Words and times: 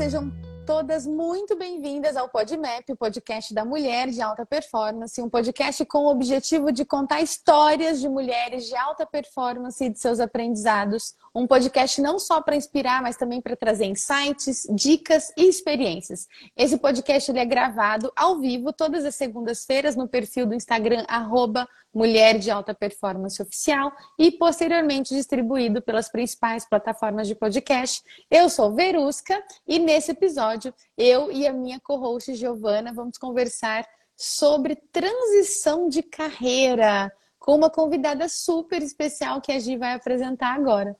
sejam 0.00 0.32
todas 0.64 1.06
muito 1.06 1.58
bem-vindas 1.58 2.16
ao 2.16 2.26
PodMap, 2.26 2.88
o 2.88 2.96
podcast 2.96 3.52
da 3.52 3.66
mulher 3.66 4.08
de 4.08 4.22
alta 4.22 4.46
performance, 4.46 5.20
um 5.20 5.28
podcast 5.28 5.84
com 5.84 6.06
o 6.06 6.10
objetivo 6.10 6.72
de 6.72 6.86
contar 6.86 7.20
histórias 7.20 8.00
de 8.00 8.08
mulheres 8.08 8.64
de 8.66 8.74
alta 8.74 9.04
performance 9.04 9.84
e 9.84 9.90
de 9.90 9.98
seus 9.98 10.18
aprendizados. 10.18 11.14
Um 11.34 11.46
podcast 11.46 12.00
não 12.00 12.18
só 12.18 12.40
para 12.40 12.56
inspirar, 12.56 13.02
mas 13.02 13.18
também 13.18 13.42
para 13.42 13.54
trazer 13.54 13.84
insights, 13.84 14.66
dicas 14.74 15.30
e 15.36 15.46
experiências. 15.46 16.26
Esse 16.56 16.78
podcast 16.78 17.30
ele 17.30 17.40
é 17.40 17.44
gravado 17.44 18.10
ao 18.16 18.38
vivo 18.38 18.72
todas 18.72 19.04
as 19.04 19.16
segundas-feiras 19.16 19.96
no 19.96 20.08
perfil 20.08 20.46
do 20.46 20.54
Instagram 20.54 21.04
arroba 21.08 21.68
Mulher 21.92 22.38
de 22.38 22.50
Alta 22.50 22.72
Performance 22.72 23.42
Oficial 23.42 23.92
e 24.18 24.30
posteriormente 24.30 25.14
distribuído 25.14 25.82
pelas 25.82 26.08
principais 26.08 26.68
plataformas 26.68 27.26
de 27.26 27.34
podcast. 27.34 28.02
Eu 28.30 28.48
sou 28.48 28.74
Verusca 28.74 29.42
e 29.66 29.78
nesse 29.78 30.12
episódio 30.12 30.72
eu 30.96 31.32
e 31.32 31.46
a 31.46 31.52
minha 31.52 31.80
co-host 31.80 32.34
Giovana 32.34 32.92
vamos 32.92 33.18
conversar 33.18 33.84
sobre 34.16 34.76
transição 34.76 35.88
de 35.88 36.02
carreira 36.02 37.12
com 37.38 37.56
uma 37.56 37.70
convidada 37.70 38.28
super 38.28 38.82
especial 38.82 39.40
que 39.40 39.50
a 39.50 39.58
Gi 39.58 39.76
vai 39.76 39.94
apresentar 39.94 40.54
agora. 40.54 40.96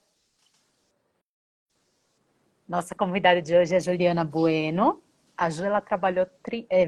Nossa 2.67 2.95
convidada 2.95 3.41
de 3.41 3.55
hoje 3.55 3.75
é 3.75 3.79
Juliana 3.79 4.25
Bueno. 4.25 5.01
A 5.41 5.49
Ju 5.49 5.65
ela 5.65 5.81
trabalhou 5.81 6.27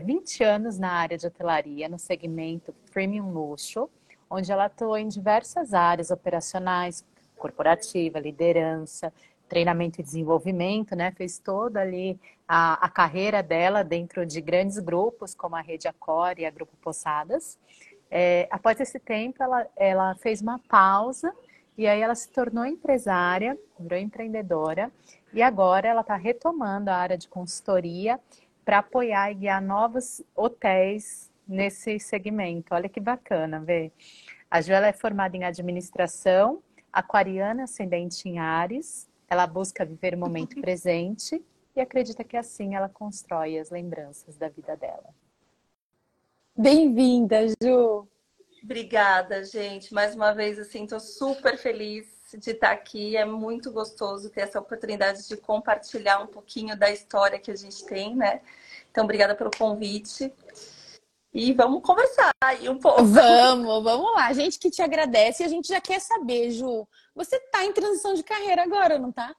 20 0.06 0.44
é, 0.44 0.46
anos 0.46 0.78
na 0.78 0.92
área 0.92 1.18
de 1.18 1.26
hotelaria, 1.26 1.90
no 1.90 1.98
segmento 1.98 2.72
premium 2.92 3.32
luxo, 3.32 3.90
onde 4.30 4.52
ela 4.52 4.66
atuou 4.66 4.96
em 4.96 5.08
diversas 5.08 5.74
áreas 5.74 6.12
operacionais, 6.12 7.04
corporativa, 7.36 8.20
liderança, 8.20 9.12
treinamento 9.50 10.00
e 10.00 10.04
desenvolvimento, 10.04 10.96
né? 10.96 11.12
Fez 11.14 11.40
toda 11.40 11.82
ali 11.82 12.20
a, 12.48 12.74
a 12.86 12.90
carreira 12.90 13.42
dela 13.42 13.84
dentro 13.84 14.24
de 14.24 14.40
grandes 14.40 14.78
grupos, 14.78 15.34
como 15.34 15.56
a 15.56 15.62
Rede 15.62 15.88
Accor 15.88 16.36
e 16.38 16.46
a 16.46 16.52
Grupo 16.52 16.78
Posadas. 16.80 17.58
É, 18.12 18.48
após 18.52 18.80
esse 18.80 19.00
tempo, 19.00 19.42
ela, 19.42 19.66
ela 19.76 20.14
fez 20.18 20.44
uma 20.44 20.60
pausa 20.70 21.34
e 21.76 21.88
aí 21.88 22.02
ela 22.02 22.14
se 22.14 22.30
tornou 22.30 22.68
empresária, 22.68 23.58
virou 23.80 23.98
empreendedora 23.98 24.92
e 25.34 25.42
agora 25.42 25.88
ela 25.88 26.02
está 26.02 26.16
retomando 26.16 26.92
a 26.92 26.96
área 26.96 27.18
de 27.18 27.28
consultoria 27.28 28.20
para 28.64 28.80
apoiar 28.80 29.32
e 29.32 29.36
guiar 29.36 29.62
novos 29.62 30.22
hotéis 30.36 31.32
nesse 31.48 32.00
segmento. 32.00 32.74
Olha 32.74 32.90
que 32.90 33.00
bacana, 33.00 33.60
ver. 33.60 33.92
A 34.50 34.62
Joela 34.62 34.88
é 34.88 34.94
formada 34.94 35.36
em 35.36 35.44
administração, 35.44 36.62
aquariana, 36.92 37.64
ascendente 37.64 38.28
em 38.30 38.40
Ares. 38.40 39.10
Ela 39.30 39.48
busca 39.48 39.86
viver 39.86 40.16
o 40.16 40.18
momento 40.18 40.60
presente 40.62 41.44
e 41.76 41.82
acredita 41.82 42.24
que 42.24 42.38
assim 42.38 42.76
ela 42.76 42.88
constrói 42.88 43.58
as 43.58 43.70
lembranças 43.70 44.38
da 44.38 44.48
vida 44.48 44.78
dela. 44.78 45.14
Bem-vinda, 46.56 47.48
Ju! 47.62 48.08
Obrigada, 48.64 49.44
gente. 49.44 49.94
Mais 49.94 50.16
uma 50.16 50.34
vez, 50.34 50.58
assim, 50.60 50.84
estou 50.84 51.00
super 51.00 51.58
feliz 51.58 52.13
de 52.38 52.52
estar 52.52 52.72
aqui. 52.72 53.16
É 53.16 53.26
muito 53.26 53.72
gostoso 53.72 54.30
ter 54.30 54.42
essa 54.42 54.60
oportunidade 54.60 55.28
de 55.28 55.38
compartilhar 55.38 56.20
um 56.20 56.28
pouquinho 56.28 56.78
da 56.78 56.92
história 56.92 57.40
que 57.40 57.52
a 57.52 57.56
gente 57.56 57.86
tem, 57.86 58.16
né? 58.16 58.42
Então, 58.92 59.04
obrigada 59.04 59.36
pelo 59.36 59.52
convite. 59.52 60.32
E 61.34 61.52
vamos 61.54 61.82
conversar 61.82 62.32
aí 62.44 62.70
um 62.70 62.78
pouco. 62.78 63.04
Vamos, 63.04 63.84
vamos 63.84 64.14
lá. 64.14 64.28
A 64.28 64.34
gente 64.34 64.60
que 64.60 64.70
te 64.70 64.82
agradece 64.84 65.42
e 65.42 65.46
a 65.46 65.50
gente 65.50 65.68
já 65.68 65.82
quer 65.82 66.00
saber, 66.00 66.52
Ju. 66.52 66.88
Você 67.16 67.38
está 67.38 67.66
em 67.66 67.74
transição 67.74 68.14
de 68.14 68.24
carreira 68.24 68.64
agora, 68.64 69.00
não 69.00 69.12
tá? 69.12 69.36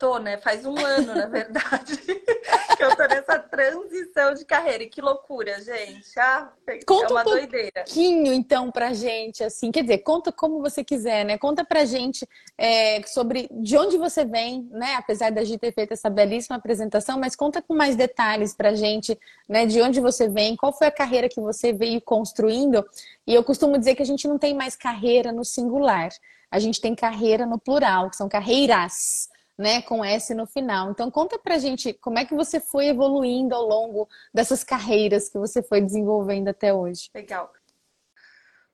Tô, 0.00 0.18
né? 0.18 0.38
Faz 0.38 0.64
um 0.64 0.74
ano, 0.78 1.14
na 1.14 1.26
verdade, 1.26 1.94
que 2.74 2.82
eu 2.82 2.96
tô 2.96 3.06
nessa 3.06 3.38
transição 3.38 4.32
de 4.32 4.46
carreira. 4.46 4.82
E 4.82 4.88
que 4.88 5.02
loucura, 5.02 5.60
gente. 5.60 6.18
Ah, 6.18 6.50
conta 6.86 7.08
é 7.08 7.12
uma 7.12 7.20
um 7.20 7.24
doideira. 7.24 7.84
pouquinho, 7.84 8.32
então, 8.32 8.70
pra 8.70 8.94
gente, 8.94 9.44
assim. 9.44 9.70
Quer 9.70 9.82
dizer, 9.82 9.98
conta 9.98 10.32
como 10.32 10.62
você 10.62 10.82
quiser, 10.82 11.26
né? 11.26 11.36
Conta 11.36 11.66
pra 11.66 11.84
gente 11.84 12.26
é, 12.56 13.02
sobre 13.02 13.46
de 13.52 13.76
onde 13.76 13.98
você 13.98 14.24
vem, 14.24 14.66
né? 14.70 14.94
Apesar 14.94 15.30
da 15.30 15.44
gente 15.44 15.60
ter 15.60 15.74
feito 15.74 15.92
essa 15.92 16.08
belíssima 16.08 16.56
apresentação, 16.56 17.20
mas 17.20 17.36
conta 17.36 17.60
com 17.60 17.74
mais 17.74 17.94
detalhes 17.94 18.54
pra 18.54 18.74
gente, 18.74 19.18
né? 19.46 19.66
De 19.66 19.82
onde 19.82 20.00
você 20.00 20.30
vem, 20.30 20.56
qual 20.56 20.72
foi 20.72 20.86
a 20.86 20.90
carreira 20.90 21.28
que 21.28 21.42
você 21.42 21.74
veio 21.74 22.00
construindo. 22.00 22.82
E 23.26 23.34
eu 23.34 23.44
costumo 23.44 23.76
dizer 23.76 23.94
que 23.94 24.02
a 24.02 24.06
gente 24.06 24.26
não 24.26 24.38
tem 24.38 24.54
mais 24.54 24.74
carreira 24.74 25.30
no 25.30 25.44
singular. 25.44 26.08
A 26.50 26.58
gente 26.58 26.80
tem 26.80 26.94
carreira 26.94 27.44
no 27.44 27.58
plural, 27.58 28.08
que 28.08 28.16
são 28.16 28.30
carreiras 28.30 29.28
né, 29.60 29.82
com 29.82 30.02
S 30.02 30.34
no 30.34 30.46
final. 30.46 30.90
Então 30.90 31.10
conta 31.10 31.38
pra 31.38 31.58
gente 31.58 31.92
como 31.92 32.18
é 32.18 32.24
que 32.24 32.34
você 32.34 32.58
foi 32.58 32.86
evoluindo 32.86 33.54
ao 33.54 33.62
longo 33.66 34.08
dessas 34.32 34.64
carreiras 34.64 35.28
que 35.28 35.38
você 35.38 35.62
foi 35.62 35.82
desenvolvendo 35.82 36.48
até 36.48 36.72
hoje. 36.72 37.10
Legal. 37.14 37.52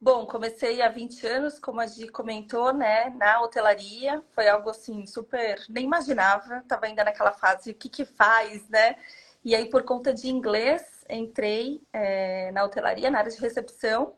Bom, 0.00 0.26
comecei 0.26 0.82
há 0.82 0.88
20 0.88 1.26
anos, 1.26 1.58
como 1.58 1.80
a 1.80 1.86
Gi 1.86 2.08
comentou, 2.08 2.72
né, 2.72 3.10
na 3.16 3.40
hotelaria. 3.40 4.22
Foi 4.34 4.46
algo 4.46 4.70
assim 4.70 5.04
super, 5.06 5.58
nem 5.68 5.84
imaginava. 5.84 6.62
Tava 6.68 6.86
ainda 6.86 7.02
naquela 7.02 7.32
fase, 7.32 7.70
o 7.70 7.74
que 7.74 7.88
que 7.88 8.04
faz, 8.04 8.68
né? 8.68 8.96
E 9.44 9.54
aí, 9.54 9.68
por 9.70 9.84
conta 9.84 10.12
de 10.12 10.28
inglês, 10.28 11.04
entrei 11.08 11.80
é, 11.92 12.52
na 12.52 12.62
hotelaria, 12.64 13.10
na 13.10 13.18
área 13.18 13.30
de 13.30 13.40
recepção. 13.40 14.14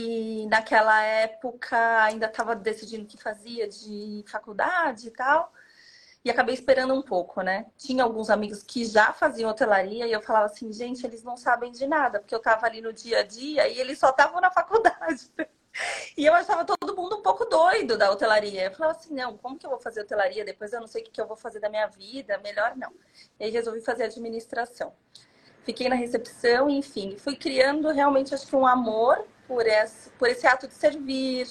E 0.00 0.46
naquela 0.46 1.02
época 1.02 1.76
ainda 2.02 2.26
estava 2.26 2.56
decidindo 2.56 3.04
o 3.04 3.06
que 3.06 3.22
fazia 3.22 3.68
de 3.68 4.24
faculdade 4.26 5.08
e 5.08 5.10
tal. 5.10 5.52
E 6.24 6.30
acabei 6.30 6.54
esperando 6.54 6.94
um 6.94 7.02
pouco, 7.02 7.42
né? 7.42 7.66
Tinha 7.76 8.04
alguns 8.04 8.30
amigos 8.30 8.62
que 8.62 8.84
já 8.84 9.12
faziam 9.12 9.50
hotelaria 9.50 10.06
e 10.06 10.12
eu 10.12 10.20
falava 10.20 10.46
assim, 10.46 10.72
gente, 10.72 11.04
eles 11.06 11.22
não 11.22 11.36
sabem 11.36 11.72
de 11.72 11.86
nada, 11.86 12.20
porque 12.20 12.34
eu 12.34 12.38
estava 12.38 12.66
ali 12.66 12.80
no 12.80 12.92
dia 12.92 13.20
a 13.20 13.22
dia 13.22 13.68
e 13.68 13.78
eles 13.78 13.98
só 13.98 14.10
estavam 14.10 14.40
na 14.40 14.50
faculdade. 14.50 15.30
E 16.16 16.26
eu 16.26 16.34
achava 16.34 16.64
todo 16.64 16.96
mundo 16.96 17.18
um 17.18 17.22
pouco 17.22 17.44
doido 17.44 17.96
da 17.96 18.10
hotelaria. 18.10 18.64
Eu 18.64 18.72
falava 18.72 18.98
assim, 18.98 19.14
não, 19.14 19.38
como 19.38 19.56
que 19.56 19.64
eu 19.64 19.70
vou 19.70 19.78
fazer 19.78 20.00
hotelaria? 20.00 20.44
Depois 20.44 20.72
eu 20.72 20.80
não 20.80 20.88
sei 20.88 21.00
o 21.00 21.04
que 21.04 21.20
eu 21.20 21.28
vou 21.28 21.36
fazer 21.36 21.60
da 21.60 21.70
minha 21.70 21.86
vida, 21.86 22.36
melhor 22.38 22.76
não. 22.76 22.92
E 23.38 23.44
aí 23.44 23.50
resolvi 23.50 23.80
fazer 23.80 24.02
administração. 24.02 24.92
Fiquei 25.62 25.88
na 25.88 25.94
recepção, 25.94 26.68
enfim, 26.68 27.16
fui 27.16 27.36
criando 27.36 27.88
realmente, 27.90 28.34
acho 28.34 28.48
que 28.48 28.56
um 28.56 28.66
amor 28.66 29.24
por 29.50 29.66
esse, 29.66 30.08
por 30.10 30.28
esse 30.28 30.46
ato 30.46 30.68
de 30.68 30.74
servir, 30.74 31.48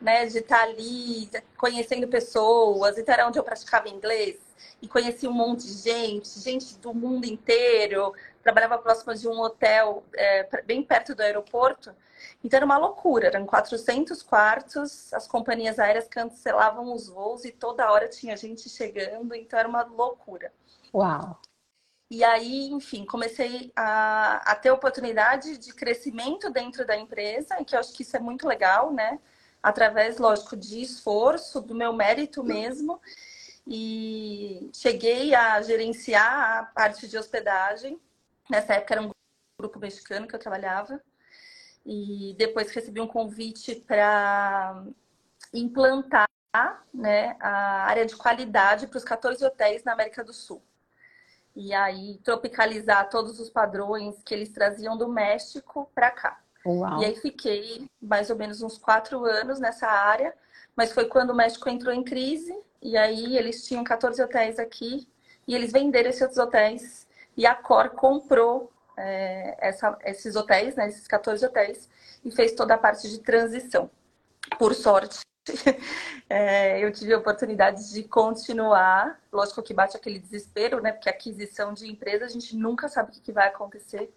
né, 0.00 0.26
de 0.26 0.38
estar 0.38 0.60
ali 0.60 1.30
conhecendo 1.56 2.08
pessoas. 2.08 2.98
Então 2.98 3.14
era 3.14 3.28
onde 3.28 3.38
eu 3.38 3.44
praticava 3.44 3.88
inglês 3.88 4.40
e 4.82 4.88
conheci 4.88 5.28
um 5.28 5.32
monte 5.32 5.64
de 5.64 5.74
gente, 5.74 6.40
gente 6.40 6.76
do 6.78 6.92
mundo 6.92 7.26
inteiro. 7.26 8.12
Trabalhava 8.42 8.76
próximo 8.78 9.14
de 9.14 9.28
um 9.28 9.38
hotel 9.40 10.02
é, 10.16 10.62
bem 10.64 10.82
perto 10.82 11.14
do 11.14 11.22
aeroporto. 11.22 11.94
Então 12.42 12.56
era 12.56 12.66
uma 12.66 12.76
loucura, 12.76 13.28
eram 13.28 13.46
400 13.46 14.20
quartos, 14.24 15.12
as 15.14 15.28
companhias 15.28 15.78
aéreas 15.78 16.08
cancelavam 16.08 16.92
os 16.92 17.08
voos 17.08 17.44
e 17.44 17.52
toda 17.52 17.88
hora 17.92 18.08
tinha 18.08 18.36
gente 18.36 18.68
chegando, 18.68 19.32
então 19.36 19.56
era 19.56 19.68
uma 19.68 19.84
loucura. 19.84 20.52
Uau! 20.92 21.40
E 22.10 22.24
aí, 22.24 22.70
enfim, 22.70 23.04
comecei 23.04 23.70
a, 23.76 24.36
a 24.52 24.54
ter 24.56 24.70
oportunidade 24.70 25.58
de 25.58 25.74
crescimento 25.74 26.50
dentro 26.50 26.86
da 26.86 26.96
empresa, 26.96 27.60
e 27.60 27.64
que 27.64 27.74
eu 27.76 27.80
acho 27.80 27.92
que 27.92 28.02
isso 28.02 28.16
é 28.16 28.20
muito 28.20 28.48
legal, 28.48 28.92
né? 28.92 29.20
Através, 29.62 30.18
lógico, 30.18 30.56
de 30.56 30.80
esforço, 30.80 31.60
do 31.60 31.74
meu 31.74 31.92
mérito 31.92 32.42
mesmo. 32.42 33.00
E 33.66 34.70
cheguei 34.72 35.34
a 35.34 35.60
gerenciar 35.60 36.58
a 36.60 36.64
parte 36.64 37.06
de 37.08 37.18
hospedagem. 37.18 38.00
Nessa 38.50 38.74
época 38.74 38.94
era 38.94 39.02
um 39.02 39.10
grupo 39.60 39.78
mexicano 39.78 40.26
que 40.26 40.34
eu 40.34 40.38
trabalhava. 40.38 41.02
E 41.84 42.34
depois 42.38 42.70
recebi 42.70 43.00
um 43.00 43.06
convite 43.06 43.76
para 43.86 44.84
implantar 45.52 46.28
né, 46.94 47.36
a 47.40 47.84
área 47.84 48.06
de 48.06 48.16
qualidade 48.16 48.86
para 48.86 48.98
os 48.98 49.04
14 49.04 49.44
hotéis 49.44 49.84
na 49.84 49.92
América 49.92 50.24
do 50.24 50.32
Sul 50.32 50.62
e 51.58 51.74
aí 51.74 52.20
tropicalizar 52.22 53.10
todos 53.10 53.40
os 53.40 53.50
padrões 53.50 54.22
que 54.22 54.32
eles 54.32 54.50
traziam 54.50 54.96
do 54.96 55.08
México 55.08 55.90
para 55.92 56.08
cá. 56.08 56.40
Uau. 56.64 57.02
E 57.02 57.04
aí 57.04 57.16
fiquei 57.16 57.90
mais 58.00 58.30
ou 58.30 58.36
menos 58.36 58.62
uns 58.62 58.78
quatro 58.78 59.24
anos 59.24 59.58
nessa 59.58 59.88
área, 59.88 60.32
mas 60.76 60.92
foi 60.92 61.06
quando 61.06 61.30
o 61.30 61.34
México 61.34 61.68
entrou 61.68 61.92
em 61.92 62.04
crise 62.04 62.56
e 62.80 62.96
aí 62.96 63.36
eles 63.36 63.66
tinham 63.66 63.82
14 63.82 64.22
hotéis 64.22 64.60
aqui 64.60 65.08
e 65.48 65.54
eles 65.56 65.72
venderam 65.72 66.10
esses 66.10 66.38
hotéis 66.38 67.08
e 67.36 67.44
a 67.44 67.56
Cor 67.56 67.90
comprou 67.90 68.70
é, 68.96 69.56
essa, 69.58 69.98
esses 70.04 70.36
hotéis, 70.36 70.76
né, 70.76 70.86
esses 70.86 71.08
14 71.08 71.44
hotéis 71.44 71.90
e 72.24 72.30
fez 72.30 72.52
toda 72.52 72.74
a 72.74 72.78
parte 72.78 73.10
de 73.10 73.18
transição. 73.18 73.90
Por 74.60 74.76
sorte, 74.76 75.22
é, 76.28 76.84
eu 76.84 76.92
tive 76.92 77.12
a 77.14 77.18
oportunidade 77.18 77.92
de 77.92 78.02
continuar. 78.04 79.20
Lógico 79.32 79.62
que 79.62 79.74
bate 79.74 79.96
aquele 79.96 80.18
desespero, 80.18 80.80
né? 80.80 80.92
Porque 80.92 81.08
aquisição 81.08 81.72
de 81.72 81.90
empresa, 81.90 82.24
a 82.24 82.28
gente 82.28 82.56
nunca 82.56 82.88
sabe 82.88 83.16
o 83.16 83.20
que 83.20 83.32
vai 83.32 83.48
acontecer. 83.48 84.12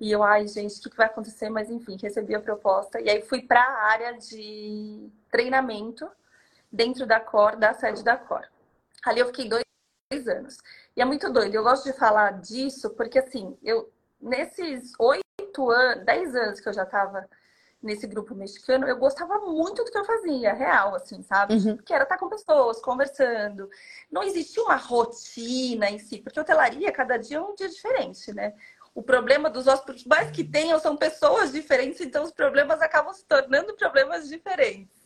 E 0.00 0.10
eu, 0.10 0.22
ai, 0.22 0.46
gente, 0.48 0.86
o 0.86 0.90
que 0.90 0.96
vai 0.96 1.06
acontecer? 1.06 1.48
Mas 1.48 1.70
enfim, 1.70 1.96
recebi 2.00 2.34
a 2.34 2.40
proposta. 2.40 3.00
E 3.00 3.08
aí 3.08 3.22
fui 3.22 3.42
para 3.42 3.60
a 3.62 3.84
área 3.90 4.12
de 4.18 5.08
treinamento 5.30 6.08
dentro 6.70 7.06
da 7.06 7.20
Cor, 7.20 7.56
da 7.56 7.72
sede 7.74 8.02
da 8.02 8.16
Cor. 8.16 8.46
Ali 9.04 9.20
eu 9.20 9.26
fiquei 9.26 9.48
dois 9.48 9.64
anos. 10.28 10.56
E 10.96 11.02
é 11.02 11.04
muito 11.04 11.30
doido. 11.32 11.54
Eu 11.54 11.62
gosto 11.62 11.84
de 11.84 11.98
falar 11.98 12.40
disso 12.40 12.90
porque, 12.90 13.18
assim, 13.18 13.56
eu 13.62 13.92
nesses 14.20 14.92
oito 14.98 15.70
anos, 15.70 16.04
dez 16.04 16.34
anos 16.34 16.60
que 16.60 16.68
eu 16.68 16.72
já 16.72 16.84
estava 16.84 17.28
nesse 17.84 18.06
grupo 18.06 18.34
mexicano, 18.34 18.88
eu 18.88 18.96
gostava 18.96 19.38
muito 19.40 19.84
do 19.84 19.90
que 19.90 19.98
eu 19.98 20.04
fazia, 20.04 20.52
real, 20.52 20.94
assim, 20.94 21.22
sabe? 21.22 21.54
Uhum. 21.54 21.76
Porque 21.76 21.92
era 21.92 22.04
estar 22.04 22.18
com 22.18 22.28
pessoas, 22.28 22.80
conversando. 22.80 23.68
Não 24.10 24.22
existia 24.22 24.62
uma 24.62 24.76
rotina 24.76 25.90
em 25.90 25.98
si, 25.98 26.18
porque 26.18 26.40
hotelaria, 26.40 26.90
cada 26.90 27.16
dia 27.16 27.36
é 27.36 27.40
um 27.40 27.54
dia 27.54 27.68
diferente, 27.68 28.32
né? 28.32 28.54
O 28.94 29.02
problema 29.02 29.50
dos 29.50 29.66
hóspedes, 29.66 30.04
mais 30.04 30.30
que 30.30 30.42
tenham, 30.42 30.78
são 30.78 30.96
pessoas 30.96 31.52
diferentes, 31.52 32.00
então 32.00 32.24
os 32.24 32.32
problemas 32.32 32.80
acabam 32.80 33.12
se 33.12 33.24
tornando 33.24 33.74
problemas 33.74 34.28
diferentes. 34.28 35.04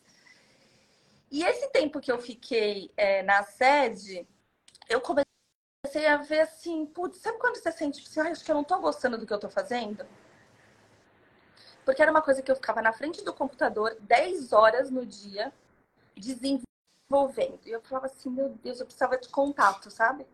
E 1.31 1.45
esse 1.45 1.71
tempo 1.71 2.01
que 2.01 2.11
eu 2.11 2.19
fiquei 2.19 2.91
é, 2.97 3.23
na 3.23 3.43
sede, 3.43 4.27
eu 4.89 5.01
comecei 5.01 6.07
a 6.07 6.19
ver 6.19 6.41
assim, 6.41 6.87
putz, 6.87 7.19
sabe 7.19 7.39
quando 7.39 7.57
você 7.57 7.73
sente 7.73 8.01
assim, 8.01 8.21
ah, 8.21 8.31
acho 8.31 8.45
que 8.45 8.51
eu 8.51 8.55
não 8.55 8.65
tô 8.65 8.79
gostando 8.79 9.19
do 9.19 9.27
que 9.27 9.33
eu 9.33 9.39
tô 9.39 9.49
fazendo? 9.49 10.07
Porque 11.89 12.03
era 12.03 12.11
uma 12.11 12.21
coisa 12.21 12.43
que 12.43 12.51
eu 12.51 12.55
ficava 12.55 12.83
na 12.83 12.93
frente 12.93 13.25
do 13.25 13.33
computador 13.33 13.97
10 14.01 14.53
horas 14.53 14.91
no 14.91 15.07
dia, 15.07 15.51
desenvolvendo. 16.15 17.61
E 17.65 17.71
eu 17.71 17.81
falava 17.81 18.05
assim, 18.05 18.29
meu 18.29 18.51
Deus, 18.63 18.79
eu 18.79 18.85
precisava 18.85 19.17
de 19.17 19.31
contato, 19.31 19.91
sabe? 19.91 20.27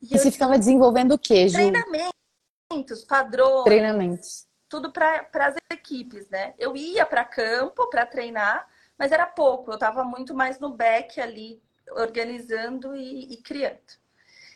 E, 0.00 0.06
e 0.06 0.18
você 0.18 0.30
ficava 0.30 0.58
desenvolvendo 0.58 1.12
o 1.12 1.18
quê, 1.18 1.46
Ju? 1.46 1.56
Treinamentos, 1.56 3.04
padrões. 3.06 3.64
Treinamentos. 3.64 4.46
Tudo 4.70 4.90
para 4.90 5.28
as 5.34 5.56
equipes, 5.70 6.30
né? 6.30 6.54
Eu 6.58 6.74
ia 6.74 7.04
para 7.04 7.22
campo 7.22 7.86
para 7.90 8.06
treinar, 8.06 8.66
mas 8.98 9.12
era 9.12 9.26
pouco. 9.26 9.70
Eu 9.70 9.74
estava 9.74 10.02
muito 10.02 10.32
mais 10.32 10.58
no 10.58 10.70
back 10.70 11.20
ali, 11.20 11.62
organizando 11.90 12.96
e, 12.96 13.34
e, 13.34 13.36
criando. 13.42 14.00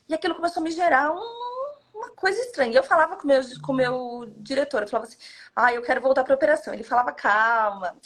E 0.09 0.15
aquilo 0.15 0.37
começou 0.37 0.63
a 0.63 0.65
me 0.65 0.71
gerar 0.71 1.13
um, 1.13 1.60
uma 2.01 2.11
coisa 2.11 2.41
estranha. 2.41 2.77
Eu 2.77 2.83
falava 2.83 3.17
com 3.17 3.27
meu, 3.27 3.41
o 3.41 3.63
com 3.63 3.73
meu 3.73 4.33
diretor, 4.39 4.83
eu 4.83 4.89
falava 4.89 5.09
assim, 5.09 5.19
ah, 5.55 5.73
eu 5.73 5.83
quero 5.83 6.01
voltar 6.01 6.25
para 6.25 6.35
operação. 6.35 6.75
Ele 6.75 6.83
falava, 6.83 7.13
calma, 7.13 7.97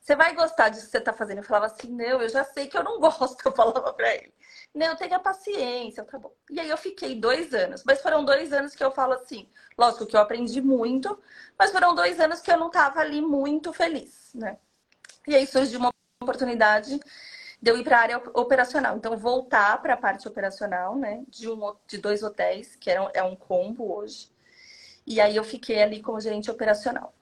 você 0.00 0.14
vai 0.16 0.34
gostar 0.34 0.68
disso 0.68 0.86
que 0.86 0.90
você 0.90 0.98
está 0.98 1.12
fazendo. 1.12 1.38
Eu 1.38 1.44
falava 1.44 1.66
assim, 1.66 1.88
não, 1.88 2.20
eu 2.20 2.28
já 2.28 2.44
sei 2.44 2.66
que 2.66 2.76
eu 2.76 2.84
não 2.84 2.98
gosto, 3.00 3.36
eu 3.44 3.52
falava 3.52 3.92
para 3.92 4.14
ele. 4.14 4.32
Não, 4.74 4.94
tenha 4.96 5.18
paciência, 5.18 6.04
tá 6.04 6.18
bom. 6.18 6.32
E 6.50 6.60
aí 6.60 6.68
eu 6.68 6.76
fiquei 6.76 7.14
dois 7.14 7.52
anos, 7.52 7.82
mas 7.84 8.00
foram 8.00 8.24
dois 8.24 8.52
anos 8.52 8.74
que 8.74 8.84
eu 8.84 8.92
falo 8.92 9.14
assim, 9.14 9.48
lógico 9.76 10.06
que 10.06 10.16
eu 10.16 10.20
aprendi 10.20 10.60
muito, 10.60 11.20
mas 11.58 11.72
foram 11.72 11.94
dois 11.94 12.20
anos 12.20 12.40
que 12.40 12.52
eu 12.52 12.56
não 12.56 12.68
estava 12.68 13.00
ali 13.00 13.20
muito 13.20 13.72
feliz, 13.72 14.30
né? 14.34 14.58
E 15.26 15.34
aí 15.34 15.46
surgiu 15.46 15.80
uma 15.80 15.90
oportunidade 16.22 17.00
de 17.60 17.70
eu 17.70 17.76
ir 17.76 17.84
para 17.84 17.98
a 17.98 18.00
área 18.00 18.22
operacional. 18.34 18.96
Então, 18.96 19.16
voltar 19.18 19.80
para 19.82 19.94
a 19.94 19.96
parte 19.96 20.26
operacional, 20.26 20.96
né? 20.96 21.22
De, 21.28 21.48
um, 21.48 21.74
de 21.86 21.98
dois 21.98 22.22
hotéis, 22.22 22.74
que 22.76 22.90
era, 22.90 23.10
é 23.12 23.22
um 23.22 23.36
combo 23.36 23.94
hoje. 23.94 24.30
E 25.06 25.20
aí 25.20 25.36
eu 25.36 25.44
fiquei 25.44 25.82
ali 25.82 26.00
como 26.00 26.20
gerente 26.20 26.50
operacional. 26.50 27.12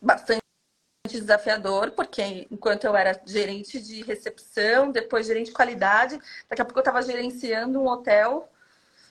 Bastante 0.00 0.42
desafiador, 1.08 1.92
porque 1.92 2.46
enquanto 2.50 2.84
eu 2.84 2.96
era 2.96 3.18
gerente 3.24 3.80
de 3.80 4.02
recepção, 4.02 4.90
depois 4.90 5.26
gerente 5.26 5.46
de 5.46 5.52
qualidade, 5.52 6.18
daqui 6.48 6.60
a 6.60 6.64
pouco 6.64 6.78
eu 6.78 6.82
estava 6.82 7.00
gerenciando 7.00 7.80
um 7.80 7.86
hotel, 7.86 8.50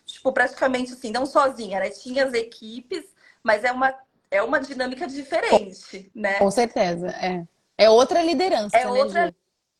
tipo, 0.06 0.32
praticamente 0.32 0.94
assim, 0.94 1.12
não 1.12 1.26
sozinha, 1.26 1.80
né? 1.80 1.90
Tinha 1.90 2.26
as 2.26 2.34
equipes, 2.34 3.06
mas 3.42 3.64
é 3.64 3.72
uma, 3.72 3.98
é 4.30 4.44
uma 4.44 4.60
dinâmica 4.60 5.08
diferente, 5.08 6.12
né? 6.14 6.38
Com 6.38 6.52
certeza, 6.52 7.08
é. 7.10 7.44
É 7.78 7.90
outra 7.90 8.22
liderança. 8.22 8.78
É 8.78 8.86
né, 8.86 8.92
outra 8.92 9.28
Ju? 9.28 9.36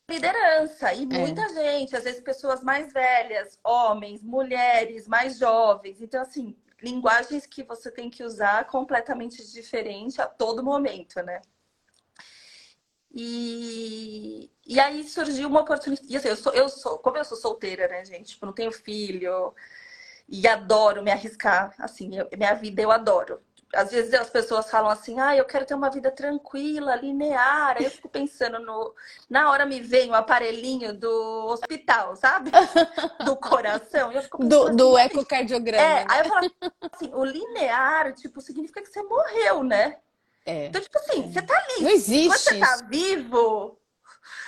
Liderança. 0.10 0.94
E 0.94 1.04
é. 1.04 1.06
muita 1.06 1.48
gente, 1.50 1.96
às 1.96 2.04
vezes 2.04 2.22
pessoas 2.22 2.62
mais 2.62 2.92
velhas, 2.94 3.60
homens, 3.64 4.22
mulheres, 4.24 5.08
mais 5.08 5.38
jovens. 5.38 6.02
Então, 6.02 6.22
assim, 6.22 6.56
linguagens 6.82 7.46
que 7.46 7.64
você 7.64 7.92
tem 7.92 8.10
que 8.10 8.24
usar 8.24 8.66
completamente 8.66 9.46
diferente 9.52 10.22
a 10.22 10.28
todo 10.28 10.64
momento, 10.64 11.22
né? 11.22 11.42
E, 13.18 14.52
e 14.66 14.80
aí 14.80 15.04
surgiu 15.08 15.48
uma 15.48 15.62
oportunidade. 15.62 16.08
E 16.12 16.18
assim, 16.18 16.28
eu 16.28 16.36
sou, 16.36 16.54
eu 16.54 16.70
sou, 16.70 17.00
como 17.00 17.18
eu 17.18 17.26
sou 17.26 17.38
solteira, 17.38 17.88
né, 17.88 18.04
gente? 18.04 18.34
Tipo, 18.34 18.46
não 18.46 18.54
tenho 18.54 18.72
filho 18.72 19.54
e 20.28 20.46
adoro 20.48 21.02
me 21.02 21.12
arriscar. 21.12 21.74
Assim, 21.80 22.18
eu, 22.18 22.28
minha 22.36 22.54
vida 22.54 22.82
eu 22.82 22.92
adoro 22.92 23.42
às 23.76 23.92
vezes 23.92 24.14
as 24.14 24.30
pessoas 24.30 24.70
falam 24.70 24.90
assim, 24.90 25.20
ah, 25.20 25.36
eu 25.36 25.46
quero 25.46 25.66
ter 25.66 25.74
uma 25.74 25.90
vida 25.90 26.10
tranquila, 26.10 26.96
linear. 26.96 27.76
Aí 27.78 27.86
eu 27.86 27.92
fico 27.92 28.10
pensando 28.10 28.60
no. 28.60 28.96
Na 29.30 29.52
hora 29.52 29.66
me 29.66 29.82
vem 29.82 30.10
o 30.10 30.16
aparelhinho 30.16 30.94
do 30.94 31.48
hospital, 31.48 32.16
sabe? 32.16 32.52
Do 33.26 33.36
coração. 33.36 34.12
do 34.40 34.64
assim, 34.64 34.76
do 34.76 34.98
ecocardiograma. 34.98 35.84
É, 35.84 36.04
né? 36.04 36.06
aí 36.10 36.20
eu 36.20 36.26
falo 36.26 36.52
assim, 36.92 37.12
o 37.14 37.26
linear, 37.26 38.14
tipo, 38.14 38.40
significa 38.42 38.82
que 38.82 38.90
você 38.90 39.02
morreu, 39.04 39.64
né? 39.64 39.98
É. 40.46 40.68
Então, 40.68 40.82
tipo 40.82 40.98
assim, 41.00 41.24
é. 41.24 41.32
você 41.32 41.42
tá 41.42 41.58
ali. 41.58 41.84
Não 41.84 41.90
existe. 41.90 42.28
Quando 42.28 42.40
você 42.40 42.60
tá 42.60 42.88
vivo, 42.88 43.80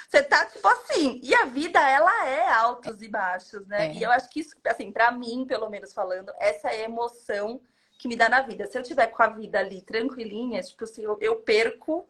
você 0.10 0.24
tá, 0.24 0.46
tipo 0.46 0.68
assim, 0.68 1.20
e 1.24 1.36
a 1.36 1.46
vida, 1.46 1.80
ela 1.80 2.28
é 2.28 2.50
altos 2.50 3.02
e 3.02 3.08
baixos, 3.08 3.66
né? 3.68 3.88
É. 3.88 3.94
E 3.94 4.04
eu 4.04 4.12
acho 4.12 4.30
que 4.30 4.40
isso, 4.40 4.56
assim, 4.66 4.92
para 4.92 5.12
mim, 5.12 5.46
pelo 5.48 5.70
menos 5.70 5.94
falando, 5.94 6.32
essa 6.40 6.70
é 6.70 6.82
a 6.82 6.86
emoção 6.86 7.60
que 7.98 8.08
me 8.08 8.16
dá 8.16 8.30
na 8.30 8.42
vida. 8.42 8.66
Se 8.68 8.78
eu 8.78 8.84
tiver 8.84 9.08
com 9.08 9.24
a 9.24 9.28
vida 9.28 9.60
ali 9.60 9.82
tranquilinha, 9.82 10.62
tipo 10.62 10.84
assim, 10.84 11.04
eu, 11.04 11.18
eu 11.20 11.38
perco 11.38 12.08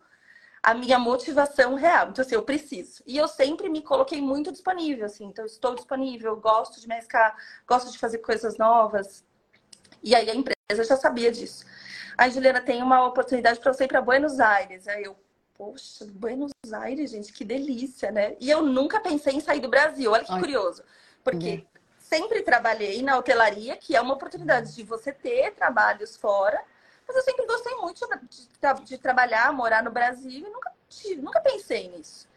a 0.61 0.73
minha 0.73 0.99
motivação 0.99 1.75
real. 1.75 2.09
Então, 2.09 2.23
assim, 2.23 2.35
eu 2.35 2.43
preciso. 2.43 3.01
E 3.05 3.17
eu 3.17 3.27
sempre 3.27 3.69
me 3.69 3.81
coloquei 3.81 4.21
muito 4.21 4.51
disponível, 4.51 5.05
assim. 5.05 5.25
Então, 5.25 5.45
estou 5.45 5.75
disponível, 5.75 6.35
gosto 6.35 6.81
de 6.81 6.87
me 6.87 6.95
arriscar, 6.95 7.35
gosto 7.65 7.91
de 7.91 7.97
fazer 7.97 8.17
coisas 8.17 8.57
novas. 8.57 9.23
E 10.03 10.13
aí 10.13 10.29
a 10.29 10.35
empresa 10.35 10.83
já 10.83 10.97
sabia 10.97 11.31
disso. 11.31 11.65
Aí, 12.17 12.31
Juliana, 12.31 12.61
tem 12.61 12.81
uma 12.81 13.05
oportunidade 13.05 13.59
para 13.59 13.71
você 13.71 13.85
ir 13.85 13.87
para 13.87 14.01
Buenos 14.01 14.39
Aires. 14.39 14.87
Aí 14.87 15.03
eu, 15.03 15.15
poxa, 15.53 16.05
Buenos 16.05 16.51
Aires, 16.73 17.11
gente, 17.11 17.31
que 17.31 17.45
delícia, 17.45 18.11
né? 18.11 18.35
E 18.39 18.49
eu 18.49 18.61
nunca 18.61 18.99
pensei 18.99 19.33
em 19.35 19.39
sair 19.39 19.61
do 19.61 19.69
Brasil. 19.69 20.11
Olha 20.11 20.25
que 20.25 20.33
Ai. 20.33 20.39
curioso. 20.39 20.83
Porque 21.23 21.65
sempre 22.07 22.41
trabalhei 22.41 23.01
na 23.01 23.17
hotelaria, 23.17 23.75
que 23.75 23.95
é 23.95 24.01
uma 24.01 24.13
oportunidade 24.13 24.73
de 24.73 24.83
você 24.83 25.11
ter 25.11 25.53
trabalhos 25.53 26.15
fora. 26.15 26.61
Mas 27.07 27.15
eu 27.15 27.23
sempre 27.23 27.45
gostei 27.45 27.75
muito 27.75 28.07
de, 28.07 28.47
de, 28.77 28.85
de 28.85 28.97
trabalhar, 28.97 29.51
morar 29.53 29.83
no 29.83 29.91
Brasil 29.91 30.45
e 30.45 30.49
nunca, 30.49 30.71
nunca 31.17 31.41
pensei 31.41 31.89
nisso. 31.89 32.27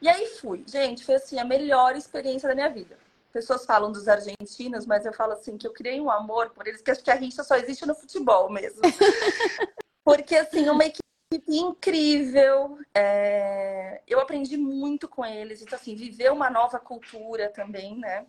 E 0.00 0.08
aí 0.08 0.26
fui. 0.40 0.64
Gente, 0.66 1.04
foi 1.04 1.16
assim 1.16 1.38
a 1.38 1.44
melhor 1.44 1.96
experiência 1.96 2.48
da 2.48 2.54
minha 2.54 2.70
vida. 2.70 2.98
Pessoas 3.32 3.66
falam 3.66 3.92
dos 3.92 4.08
argentinos, 4.08 4.86
mas 4.86 5.04
eu 5.04 5.12
falo 5.12 5.32
assim 5.32 5.58
que 5.58 5.66
eu 5.66 5.72
criei 5.72 6.00
um 6.00 6.10
amor 6.10 6.50
por 6.50 6.66
eles, 6.66 6.80
que 6.80 6.90
acho 6.90 7.02
que 7.02 7.10
a 7.10 7.14
rixa 7.14 7.44
só 7.44 7.56
existe 7.56 7.84
no 7.86 7.94
futebol 7.94 8.50
mesmo. 8.50 8.80
Porque 10.02 10.36
assim, 10.36 10.68
uma 10.68 10.84
equipe 10.84 11.02
incrível. 11.48 12.78
É... 12.94 14.00
Eu 14.06 14.20
aprendi 14.20 14.56
muito 14.56 15.08
com 15.08 15.24
eles. 15.24 15.60
Então, 15.60 15.78
assim, 15.78 15.94
viver 15.94 16.32
uma 16.32 16.48
nova 16.48 16.78
cultura 16.78 17.50
também, 17.50 17.98
né? 17.98 18.26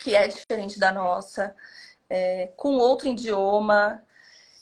Que 0.00 0.14
é 0.14 0.26
diferente 0.26 0.80
da 0.80 0.90
nossa, 0.90 1.54
é, 2.08 2.50
com 2.56 2.74
outro 2.76 3.06
idioma, 3.06 4.02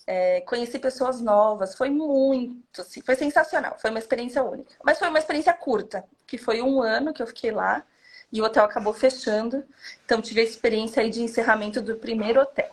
é, 0.07 0.41
conheci 0.43 0.79
pessoas 0.79 1.21
novas, 1.21 1.75
foi 1.75 1.91
muito, 1.91 2.81
assim, 2.81 3.01
foi 3.01 3.15
sensacional, 3.15 3.77
foi 3.79 3.91
uma 3.91 3.99
experiência 3.99 4.43
única. 4.43 4.75
Mas 4.85 4.99
foi 4.99 5.09
uma 5.09 5.19
experiência 5.19 5.53
curta, 5.55 6.05
que 6.27 6.37
foi 6.37 6.61
um 6.61 6.83
ano 6.83 7.13
que 7.15 7.23
eu 7.23 7.27
fiquei 7.27 7.53
lá 7.53 7.85
e 8.33 8.43
o 8.43 8.45
hotel 8.45 8.65
acabou 8.65 8.93
fechando, 8.93 9.65
então 10.05 10.21
tive 10.21 10.41
a 10.41 10.45
experiência 10.45 11.03
aí 11.03 11.09
de 11.09 11.23
encerramento 11.23 11.81
do 11.81 11.97
primeiro 11.97 12.41
hotel. 12.41 12.71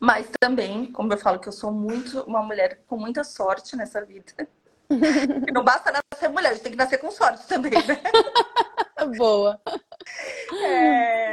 Mas 0.00 0.28
também, 0.40 0.90
como 0.90 1.12
eu 1.12 1.18
falo 1.18 1.38
que 1.38 1.48
eu 1.48 1.52
sou 1.52 1.70
muito 1.70 2.20
uma 2.22 2.42
mulher 2.42 2.80
com 2.86 2.96
muita 2.96 3.22
sorte 3.22 3.76
nessa 3.76 4.04
vida. 4.04 4.48
não 5.52 5.64
basta 5.64 5.92
nascer 5.92 6.28
mulher, 6.28 6.50
a 6.50 6.52
gente 6.54 6.62
tem 6.62 6.72
que 6.72 6.78
nascer 6.78 6.98
com 6.98 7.10
sorte 7.10 7.46
também, 7.46 7.72
né? 7.72 8.00
Boa. 9.16 9.60
É, 10.62 11.23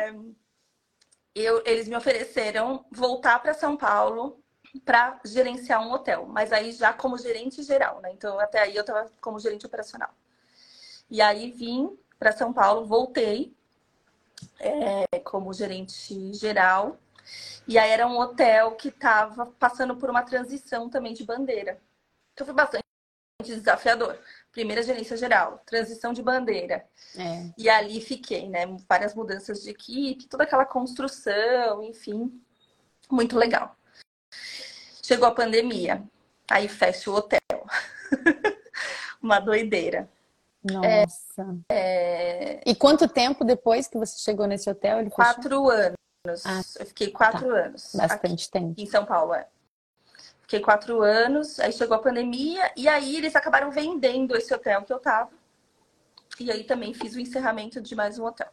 eu, 1.43 1.61
eles 1.65 1.87
me 1.87 1.95
ofereceram 1.95 2.85
voltar 2.91 3.39
para 3.39 3.53
São 3.53 3.77
Paulo 3.77 4.41
para 4.85 5.19
gerenciar 5.25 5.85
um 5.85 5.91
hotel, 5.91 6.25
mas 6.25 6.53
aí 6.53 6.71
já 6.71 6.93
como 6.93 7.17
gerente 7.17 7.61
geral, 7.63 7.99
né? 8.01 8.11
Então 8.11 8.39
até 8.39 8.61
aí 8.61 8.75
eu 8.75 8.81
estava 8.81 9.11
como 9.19 9.39
gerente 9.39 9.65
operacional. 9.65 10.09
E 11.09 11.21
aí 11.21 11.51
vim 11.51 11.97
para 12.17 12.31
São 12.31 12.53
Paulo, 12.53 12.85
voltei 12.85 13.53
é, 14.59 15.19
como 15.19 15.53
gerente 15.53 16.33
geral. 16.33 16.97
E 17.67 17.77
aí 17.77 17.91
era 17.91 18.07
um 18.07 18.17
hotel 18.17 18.71
que 18.75 18.89
estava 18.89 19.45
passando 19.45 19.95
por 19.95 20.09
uma 20.09 20.23
transição 20.23 20.89
também 20.89 21.13
de 21.13 21.23
bandeira. 21.23 21.79
Então 22.33 22.45
foi 22.45 22.55
bastante 22.55 22.83
desafiador 23.43 24.17
primeira 24.51 24.83
gerência 24.83 25.15
geral, 25.15 25.61
transição 25.65 26.13
de 26.13 26.21
bandeira. 26.21 26.85
É. 27.17 27.49
E 27.57 27.69
ali 27.69 28.01
fiquei, 28.01 28.49
né? 28.49 28.65
Várias 28.87 29.15
mudanças 29.15 29.61
de 29.61 29.69
equipe, 29.69 30.27
toda 30.27 30.43
aquela 30.43 30.65
construção, 30.65 31.83
enfim, 31.83 32.41
muito 33.09 33.37
legal. 33.37 33.75
Chegou 35.01 35.27
a 35.27 35.33
pandemia, 35.33 36.03
aí 36.49 36.67
fecha 36.67 37.09
o 37.09 37.15
hotel. 37.15 37.39
Uma 39.21 39.39
doideira. 39.39 40.09
Nossa. 40.63 41.57
É... 41.71 42.61
E 42.65 42.75
quanto 42.75 43.07
tempo 43.07 43.43
depois 43.43 43.87
que 43.87 43.97
você 43.97 44.19
chegou 44.19 44.45
nesse 44.45 44.69
hotel? 44.69 45.09
Quatro 45.09 45.43
fechou? 45.43 45.69
anos. 45.69 46.45
Ah, 46.45 46.61
eu 46.79 46.85
fiquei 46.85 47.09
quatro 47.09 47.47
tá. 47.47 47.55
anos. 47.65 47.91
Bastante 47.95 48.43
aqui, 48.43 48.51
tempo. 48.51 48.73
Em 48.77 48.85
São 48.85 49.05
Paulo, 49.05 49.33
é. 49.33 49.47
Fiquei 50.51 50.65
quatro 50.65 51.01
anos, 51.01 51.61
aí 51.61 51.71
chegou 51.71 51.95
a 51.95 51.99
pandemia, 52.01 52.73
e 52.75 52.85
aí 52.85 53.15
eles 53.15 53.37
acabaram 53.37 53.71
vendendo 53.71 54.35
esse 54.35 54.53
hotel 54.53 54.81
que 54.81 54.91
eu 54.91 54.99
tava. 54.99 55.29
E 56.37 56.51
aí 56.51 56.65
também 56.65 56.93
fiz 56.93 57.15
o 57.15 57.21
encerramento 57.21 57.79
de 57.79 57.95
mais 57.95 58.19
um 58.19 58.25
hotel. 58.25 58.49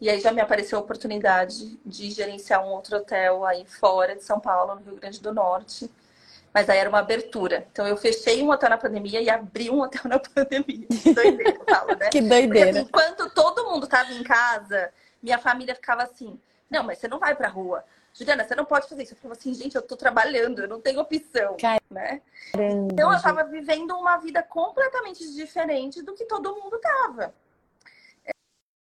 E 0.00 0.08
aí 0.08 0.20
já 0.20 0.32
me 0.32 0.40
apareceu 0.40 0.78
a 0.78 0.80
oportunidade 0.80 1.78
de 1.84 2.10
gerenciar 2.10 2.64
um 2.64 2.70
outro 2.70 2.96
hotel 2.96 3.44
aí 3.44 3.66
fora 3.66 4.16
de 4.16 4.24
São 4.24 4.40
Paulo, 4.40 4.76
no 4.76 4.80
Rio 4.80 4.96
Grande 4.96 5.20
do 5.20 5.34
Norte. 5.34 5.90
Mas 6.54 6.70
aí 6.70 6.78
era 6.78 6.88
uma 6.88 7.00
abertura. 7.00 7.66
Então 7.70 7.86
eu 7.86 7.98
fechei 7.98 8.42
um 8.42 8.48
hotel 8.48 8.70
na 8.70 8.78
pandemia 8.78 9.20
e 9.20 9.28
abri 9.28 9.68
um 9.68 9.82
hotel 9.82 10.04
na 10.06 10.18
pandemia. 10.34 10.86
Que 10.86 11.12
doideira, 11.12 11.58
eu 11.58 11.64
falo, 11.76 11.94
né? 11.94 12.08
que 12.08 12.22
doideira. 12.22 12.48
Porque, 12.48 12.78
assim, 12.78 12.88
enquanto 12.88 13.34
todo 13.34 13.66
mundo 13.66 13.86
tava 13.86 14.14
em 14.14 14.22
casa, 14.22 14.90
minha 15.22 15.36
família 15.36 15.74
ficava 15.74 16.04
assim: 16.04 16.40
não, 16.70 16.84
mas 16.84 16.96
você 16.96 17.06
não 17.06 17.18
vai 17.18 17.34
pra 17.34 17.48
rua. 17.48 17.84
Juliana, 18.18 18.44
você 18.44 18.54
não 18.56 18.64
pode 18.64 18.88
fazer 18.88 19.04
isso. 19.04 19.14
Eu 19.14 19.18
falava 19.18 19.38
assim, 19.38 19.54
gente, 19.54 19.76
eu 19.76 19.82
tô 19.82 19.96
trabalhando, 19.96 20.60
eu 20.60 20.68
não 20.68 20.80
tenho 20.80 21.00
opção, 21.00 21.56
Caramba, 21.56 21.80
né? 21.88 22.20
Então 22.90 23.12
eu 23.12 23.22
tava 23.22 23.44
vivendo 23.44 23.92
uma 23.92 24.16
vida 24.16 24.42
completamente 24.42 25.32
diferente 25.34 26.02
do 26.02 26.14
que 26.14 26.24
todo 26.24 26.56
mundo 26.56 26.80
tava. 26.80 27.32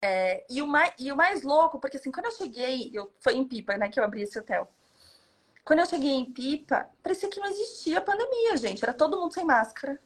É, 0.01 0.45
e, 0.50 0.62
o 0.62 0.67
mais, 0.67 0.93
e 0.98 1.12
o 1.12 1.15
mais 1.15 1.43
louco, 1.43 1.79
porque 1.79 1.98
assim, 1.98 2.12
quando 2.12 2.25
eu 2.25 2.31
cheguei, 2.31 2.89
eu, 2.91 3.12
foi 3.19 3.36
em 3.36 3.45
Pipa, 3.45 3.77
né, 3.77 3.89
que 3.89 4.00
eu 4.00 4.03
abri 4.03 4.24
esse 4.24 4.39
hotel. 4.39 4.67
Quando 5.63 5.79
eu 5.79 5.86
cheguei 5.86 6.12
em 6.12 6.25
Pipa, 6.25 6.89
parecia 7.03 7.29
que 7.29 7.39
não 7.39 7.48
existia 7.48 8.01
pandemia, 8.01 8.57
gente. 8.57 8.83
Era 8.83 8.93
todo 8.93 9.19
mundo 9.19 9.33
sem 9.33 9.45
máscara. 9.45 10.00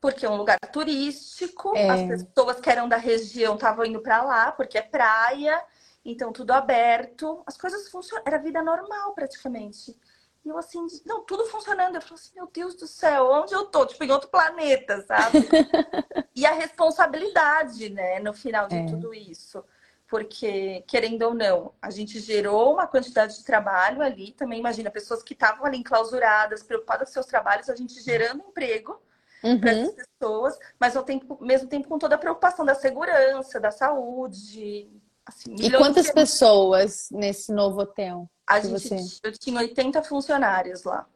Porque 0.00 0.24
é 0.24 0.30
um 0.30 0.36
lugar 0.36 0.58
turístico, 0.72 1.76
é. 1.76 1.90
as 1.90 2.24
pessoas 2.24 2.60
que 2.60 2.70
eram 2.70 2.88
da 2.88 2.96
região 2.96 3.54
estavam 3.54 3.84
indo 3.84 4.00
para 4.00 4.22
lá, 4.22 4.52
porque 4.52 4.78
é 4.78 4.82
praia, 4.82 5.62
então 6.10 6.32
tudo 6.32 6.52
aberto. 6.52 7.42
As 7.46 7.56
coisas 7.56 7.88
funcionavam, 7.88 8.32
era 8.32 8.42
vida 8.42 8.62
normal 8.62 9.14
praticamente. 9.14 9.96
E 10.44 10.48
eu 10.48 10.58
assim, 10.58 10.86
não, 11.04 11.24
tudo 11.24 11.46
funcionando. 11.46 11.96
Eu 11.96 12.02
falei 12.02 12.14
assim, 12.14 12.34
meu 12.34 12.48
Deus 12.52 12.74
do 12.74 12.86
céu, 12.86 13.28
onde 13.30 13.54
eu 13.54 13.66
tô? 13.66 13.84
Tipo, 13.86 14.04
em 14.04 14.10
outro 14.10 14.28
planeta, 14.28 15.04
sabe? 15.06 15.38
e 16.34 16.46
a 16.46 16.52
responsabilidade, 16.52 17.88
né, 17.90 18.20
no 18.20 18.32
final 18.32 18.68
de 18.68 18.76
é. 18.76 18.86
tudo 18.86 19.12
isso 19.12 19.64
porque, 20.08 20.84
querendo 20.86 21.22
ou 21.22 21.34
não, 21.34 21.72
a 21.82 21.90
gente 21.90 22.20
gerou 22.20 22.74
uma 22.74 22.86
quantidade 22.86 23.36
de 23.36 23.44
trabalho 23.44 24.02
ali. 24.02 24.32
Também 24.32 24.58
imagina, 24.58 24.90
pessoas 24.90 25.22
que 25.22 25.32
estavam 25.32 25.66
ali 25.66 25.78
enclausuradas, 25.78 26.62
preocupadas 26.62 27.08
com 27.08 27.14
seus 27.14 27.26
trabalhos, 27.26 27.68
a 27.68 27.74
gente 27.74 28.00
gerando 28.00 28.44
emprego 28.48 29.00
uhum. 29.42 29.58
para 29.58 29.72
essas 29.72 29.94
pessoas, 29.94 30.58
mas 30.78 30.96
ao 30.96 31.02
tempo, 31.02 31.36
mesmo 31.44 31.68
tempo 31.68 31.88
com 31.88 31.98
toda 31.98 32.14
a 32.14 32.18
preocupação 32.18 32.64
da 32.64 32.74
segurança, 32.74 33.58
da 33.58 33.72
saúde. 33.72 34.88
Assim, 35.26 35.54
e 35.58 35.70
quantas 35.72 36.06
de... 36.06 36.12
pessoas 36.12 37.08
nesse 37.10 37.52
novo 37.52 37.80
hotel? 37.80 38.30
A 38.46 38.60
gente 38.60 38.88
você... 38.88 38.96
eu 39.24 39.32
tinha 39.32 39.58
80 39.58 40.02
funcionários 40.04 40.84
lá. 40.84 41.06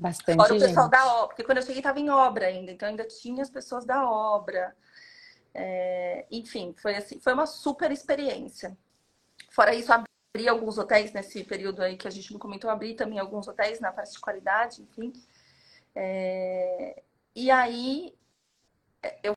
Bastante. 0.00 0.36
Fora 0.36 0.54
o 0.54 0.58
pessoal 0.58 0.88
da 0.88 1.14
obra, 1.14 1.26
porque 1.28 1.44
quando 1.44 1.58
eu 1.58 1.64
cheguei 1.64 1.80
estava 1.80 1.98
em 1.98 2.08
obra 2.08 2.46
ainda, 2.46 2.70
então 2.70 2.88
ainda 2.88 3.04
tinha 3.04 3.42
as 3.42 3.50
pessoas 3.50 3.84
da 3.84 4.08
obra. 4.08 4.74
É, 5.52 6.24
enfim, 6.30 6.74
foi 6.80 6.94
assim, 6.94 7.18
foi 7.20 7.34
uma 7.34 7.46
super 7.46 7.90
experiência. 7.90 8.78
Fora 9.50 9.74
isso, 9.74 9.92
abri 9.92 10.48
alguns 10.48 10.78
hotéis 10.78 11.12
nesse 11.12 11.42
período 11.42 11.82
aí 11.82 11.96
que 11.96 12.06
a 12.06 12.10
gente 12.10 12.32
não 12.32 12.38
comentou, 12.38 12.70
abri 12.70 12.94
também 12.94 13.18
alguns 13.18 13.48
hotéis 13.48 13.80
na 13.80 13.92
parte 13.92 14.12
de 14.12 14.20
qualidade, 14.20 14.82
enfim. 14.82 15.12
É, 15.94 17.02
e 17.34 17.50
aí 17.50 18.14
eu 19.22 19.34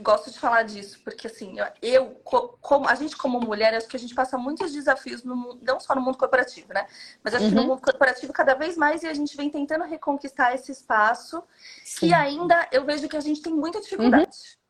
gosto 0.00 0.30
de 0.30 0.38
falar 0.38 0.62
disso, 0.62 1.00
porque 1.04 1.26
assim, 1.26 1.56
eu, 1.80 2.20
como 2.60 2.88
a 2.88 2.94
gente 2.94 3.16
como 3.16 3.40
mulher, 3.40 3.74
acho 3.74 3.88
que 3.88 3.96
a 3.96 4.00
gente 4.00 4.14
passa 4.14 4.36
muitos 4.38 4.72
desafios 4.72 5.22
no 5.24 5.58
não 5.62 5.80
só 5.80 5.94
no 5.94 6.00
mundo 6.00 6.18
corporativo, 6.18 6.72
né? 6.72 6.86
Mas 7.22 7.34
acho 7.34 7.44
uhum. 7.44 7.50
que 7.50 7.54
no 7.56 7.62
uhum. 7.62 7.68
mundo 7.68 7.82
corporativo 7.82 8.32
cada 8.32 8.54
vez 8.54 8.76
mais 8.76 9.02
e 9.02 9.06
a 9.06 9.14
gente 9.14 9.36
vem 9.36 9.50
tentando 9.50 9.84
reconquistar 9.84 10.54
esse 10.54 10.72
espaço 10.72 11.42
Sim. 11.84 12.08
que 12.08 12.14
ainda 12.14 12.68
eu 12.72 12.84
vejo 12.84 13.08
que 13.08 13.16
a 13.16 13.20
gente 13.20 13.42
tem 13.42 13.54
muita 13.54 13.80
dificuldade. 13.80 14.26
Uhum 14.26 14.66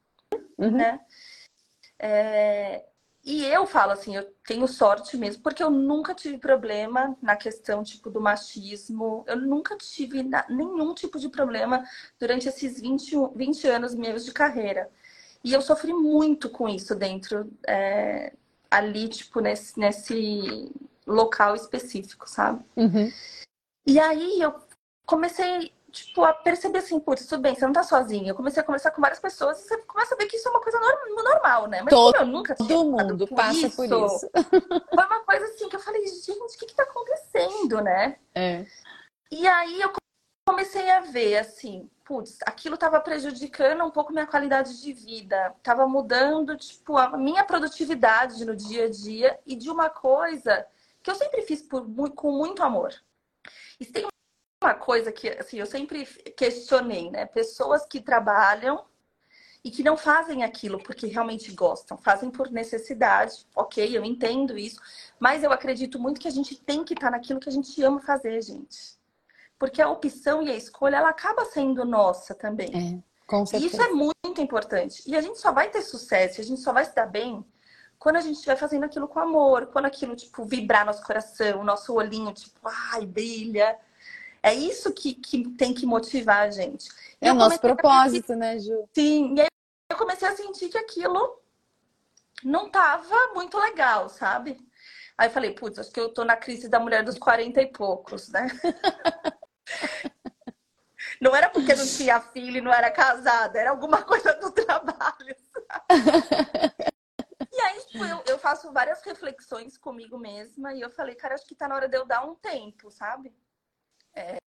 uhum. 0.59 0.71
né? 0.71 1.01
É... 1.99 2.85
E 3.25 3.45
eu 3.45 3.67
falo 3.67 3.91
assim, 3.91 4.15
eu 4.15 4.23
tenho 4.47 4.69
sorte 4.69 5.17
mesmo, 5.17 5.43
porque 5.43 5.61
eu 5.61 5.69
nunca 5.69 6.15
tive 6.15 6.39
problema 6.39 7.17
na 7.21 7.35
questão 7.35 7.83
tipo 7.83 8.09
do 8.09 8.21
machismo. 8.21 9.25
Eu 9.27 9.37
nunca 9.37 9.77
tive 9.77 10.23
nenhum 10.49 10.95
tipo 10.95 11.19
de 11.19 11.29
problema 11.29 11.85
durante 12.21 12.49
esses 12.49 12.81
20, 12.81 13.17
20 13.35 13.67
anos 13.67 13.97
meus 13.97 14.25
de 14.25 14.33
carreira. 14.33 14.89
E 15.47 15.53
eu 15.53 15.63
sofri 15.63 15.95
muito 15.95 16.51
com 16.51 16.69
isso 16.69 16.93
dentro, 16.93 17.49
é, 17.65 18.33
ali, 18.69 19.09
tipo, 19.09 19.39
nesse, 19.39 19.79
nesse 19.79 20.73
local 21.07 21.55
específico, 21.55 22.29
sabe? 22.29 22.65
Uhum. 22.77 23.13
E 23.87 23.97
aí 24.01 24.41
eu 24.43 24.57
comecei 25.07 25.73
tipo, 25.93 26.25
a 26.25 26.35
perceber 26.35 26.79
assim, 26.79 26.99
putz, 26.99 27.27
tudo 27.27 27.43
bem, 27.43 27.55
você 27.55 27.65
não 27.65 27.73
tá 27.73 27.85
sozinha. 27.85 28.33
Eu 28.33 28.35
comecei 28.35 28.61
a 28.61 28.67
conversar 28.67 28.91
com 28.91 29.01
várias 29.01 29.21
pessoas 29.21 29.61
e 29.61 29.69
você 29.69 29.79
começa 29.83 30.17
a 30.17 30.19
ver 30.19 30.27
que 30.27 30.37
isso 30.37 30.49
é 30.49 30.51
uma 30.51 30.61
coisa 30.61 30.81
normal, 30.81 31.69
né? 31.69 31.81
Mas 31.81 31.95
Todo 31.95 32.17
eu 32.17 32.27
nunca 32.27 32.57
tinha 32.57 32.79
mundo 32.79 33.29
por 33.29 33.37
passa 33.37 33.69
isso, 33.69 33.77
por 33.77 33.85
isso. 33.85 34.29
Foi 34.95 35.05
uma 35.05 35.21
coisa 35.21 35.45
assim 35.47 35.69
que 35.69 35.77
eu 35.77 35.81
falei, 35.81 36.05
gente, 36.09 36.57
o 36.57 36.59
que 36.59 36.67
que 36.67 36.75
tá 36.75 36.83
acontecendo, 36.83 37.81
né? 37.83 38.19
É. 38.35 38.67
E 39.31 39.47
aí 39.47 39.81
eu 39.81 39.93
comecei 40.45 40.91
a 40.91 41.03
ver, 41.03 41.39
assim, 41.39 41.89
putz, 42.07 42.39
aquilo 42.47 42.79
tava 42.79 43.01
prejudicando 43.01 43.85
um 43.85 43.91
pouco 43.91 44.13
minha 44.13 44.27
qualidade 44.27 44.81
de 44.81 44.93
vida. 44.93 45.55
Tava 45.63 45.87
mudando, 45.89 46.57
tipo, 46.57 46.97
a 46.97 47.19
minha 47.19 47.45
produtividade 47.45 48.45
no 48.45 48.55
dia 48.55 48.85
a 48.85 48.89
dia 48.89 49.39
e 49.45 49.57
de 49.57 49.69
uma 49.69 49.91
coisa 49.91 50.65
que 51.03 51.11
eu 51.11 51.17
sempre 51.17 51.43
fiz 51.43 51.61
por, 51.63 51.85
com 52.15 52.31
muito 52.31 52.63
amor. 52.63 52.95
E 53.81 53.85
tem 53.85 54.07
uma 54.63 54.75
coisa 54.75 55.13
que 55.13 55.29
assim, 55.29 55.59
eu 55.59 55.67
sempre 55.67 56.07
questionei, 56.37 57.11
né? 57.11 57.27
Pessoas 57.27 57.85
que 57.85 58.01
trabalham 58.01 58.85
e 59.65 59.71
que 59.71 59.83
não 59.83 59.97
fazem 59.97 60.45
aquilo 60.45 60.81
porque 60.83 61.09
realmente 61.09 61.51
gostam, 61.53 61.99
fazem 61.99 62.31
por 62.31 62.53
necessidade, 62.53 63.45
ok, 63.55 63.97
eu 63.97 64.05
entendo 64.05 64.57
isso, 64.57 64.81
mas 65.19 65.43
eu 65.43 65.51
acredito 65.51 65.99
muito 65.99 66.21
que 66.21 66.29
a 66.29 66.33
gente 66.33 66.55
tem 66.55 66.85
que 66.85 66.95
estar 66.95 67.11
naquilo 67.11 67.41
que 67.41 67.49
a 67.49 67.53
gente 67.53 67.83
ama 67.83 68.01
fazer, 68.01 68.41
gente. 68.43 68.97
Porque 69.59 69.81
a 69.81 69.89
opção 69.89 70.43
e 70.43 70.51
a 70.51 70.55
escolha, 70.55 70.97
ela 70.97 71.09
acaba 71.09 71.45
sendo 71.47 71.85
nossa 71.85 72.35
também. 72.35 72.69
É, 72.69 73.27
com 73.27 73.47
certeza. 73.47 73.65
E 73.65 73.75
isso 73.75 73.83
é 73.83 73.93
muito 73.93 74.41
importante. 74.41 75.03
E 75.07 75.17
a 75.17 75.21
gente 75.21 75.39
só 75.39 75.53
vai 75.53 75.71
ter 75.71 75.83
sucesso, 75.83 76.41
a 76.41 76.45
gente 76.45 76.61
só 76.61 76.73
vai 76.73 76.85
se 76.85 76.95
dar 76.95 77.07
bem 77.07 77.45
quando 77.99 78.17
a 78.17 78.21
gente 78.21 78.35
estiver 78.35 78.57
fazendo 78.57 78.85
aquilo 78.85 79.09
com 79.09 79.19
amor, 79.19 79.67
quando 79.67 79.87
aquilo, 79.87 80.15
tipo, 80.15 80.45
vibrar 80.45 80.85
nosso 80.85 81.03
coração, 81.03 81.65
nosso 81.65 81.95
olhinho, 81.95 82.33
tipo, 82.33 82.61
ai, 82.93 83.07
brilha. 83.07 83.77
É 84.43 84.55
isso 84.55 84.93
que, 84.93 85.15
que 85.15 85.49
tem 85.51 85.75
que 85.75 85.87
motivar 85.87 86.47
a 86.47 86.51
gente. 86.51 86.89
É 87.21 87.33
o 87.33 87.35
nosso 87.35 87.59
propósito, 87.59 88.35
a... 88.35 88.37
né, 88.37 88.59
Ju? 88.59 88.89
Sim, 88.95 89.35
e 89.37 89.41
aí 89.41 89.49
eu 89.91 89.97
comecei 89.97 90.29
a 90.29 90.37
sentir 90.37 90.69
que 90.69 90.79
aquilo 90.79 91.41
não 92.45 92.71
tava 92.71 93.33
muito 93.35 93.59
legal, 93.59 94.09
sabe? 94.09 94.59
Aí 95.17 95.29
eu 95.29 95.33
falei, 95.33 95.53
putz, 95.53 95.79
acho 95.79 95.91
que 95.91 95.99
eu 95.99 96.13
tô 96.13 96.25
na 96.25 96.37
crise 96.37 96.69
da 96.69 96.79
mulher 96.79 97.03
dos 97.03 97.19
40 97.19 97.61
e 97.63 97.67
poucos, 97.67 98.29
né? 98.29 98.47
não 101.21 101.35
era 101.35 101.49
porque 101.49 101.75
não 101.75 101.87
tinha 101.87 102.21
filho 102.21 102.59
e 102.59 102.61
não 102.61 102.73
era 102.73 102.91
casada, 102.91 103.59
era 103.59 103.71
alguma 103.71 104.03
coisa 104.03 104.33
do 104.35 104.51
trabalho. 104.51 105.37
e 107.53 107.61
aí, 107.61 107.81
tipo, 107.87 108.05
eu, 108.05 108.23
eu 108.27 108.39
faço 108.39 108.73
várias 108.73 109.03
reflexões 109.03 109.77
comigo 109.77 110.19
mesma 110.19 110.75
e 110.75 110.81
eu 110.81 110.91
falei, 110.91 111.15
cara, 111.15 111.35
acho 111.35 111.47
que 111.47 111.55
tá 111.55 111.69
na 111.69 111.75
hora 111.75 111.89
de 111.89 111.97
eu 111.97 112.05
dar 112.05 112.25
um 112.25 112.35
tempo, 112.35 112.91
sabe? 112.91 113.35
É, 114.15 114.39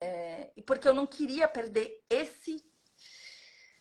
é, 0.00 0.50
e 0.56 0.62
porque 0.62 0.86
eu 0.86 0.94
não 0.94 1.06
queria 1.06 1.48
perder 1.48 2.02
esse, 2.10 2.62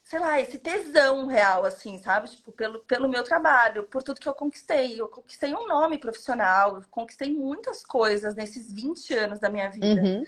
sei 0.03 0.19
lá, 0.19 0.39
esse 0.39 0.57
tesão 0.57 1.27
real, 1.27 1.65
assim, 1.65 1.97
sabe? 1.97 2.29
Tipo, 2.29 2.51
pelo, 2.51 2.79
pelo 2.85 3.09
meu 3.09 3.23
trabalho, 3.23 3.83
por 3.83 4.01
tudo 4.01 4.19
que 4.19 4.29
eu 4.29 4.33
conquistei. 4.33 5.00
Eu 5.00 5.09
conquistei 5.09 5.53
um 5.53 5.67
nome 5.67 5.97
profissional, 5.97 6.81
conquistei 6.89 7.33
muitas 7.33 7.85
coisas 7.85 8.35
nesses 8.35 8.71
20 8.71 9.13
anos 9.15 9.39
da 9.39 9.50
minha 9.50 9.69
vida. 9.69 10.01
Uhum. 10.01 10.23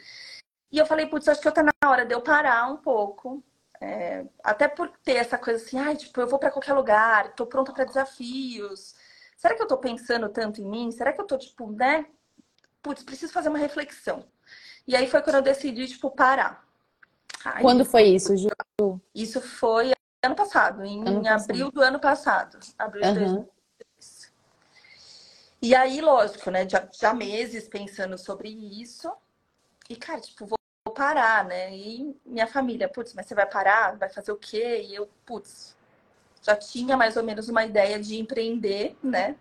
E 0.75 0.77
eu 0.77 0.85
falei, 0.85 1.05
putz, 1.05 1.29
acho 1.29 1.39
que 1.39 1.47
eu 1.47 1.53
tá 1.53 1.63
na 1.63 1.71
hora 1.89 2.05
de 2.05 2.13
eu 2.13 2.19
parar 2.19 2.69
um 2.69 2.75
pouco. 2.75 3.41
É, 3.79 4.25
até 4.43 4.67
por 4.67 4.89
ter 5.05 5.13
essa 5.13 5.37
coisa 5.37 5.63
assim, 5.63 5.79
ai, 5.79 5.95
tipo, 5.95 6.19
eu 6.19 6.27
vou 6.27 6.37
para 6.37 6.51
qualquer 6.51 6.73
lugar, 6.73 7.33
tô 7.33 7.45
pronta 7.45 7.71
para 7.71 7.85
desafios. 7.85 8.93
Será 9.37 9.55
que 9.55 9.63
eu 9.63 9.67
tô 9.67 9.77
pensando 9.77 10.27
tanto 10.27 10.59
em 10.59 10.65
mim? 10.65 10.91
Será 10.91 11.13
que 11.13 11.21
eu 11.21 11.25
tô, 11.25 11.37
tipo, 11.37 11.71
né? 11.71 12.05
Putz, 12.83 13.03
preciso 13.03 13.31
fazer 13.31 13.47
uma 13.47 13.57
reflexão. 13.57 14.25
E 14.85 14.97
aí 14.97 15.07
foi 15.07 15.21
quando 15.21 15.37
eu 15.37 15.41
decidi, 15.41 15.87
tipo, 15.87 16.11
parar. 16.11 16.67
Aí, 17.45 17.61
quando 17.61 17.85
foi 17.85 18.03
isso, 18.09 18.35
Ju? 18.35 18.49
Isso 19.13 19.39
foi 19.39 19.93
ano 20.21 20.35
passado, 20.35 20.83
em 20.83 21.07
ano 21.07 21.19
abril 21.19 21.67
passado. 21.67 21.71
do 21.71 21.81
ano 21.81 21.99
passado. 22.01 22.59
Abril 22.77 23.05
uhum. 23.05 23.13
de 23.13 23.19
2023. 23.19 24.33
E 25.61 25.73
aí, 25.73 26.01
lógico, 26.01 26.51
né? 26.51 26.67
Já, 26.67 26.85
já 26.91 27.13
meses 27.13 27.65
pensando 27.65 28.17
sobre 28.17 28.49
isso. 28.49 29.09
E, 29.89 29.95
cara, 29.95 30.19
tipo, 30.19 30.45
vou 30.45 30.57
parar, 30.95 31.45
né? 31.45 31.75
E 31.75 32.15
minha 32.25 32.47
família, 32.47 32.89
putz, 32.89 33.13
mas 33.13 33.27
você 33.27 33.35
vai 33.35 33.45
parar? 33.45 33.95
Vai 33.97 34.09
fazer 34.09 34.31
o 34.31 34.37
quê? 34.37 34.85
E 34.87 34.95
eu, 34.95 35.07
putz, 35.25 35.75
já 36.41 36.55
tinha 36.55 36.95
mais 36.95 37.17
ou 37.17 37.23
menos 37.23 37.49
uma 37.49 37.65
ideia 37.65 37.99
de 37.99 38.17
empreender, 38.17 38.95
né? 39.03 39.35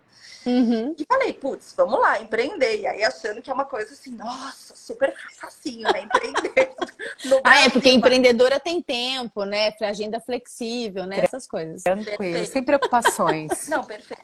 Uhum. 0.45 0.95
E 0.97 1.05
falei, 1.05 1.33
putz, 1.33 1.73
vamos 1.75 1.99
lá, 1.99 2.21
empreender. 2.21 2.81
E 2.81 2.87
aí 2.87 3.03
achando 3.03 3.41
que 3.41 3.49
é 3.49 3.53
uma 3.53 3.65
coisa 3.65 3.93
assim, 3.93 4.11
nossa, 4.11 4.75
super 4.75 5.15
facinho, 5.35 5.91
né? 5.91 6.01
Empreender. 6.01 6.75
ah, 7.43 7.65
é, 7.65 7.69
porque 7.69 7.89
empreendedora 7.89 8.59
tem 8.59 8.81
tempo, 8.81 9.43
né? 9.43 9.71
Pra 9.71 9.89
agenda 9.89 10.19
flexível, 10.19 11.05
né? 11.05 11.19
Essas 11.19 11.47
coisas. 11.47 11.83
Tranquilo, 11.83 12.45
sem 12.45 12.63
preocupações. 12.63 13.67
Não, 13.67 13.83
perfeito. 13.83 14.23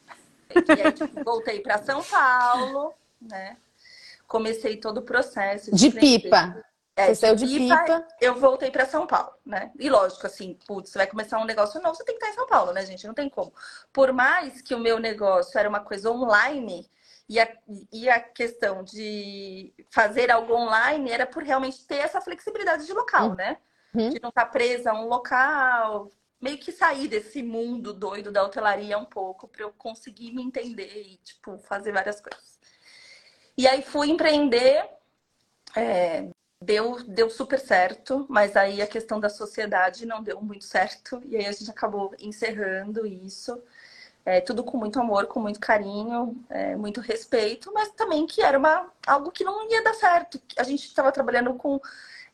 E 0.54 0.82
aí, 0.82 0.92
tipo, 0.92 1.24
voltei 1.24 1.60
para 1.60 1.80
São 1.80 2.04
Paulo, 2.04 2.94
né? 3.20 3.58
Comecei 4.28 4.78
todo 4.78 5.00
o 5.00 5.02
processo. 5.02 5.74
De, 5.74 5.90
de 5.90 6.00
pipa. 6.00 6.64
É, 6.96 7.08
você 7.08 7.16
saiu 7.16 7.36
de 7.36 7.46
pipa, 7.46 7.78
pipa, 7.78 8.08
eu 8.20 8.36
voltei 8.36 8.70
para 8.70 8.86
São 8.86 9.08
Paulo, 9.08 9.32
né? 9.46 9.72
E 9.80 9.90
lógico, 9.90 10.28
assim, 10.28 10.58
putz, 10.68 10.92
você 10.92 10.98
vai 10.98 11.08
começar 11.08 11.40
um 11.40 11.46
negócio 11.46 11.82
novo, 11.82 11.96
você 11.96 12.04
tem 12.04 12.18
que 12.18 12.24
estar 12.24 12.34
em 12.34 12.38
São 12.38 12.48
Paulo, 12.48 12.74
né, 12.74 12.86
gente? 12.86 13.08
Não 13.08 13.14
tem 13.14 13.30
como. 13.30 13.54
Por 13.94 14.12
mais 14.12 14.62
que 14.62 14.76
o 14.76 14.80
meu 14.80 15.00
negócio 15.00 15.58
era 15.58 15.70
uma 15.70 15.80
coisa 15.80 16.12
online, 16.12 16.90
e 17.30 17.40
a, 17.40 17.58
e 17.94 18.10
a 18.10 18.20
questão 18.20 18.84
de 18.84 19.74
fazer 19.90 20.30
algo 20.30 20.54
online 20.54 21.12
era 21.12 21.26
por 21.26 21.44
realmente 21.44 21.86
ter 21.88 22.00
essa 22.00 22.20
flexibilidade 22.20 22.86
de 22.86 22.92
local, 22.92 23.30
uhum. 23.30 23.36
né? 23.36 23.58
De 23.94 24.22
não 24.22 24.30
estar 24.30 24.46
presa 24.48 24.92
a 24.92 25.02
um 25.02 25.08
local, 25.08 26.12
meio 26.42 26.58
que 26.58 26.72
sair 26.72 27.08
desse 27.08 27.42
mundo 27.42 27.94
doido 27.94 28.32
da 28.32 28.44
hotelaria 28.44 28.98
um 28.98 29.06
pouco, 29.06 29.48
para 29.48 29.62
eu 29.62 29.72
conseguir 29.72 30.34
me 30.34 30.42
entender 30.42 31.04
e, 31.04 31.18
tipo, 31.18 31.58
fazer 31.60 31.94
várias 31.94 32.20
coisas. 32.20 32.60
E 33.58 33.68
aí 33.68 33.82
fui 33.82 34.10
empreender. 34.10 34.90
É, 35.76 36.28
deu, 36.62 37.04
deu 37.04 37.30
super 37.30 37.60
certo, 37.60 38.26
mas 38.30 38.56
aí 38.56 38.82
a 38.82 38.88
questão 38.88 39.20
da 39.20 39.30
sociedade 39.30 40.06
não 40.06 40.22
deu 40.22 40.40
muito 40.42 40.64
certo, 40.64 41.22
e 41.26 41.36
aí 41.36 41.48
a 41.48 41.52
gente 41.52 41.72
acabou 41.72 42.14
encerrando 42.20 43.06
isso. 43.06 43.62
É, 44.24 44.40
tudo 44.40 44.64
com 44.64 44.78
muito 44.78 45.00
amor, 45.00 45.26
com 45.26 45.40
muito 45.40 45.60
carinho, 45.60 46.40
é, 46.48 46.76
muito 46.76 47.02
respeito, 47.02 47.74
mas 47.74 47.90
também 47.94 48.28
que 48.28 48.40
era 48.40 48.58
uma, 48.58 48.88
algo 49.08 49.32
que 49.32 49.44
não 49.44 49.68
ia 49.68 49.84
dar 49.84 49.96
certo. 49.96 50.40
A 50.56 50.64
gente 50.64 50.86
estava 50.86 51.12
trabalhando 51.12 51.56
com. 51.56 51.82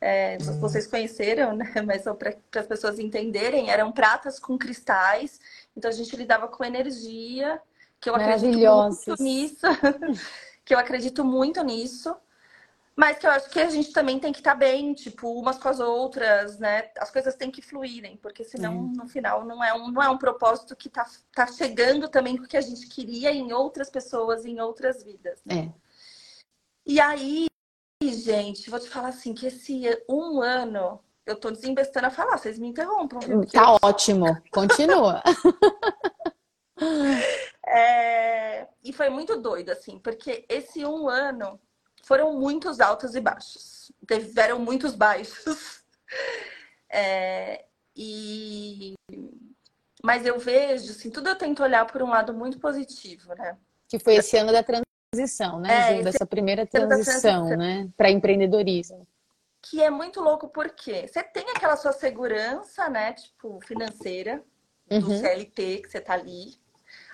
É, 0.02 0.38
vocês 0.60 0.86
conheceram, 0.86 1.56
né? 1.56 1.74
Mas 1.84 2.04
só 2.04 2.14
para 2.14 2.36
as 2.56 2.68
pessoas 2.68 3.00
entenderem, 3.00 3.72
eram 3.72 3.92
pratas 3.92 4.38
com 4.38 4.56
cristais, 4.56 5.40
então 5.76 5.90
a 5.90 5.94
gente 5.94 6.16
lidava 6.16 6.48
com 6.48 6.64
energia, 6.64 7.60
que 8.00 8.08
eu 8.08 8.14
acredito 8.14 8.60
muito 8.60 9.24
nisso, 9.24 9.66
que 10.64 10.76
eu 10.76 10.78
acredito 10.78 11.26
muito 11.26 11.64
nisso. 11.64 12.16
Mas 12.98 13.20
que 13.20 13.28
eu 13.28 13.32
acho 13.32 13.48
que 13.52 13.60
a 13.60 13.70
gente 13.70 13.94
também 13.94 14.18
tem 14.20 14.34
que 14.34 14.40
estar 14.40 14.54
tá 14.54 14.58
bem, 14.58 14.92
tipo, 14.96 15.32
umas 15.40 15.60
com 15.60 15.70
as 15.70 15.80
outras, 15.80 16.58
né? 16.58 16.90
As 16.98 17.12
coisas 17.12 17.36
têm 17.36 17.52
que 17.52 17.62
fluírem, 17.62 18.18
porque 18.18 18.44
senão, 18.44 18.92
é. 18.92 18.98
no 18.98 19.08
final, 19.08 19.46
não 19.46 19.64
é 19.64 19.72
um, 19.72 19.92
não 19.92 20.02
é 20.02 20.10
um 20.10 20.18
propósito 20.18 20.76
que 20.76 20.90
tá, 20.90 21.06
tá 21.32 21.46
chegando 21.46 22.10
também 22.10 22.36
com 22.36 22.46
o 22.46 22.48
que 22.48 22.58
a 22.58 22.62
gente 22.62 22.88
queria 22.88 23.32
em 23.32 23.54
outras 23.54 23.92
pessoas, 23.92 24.46
em 24.46 24.60
outras 24.60 25.04
vidas. 25.04 25.40
Né? 25.46 25.66
É. 25.66 25.74
E 26.88 27.00
aí, 27.00 27.46
gente, 28.04 28.68
vou 28.68 28.80
te 28.80 28.90
falar 28.90 29.10
assim, 29.10 29.32
que 29.32 29.46
esse 29.46 29.84
um 30.10 30.42
ano, 30.42 31.00
eu 31.24 31.40
tô 31.40 31.52
desembestando 31.52 32.08
a 32.08 32.12
falar, 32.12 32.40
vocês 32.40 32.58
me 32.58 32.68
interrompam. 32.68 33.20
Viu? 33.20 33.46
Tá 33.46 33.78
ótimo, 33.80 34.26
continua. 34.52 35.22
é... 37.64 38.68
E 38.84 38.92
foi 38.92 39.10
muito 39.10 39.40
doido, 39.40 39.70
assim, 39.70 40.00
porque 40.00 40.48
esse 40.50 40.84
um 40.84 41.08
ano 41.08 41.60
foram 42.08 42.34
muitos 42.34 42.80
altos 42.80 43.16
e 43.16 43.20
baixos. 43.20 43.92
Tiveram 44.08 44.60
muitos 44.60 44.96
baixos. 44.96 45.78
É, 46.90 47.66
e... 47.94 48.94
Mas 50.02 50.26
eu 50.26 50.40
vejo, 50.40 50.90
assim, 50.90 51.10
tudo 51.10 51.28
eu 51.28 51.38
tento 51.38 51.62
olhar 51.62 51.86
por 51.86 52.02
um 52.02 52.08
lado 52.08 52.34
muito 52.34 52.62
positivo, 52.62 53.36
né? 53.36 53.58
Que 53.90 54.00
foi 54.00 54.16
esse 54.16 54.38
ano 54.38 54.54
da 54.54 54.64
transição, 54.64 55.60
né, 55.60 56.00
é, 56.00 56.02
Dessa 56.02 56.26
primeira 56.26 56.66
transição, 56.66 57.44
transição, 57.44 57.58
né? 57.58 57.90
Para 57.98 58.10
empreendedorismo. 58.10 59.06
Que 59.62 59.84
é 59.84 59.90
muito 59.90 60.22
louco 60.22 60.48
porque 60.48 61.10
você 61.10 61.22
tem 61.22 61.50
aquela 61.50 61.76
sua 61.76 61.92
segurança, 61.92 62.88
né? 62.88 63.12
Tipo, 63.12 63.60
financeira, 63.60 64.42
do 64.88 65.10
uhum. 65.10 65.20
CLT, 65.20 65.82
que 65.82 65.90
você 65.90 66.00
tá 66.00 66.14
ali. 66.14 66.56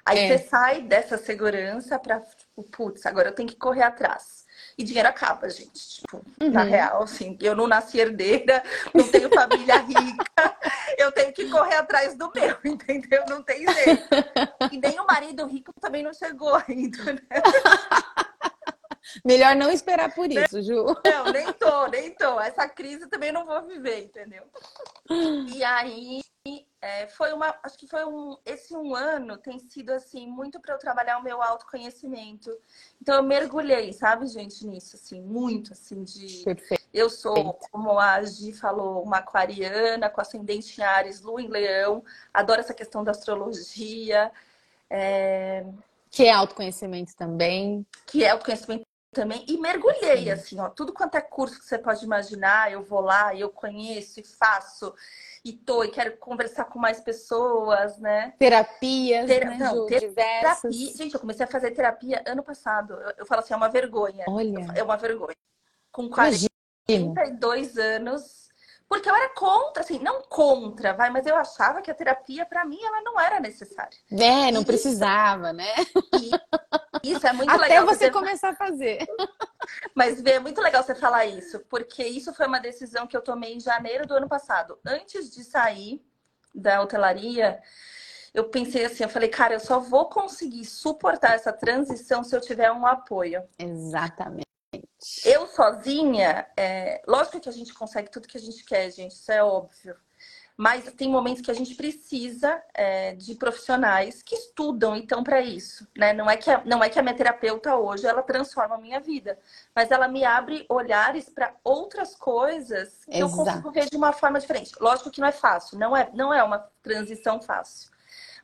Aí 0.06 0.19
é. 0.19 0.38
você 0.38 0.47
sai 0.47 0.84
dessa 0.84 1.17
segurança 1.17 1.97
para, 1.97 2.21
tipo, 2.21 2.62
putz, 2.63 3.08
agora 3.08 3.29
eu 3.29 3.36
tenho 3.36 3.49
que 3.49 3.56
correr 3.56 3.82
atrás. 3.82 4.42
E 4.77 4.83
dinheiro 4.83 5.07
acaba, 5.07 5.49
gente. 5.49 6.01
Tipo, 6.01 6.25
uhum. 6.41 6.51
na 6.51 6.63
real, 6.63 7.03
assim, 7.03 7.38
eu 7.41 7.55
não 7.55 7.67
nasci 7.67 7.99
herdeira, 7.99 8.63
não 8.93 9.07
tenho 9.07 9.29
família 9.29 9.77
rica, 9.86 10.57
eu 10.97 11.12
tenho 11.12 11.31
que 11.33 11.49
correr 11.49 11.75
atrás 11.75 12.15
do 12.15 12.31
meu, 12.33 12.57
entendeu? 12.65 13.23
Não 13.29 13.43
tem 13.43 13.65
jeito. 13.67 14.07
E 14.71 14.77
nem 14.77 14.99
o 14.99 15.05
marido 15.05 15.45
rico 15.45 15.71
também 15.79 16.03
não 16.03 16.13
chegou 16.13 16.55
ainda, 16.67 17.13
né? 17.13 17.21
Melhor 19.23 19.55
não 19.55 19.69
esperar 19.69 20.13
por 20.13 20.31
isso, 20.31 20.62
Ju. 20.63 20.86
Não, 21.05 21.31
nem 21.31 21.51
tô, 21.53 21.88
nem 21.88 22.15
tô. 22.15 22.39
Essa 22.39 22.67
crise 22.67 23.07
também 23.07 23.31
não 23.31 23.45
vou 23.45 23.62
viver, 23.67 24.05
entendeu? 24.05 24.43
E 25.47 25.63
aí 25.63 26.21
é, 26.82 27.08
foi 27.08 27.32
uma, 27.32 27.56
acho 27.63 27.77
que 27.77 27.88
foi 27.88 28.03
um, 28.03 28.36
esse 28.45 28.75
um 28.75 28.93
ano 28.93 29.38
tem 29.38 29.58
sido 29.58 29.91
assim 29.91 30.27
muito 30.27 30.60
para 30.60 30.73
eu 30.73 30.77
trabalhar 30.77 31.17
o 31.17 31.23
meu 31.23 31.41
autoconhecimento. 31.41 32.51
Então 33.01 33.15
eu 33.15 33.23
mergulhei, 33.23 33.93
sabe, 33.93 34.27
gente, 34.27 34.67
nisso 34.67 34.97
assim, 34.97 35.21
muito 35.21 35.71
assim 35.71 36.03
de. 36.03 36.43
Perfeito. 36.43 36.84
Eu 36.93 37.10
sou, 37.10 37.53
como 37.71 37.97
a 37.97 38.21
Gi 38.23 38.51
falou, 38.51 39.01
uma 39.01 39.19
aquariana 39.19 40.10
com 40.10 40.19
ascendente 40.19 40.82
em 40.82 40.84
Ares, 40.84 41.21
Lua 41.21 41.41
em 41.41 41.47
Leão. 41.47 42.03
Adoro 42.34 42.60
essa 42.60 42.73
questão 42.73 43.01
da 43.01 43.12
astrologia. 43.12 44.29
É... 44.89 45.65
Que 46.12 46.25
é 46.25 46.34
autoconhecimento 46.34 47.15
também. 47.15 47.86
Que 48.06 48.25
é 48.25 48.32
autoconhecimento 48.32 48.83
também 49.13 49.45
e 49.47 49.58
mergulhei 49.58 50.23
Sim. 50.23 50.32
assim, 50.32 50.60
ó, 50.60 50.69
tudo 50.69 50.91
quanto 50.91 51.15
é 51.15 51.21
curso 51.21 51.60
que 51.60 51.65
você 51.65 51.78
pode 51.78 52.04
imaginar, 52.04 52.71
eu 52.71 52.84
vou 52.84 52.99
lá, 52.99 53.34
eu 53.36 53.49
conheço 53.49 54.19
e 54.19 54.23
faço 54.23 54.93
e 55.45 55.54
tô 55.54 55.84
e 55.84 55.89
quero 55.89 56.17
conversar 56.17 56.65
com 56.65 56.80
mais 56.80 57.02
pessoas, 57.02 57.97
né? 57.99 58.34
Terapias, 58.39 59.28
Ter... 59.28 59.45
né, 59.45 59.58
Não, 59.58 59.86
diversas. 59.86 60.62
Terapia. 60.62 60.97
Gente, 60.97 61.13
eu 61.13 61.19
comecei 61.19 61.45
a 61.45 61.49
fazer 61.49 61.71
terapia 61.71 62.23
ano 62.26 62.41
passado. 62.41 62.93
Eu, 62.93 63.13
eu 63.19 63.26
falo 63.26 63.41
assim, 63.41 63.54
é 63.54 63.58
uma 63.58 63.69
vergonha. 63.69 64.26
Olha. 64.28 64.65
É 64.76 64.84
uma 64.84 64.95
vergonha. 64.95 65.36
Com 65.91 66.10
42 66.10 67.78
anos, 67.78 68.49
porque 68.88 69.10
eu 69.10 69.15
era 69.15 69.30
contra, 69.30 69.82
assim, 69.82 70.00
não 70.00 70.22
contra, 70.22 70.93
vai, 70.93 71.10
mas 71.10 71.26
eu 71.26 71.36
achava 71.36 71.82
que 71.82 71.89
a 71.89 71.96
terapia, 71.96 72.46
para 72.46 72.65
mim, 72.65 72.80
ela 72.84 73.02
não 73.02 73.19
era 73.19 73.39
necessária. 73.39 73.98
É, 74.12 74.52
não 74.52 74.62
e 74.62 74.65
precisava, 74.65 75.48
isso, 75.48 75.56
né? 75.56 75.76
isso 77.04 77.28
é 77.28 77.34
muito 77.34 77.50
Até 77.50 77.62
legal. 77.62 77.84
Até 77.84 77.96
você 77.96 78.12
começar 78.12 78.50
a 78.50 78.56
fazer. 78.56 79.06
Mas 79.96 80.24
é 80.26 80.39
muito 80.39 80.62
legal 80.62 80.84
você 80.84 80.93
falar 80.93 81.26
isso, 81.26 81.60
porque 81.69 82.04
isso 82.04 82.34
foi 82.34 82.46
uma 82.48 82.60
decisão 82.60 83.08
que 83.08 83.15
eu 83.15 83.22
tomei 83.22 83.54
em 83.54 83.60
janeiro 83.60 84.06
do 84.06 84.13
ano 84.13 84.28
passado. 84.28 84.78
Antes 84.86 85.30
de 85.32 85.43
sair 85.43 86.06
da 86.54 86.82
hotelaria, 86.82 87.62
eu 88.34 88.46
pensei 88.46 88.86
assim, 88.86 89.04
eu 89.04 89.10
falei, 89.10 89.30
cara, 89.30 89.54
eu 89.54 89.60
só 89.60 89.80
vou 89.80 90.10
conseguir 90.10 90.65
suportar 90.65 91.34
essa 91.34 91.54
transição 91.54 92.24
se 92.24 92.36
eu 92.36 92.41
tiver 92.41 92.72
um 92.72 92.86
apoio. 92.86 93.43
Exatamente. 93.58 94.43
Sozinha, 95.56 96.48
é... 96.58 97.02
lógico 97.08 97.39
que 97.39 97.50
a 97.50 97.54
gente 97.54 97.74
consegue 97.74 98.10
tudo 98.10 98.28
que 98.28 98.38
a 98.38 98.42
gente 98.42 98.63
quer, 98.63 98.89
gente, 98.92 99.12
isso 99.12 99.32
é 99.32 99.44
óbvio. 99.44 99.96
Mas 100.56 100.86
tem 100.94 101.10
momentos 101.10 101.42
que 101.42 101.50
a 101.50 101.54
gente 101.54 101.74
precisa 101.74 102.62
é, 102.76 103.16
de 103.16 103.34
profissionais 103.34 104.22
que 104.22 104.36
estudam 104.36 104.96
então 104.96 105.24
para 105.24 105.42
isso, 105.42 105.88
né? 105.98 106.13
Não 106.13 106.30
é 106.30 106.38
que 106.38 106.50
a, 106.50 106.63
não 106.63 106.84
é 106.84 106.89
que 106.89 107.00
a 107.00 107.02
minha 107.02 107.16
terapeuta 107.16 107.76
hoje 107.76 108.06
ela 108.06 108.22
transforma 108.22 108.76
a 108.76 108.78
minha 108.78 109.00
vida, 109.00 109.39
mas 109.76 109.89
ela 109.89 110.08
me 110.08 110.24
abre 110.24 110.63
olhares 110.70 111.28
para 111.28 111.56
outras 111.63 112.16
coisas 112.16 113.04
que 113.06 113.18
Exato. 113.18 113.34
eu 113.34 113.46
consigo 113.46 113.72
ver 113.72 113.89
de 113.89 113.98
uma 113.98 114.13
forma 114.13 114.39
diferente. 114.39 114.72
Lógico 114.80 115.10
que 115.10 115.20
não 115.20 115.28
é 115.28 115.32
fácil, 115.32 115.80
não 115.80 115.98
é 115.98 116.12
não 116.13 116.32
é 116.32 116.44
uma 116.44 116.60
transição 116.84 117.42
fácil. 117.42 117.89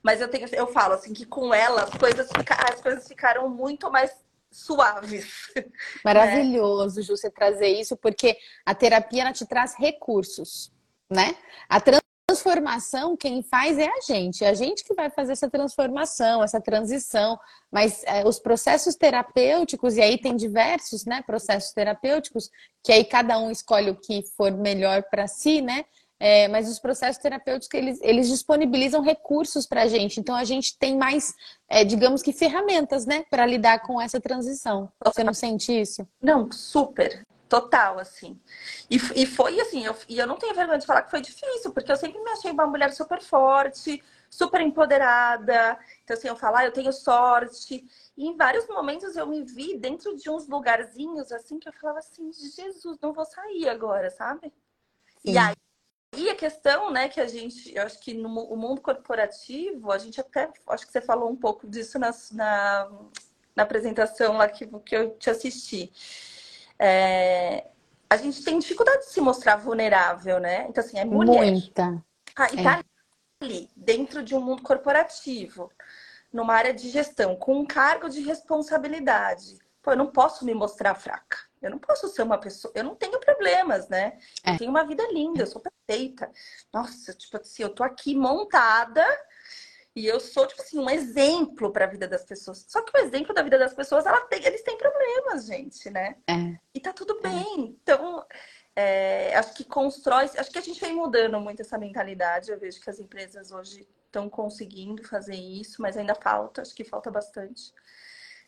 Mas 0.01 0.19
eu 0.19 0.27
tenho 0.27 0.47
eu 0.51 0.65
falo 0.65 0.95
assim 0.95 1.13
que 1.13 1.27
com 1.27 1.53
ela 1.53 1.83
as 1.83 1.91
coisas 1.91 2.27
as 2.71 2.81
coisas 2.81 3.07
ficaram 3.07 3.47
muito 3.49 3.91
mais 3.91 4.11
suaves. 4.51 5.27
Maravilhoso, 6.03 6.97
né? 6.97 7.01
Ju, 7.01 7.15
você 7.15 7.29
trazer 7.29 7.67
isso, 7.67 7.95
porque 7.97 8.37
a 8.65 8.73
terapia 8.73 9.21
ela 9.21 9.33
te 9.33 9.45
traz 9.45 9.75
recursos, 9.75 10.71
né? 11.09 11.35
A 11.67 11.79
transformação, 12.29 13.17
quem 13.17 13.41
faz 13.41 13.77
é 13.77 13.87
a 13.87 14.01
gente, 14.01 14.43
é 14.43 14.49
a 14.49 14.53
gente 14.53 14.83
que 14.83 14.93
vai 14.93 15.09
fazer 15.09 15.31
essa 15.31 15.49
transformação, 15.49 16.43
essa 16.43 16.61
transição, 16.61 17.39
mas 17.71 18.03
é, 18.05 18.27
os 18.27 18.39
processos 18.39 18.95
terapêuticos, 18.95 19.97
e 19.97 20.01
aí 20.01 20.17
tem 20.17 20.35
diversos 20.35 21.05
né, 21.05 21.21
processos 21.23 21.71
terapêuticos, 21.71 22.49
que 22.83 22.91
aí 22.91 23.03
cada 23.03 23.39
um 23.39 23.49
escolhe 23.49 23.89
o 23.89 23.95
que 23.95 24.23
for 24.37 24.51
melhor 24.51 25.03
para 25.09 25.27
si, 25.27 25.61
né? 25.61 25.85
É, 26.19 26.47
mas 26.49 26.69
os 26.69 26.79
processos 26.79 27.21
terapêuticos, 27.21 27.73
eles, 27.73 27.99
eles 28.01 28.27
disponibilizam 28.27 29.01
recursos 29.01 29.65
para 29.65 29.83
a 29.83 29.87
gente. 29.87 30.19
Então, 30.19 30.35
a 30.35 30.43
gente 30.43 30.77
tem 30.77 30.97
mais, 30.97 31.33
é, 31.69 31.85
digamos 31.85 32.21
que, 32.21 32.33
ferramentas, 32.33 33.05
né? 33.05 33.23
Para 33.29 33.45
lidar 33.45 33.79
com 33.79 34.01
essa 34.01 34.19
transição. 34.19 34.91
Você 35.05 35.23
não 35.23 35.33
sente 35.33 35.71
isso? 35.71 36.05
Não, 36.21 36.51
super. 36.51 37.25
Total, 37.47 37.97
assim. 37.97 38.39
E, 38.89 38.97
e 39.15 39.25
foi 39.25 39.59
assim, 39.59 39.83
eu, 39.83 39.95
e 40.07 40.19
eu 40.19 40.27
não 40.27 40.37
tenho 40.37 40.53
vergonha 40.53 40.77
de 40.77 40.85
falar 40.85 41.01
que 41.01 41.09
foi 41.09 41.19
difícil, 41.19 41.73
porque 41.73 41.91
eu 41.91 41.97
sempre 41.97 42.21
me 42.21 42.29
achei 42.29 42.51
uma 42.51 42.67
mulher 42.67 42.93
super 42.93 43.19
forte, 43.19 44.03
super 44.29 44.61
empoderada. 44.61 45.79
Então, 46.03 46.15
assim, 46.15 46.27
eu 46.27 46.35
falar, 46.35 46.59
ah, 46.59 46.65
eu 46.65 46.71
tenho 46.71 46.93
sorte. 46.93 47.83
E 48.15 48.27
em 48.27 48.37
vários 48.37 48.67
momentos 48.67 49.15
eu 49.15 49.25
me 49.25 49.41
vi 49.43 49.75
dentro 49.77 50.15
de 50.15 50.29
uns 50.29 50.47
lugarzinhos, 50.47 51.31
assim, 51.31 51.57
que 51.57 51.67
eu 51.67 51.73
falava 51.73 51.97
assim, 51.97 52.31
Jesus, 52.31 52.99
não 53.01 53.13
vou 53.13 53.25
sair 53.25 53.67
agora, 53.67 54.11
sabe? 54.11 54.53
Sim. 55.25 55.31
E 55.31 55.37
aí, 55.37 55.55
e 56.15 56.29
a 56.29 56.35
questão, 56.35 56.91
né, 56.91 57.07
que 57.07 57.21
a 57.21 57.27
gente, 57.27 57.73
eu 57.75 57.83
acho 57.83 57.99
que 57.99 58.13
no 58.13 58.29
mundo 58.29 58.81
corporativo, 58.81 59.91
a 59.91 59.97
gente 59.97 60.19
até, 60.19 60.49
acho 60.67 60.85
que 60.85 60.91
você 60.91 61.01
falou 61.01 61.29
um 61.29 61.35
pouco 61.35 61.67
disso 61.67 61.99
na, 61.99 62.11
na, 62.31 62.89
na 63.55 63.63
apresentação 63.63 64.37
lá 64.37 64.47
que, 64.47 64.65
que 64.85 64.95
eu 64.95 65.11
te 65.17 65.29
assisti. 65.29 65.91
É, 66.79 67.67
a 68.09 68.17
gente 68.17 68.43
tem 68.43 68.57
dificuldade 68.57 69.05
de 69.05 69.11
se 69.11 69.21
mostrar 69.21 69.57
vulnerável, 69.57 70.39
né? 70.39 70.65
Então, 70.67 70.83
assim, 70.83 70.97
é 70.97 71.05
mulher. 71.05 71.51
Muita. 71.51 72.03
Ah, 72.35 72.47
e 72.51 72.63
tá 72.63 72.79
é. 72.79 73.45
ali, 73.45 73.69
dentro 73.75 74.23
de 74.23 74.33
um 74.33 74.41
mundo 74.41 74.63
corporativo, 74.63 75.71
numa 76.33 76.55
área 76.55 76.73
de 76.73 76.89
gestão, 76.89 77.35
com 77.35 77.59
um 77.59 77.65
cargo 77.65 78.09
de 78.09 78.21
responsabilidade. 78.21 79.59
Pô, 79.81 79.91
eu 79.91 79.97
não 79.97 80.07
posso 80.07 80.43
me 80.43 80.53
mostrar 80.53 80.95
fraca. 80.95 81.37
Eu 81.61 81.71
não 81.71 81.79
posso 81.79 82.07
ser 82.07 82.21
uma 82.21 82.37
pessoa. 82.37 82.71
Eu 82.75 82.83
não 82.83 82.95
tenho 82.95 83.19
problemas, 83.19 83.87
né? 83.89 84.17
É. 84.43 84.53
Eu 84.53 84.57
tenho 84.57 84.71
uma 84.71 84.85
vida 84.85 85.03
linda, 85.11 85.43
eu 85.43 85.47
sou 85.47 85.61
perfeita. 85.61 86.31
Nossa, 86.73 87.13
tipo 87.13 87.37
assim, 87.37 87.63
eu 87.63 87.69
tô 87.69 87.83
aqui 87.83 88.15
montada 88.15 89.05
e 89.95 90.05
eu 90.05 90.19
sou, 90.19 90.47
tipo 90.47 90.61
assim, 90.61 90.79
um 90.79 90.89
exemplo 90.89 91.71
para 91.71 91.85
a 91.85 91.89
vida 91.89 92.07
das 92.07 92.23
pessoas. 92.23 92.65
Só 92.67 92.81
que 92.81 92.97
o 92.97 93.01
exemplo 93.01 93.33
da 93.33 93.41
vida 93.41 93.57
das 93.57 93.73
pessoas, 93.73 94.05
ela 94.05 94.21
tem, 94.21 94.43
eles 94.45 94.61
têm 94.61 94.77
problemas, 94.77 95.45
gente, 95.45 95.89
né? 95.89 96.15
É. 96.27 96.57
E 96.73 96.79
tá 96.79 96.93
tudo 96.93 97.19
bem. 97.21 97.33
É. 97.33 97.67
Então, 97.81 98.25
é, 98.75 99.35
acho 99.35 99.53
que 99.53 99.65
constrói. 99.65 100.29
Acho 100.37 100.51
que 100.51 100.59
a 100.59 100.61
gente 100.61 100.79
vem 100.79 100.95
mudando 100.95 101.39
muito 101.39 101.61
essa 101.61 101.77
mentalidade. 101.77 102.51
Eu 102.51 102.59
vejo 102.59 102.79
que 102.79 102.89
as 102.89 102.99
empresas 102.99 103.51
hoje 103.51 103.87
estão 104.05 104.29
conseguindo 104.29 105.03
fazer 105.03 105.35
isso, 105.35 105.81
mas 105.81 105.97
ainda 105.97 106.15
falta, 106.15 106.61
acho 106.61 106.73
que 106.73 106.83
falta 106.83 107.11
bastante. 107.11 107.73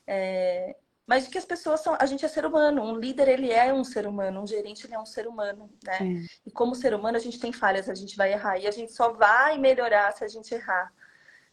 É, 0.08 0.76
mas 1.06 1.28
que 1.28 1.38
as 1.38 1.46
pessoas 1.46 1.82
são, 1.82 1.96
a 2.00 2.06
gente 2.06 2.24
é 2.24 2.28
ser 2.28 2.46
humano, 2.46 2.84
um 2.84 2.96
líder 2.96 3.28
ele 3.28 3.52
é 3.52 3.74
um 3.74 3.84
ser 3.84 4.08
humano, 4.08 4.42
um 4.42 4.48
gerente 4.48 4.86
ele 4.86 4.96
é 4.96 5.00
um 5.00 5.06
ser 5.06 5.28
humano, 5.28 5.70
né? 5.84 5.98
É. 6.00 6.26
E 6.46 6.52
como 6.52 6.76
ser 6.76 6.94
humano 6.94 7.18
a 7.18 7.20
gente 7.20 7.40
tem 7.40 7.52
falhas, 7.52 7.90
a 7.90 7.96
gente 7.96 8.16
vai 8.16 8.32
errar 8.32 8.58
e 8.58 8.68
a 8.68 8.72
gente 8.72 8.92
só 8.94 9.12
vai 9.12 9.58
melhorar 9.58 10.12
se 10.14 10.24
a 10.24 10.28
gente 10.28 10.54
errar. 10.54 10.92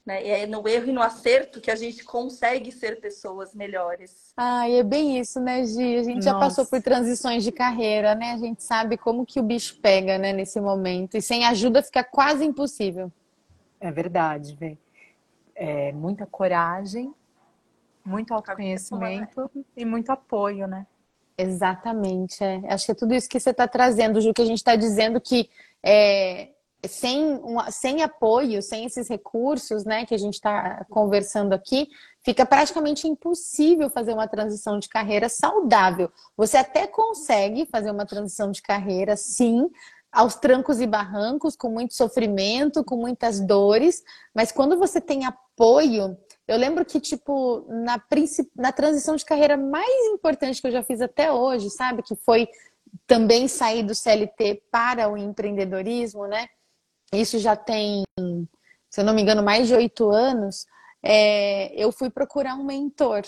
Né? 0.09 0.25
E 0.25 0.31
é 0.31 0.47
no 0.47 0.67
erro 0.67 0.89
e 0.89 0.93
no 0.93 1.03
acerto 1.03 1.61
que 1.61 1.71
a 1.71 1.77
gente 1.77 2.03
consegue 2.03 2.73
ser 2.73 2.99
pessoas 2.99 3.55
melhores. 3.55 4.33
Ah, 4.39 4.67
e 4.67 4.79
é 4.79 4.83
bem 4.83 5.19
isso, 5.19 5.39
né, 5.39 5.63
Gi? 5.67 5.99
A 5.99 6.03
gente 6.03 6.25
Nossa. 6.25 6.31
já 6.31 6.39
passou 6.39 6.65
por 6.65 6.81
transições 6.81 7.45
de 7.45 7.53
carreira, 7.53 8.15
né? 8.15 8.33
A 8.33 8.39
gente 8.39 8.63
sabe 8.63 8.97
como 8.97 9.27
que 9.27 9.39
o 9.39 9.43
bicho 9.43 9.79
pega, 9.83 10.17
né, 10.17 10.33
nesse 10.33 10.59
momento. 10.63 11.19
E 11.19 11.21
sem 11.21 11.45
ajuda 11.45 11.83
fica 11.83 12.03
quase 12.03 12.43
impossível. 12.43 13.13
É 13.79 13.93
verdade, 13.93 14.57
Vê. 14.59 14.79
É 15.55 15.93
muita 15.93 16.25
coragem, 16.25 17.13
muito 18.09 18.33
autoconhecimento 18.33 19.51
e 19.77 19.85
muito 19.85 20.11
apoio, 20.11 20.67
né? 20.67 20.87
Exatamente. 21.37 22.43
É. 22.43 22.61
Acho 22.69 22.87
que 22.87 22.93
é 22.93 22.95
tudo 22.95 23.15
isso 23.15 23.29
que 23.29 23.39
você 23.39 23.51
está 23.51 23.69
trazendo, 23.69 24.21
Ju, 24.21 24.35
que 24.35 24.43
a 24.43 24.47
gente 24.47 24.59
está 24.59 24.75
dizendo 24.75 25.21
que 25.21 25.49
é, 25.85 26.49
sem, 26.87 27.25
um, 27.25 27.59
sem 27.71 28.03
apoio, 28.03 28.63
sem 28.63 28.85
esses 28.85 29.09
recursos, 29.09 29.85
né, 29.85 30.05
que 30.05 30.15
a 30.15 30.19
gente 30.19 30.35
está 30.35 30.85
conversando 30.91 31.53
aqui, 31.53 31.89
fica 32.25 32.45
praticamente 32.45 33.07
impossível 33.07 33.91
fazer 33.91 34.13
uma 34.13 34.29
transição 34.29 34.79
de 34.79 34.89
carreira 34.89 35.29
saudável. 35.29 36.11
Você 36.37 36.57
até 36.57 36.87
consegue 36.87 37.67
fazer 37.67 37.91
uma 37.91 38.07
transição 38.07 38.51
de 38.51 38.63
carreira, 38.63 39.17
sim, 39.17 39.71
aos 40.11 40.37
trancos 40.37 40.81
e 40.81 40.87
barrancos, 40.87 41.55
com 41.55 41.69
muito 41.69 41.95
sofrimento, 41.95 42.83
com 42.83 42.97
muitas 42.97 43.41
dores, 43.41 44.03
mas 44.35 44.51
quando 44.51 44.79
você 44.79 45.01
tem 45.01 45.25
apoio, 45.25 46.17
eu 46.49 46.57
lembro 46.57 46.85
que, 46.85 46.99
tipo, 46.99 47.65
na, 47.69 48.03
na 48.57 48.73
transição 48.73 49.15
de 49.15 49.25
carreira 49.25 49.57
mais 49.57 50.07
importante 50.07 50.61
que 50.61 50.67
eu 50.67 50.73
já 50.73 50.83
fiz 50.83 51.01
até 51.01 51.31
hoje, 51.31 51.71
sabe? 51.71 52.03
Que 52.03 52.17
foi 52.17 52.49
também 53.07 53.47
sair 53.47 53.83
do 53.83 53.95
CLT 53.95 54.63
para 54.71 55.09
o 55.09 55.17
empreendedorismo, 55.17 56.27
né? 56.27 56.49
isso 57.13 57.39
já 57.39 57.57
tem, 57.57 58.05
se 58.91 59.01
eu 59.01 59.05
não 59.05 59.15
me 59.15 59.23
engano, 59.23 59.43
mais 59.43 59.67
de 59.67 59.75
oito 59.75 60.11
anos, 60.11 60.67
é, 61.03 61.73
eu 61.75 61.91
fui 61.91 62.11
procurar 62.11 62.55
um 62.55 62.65
mentor. 62.65 63.23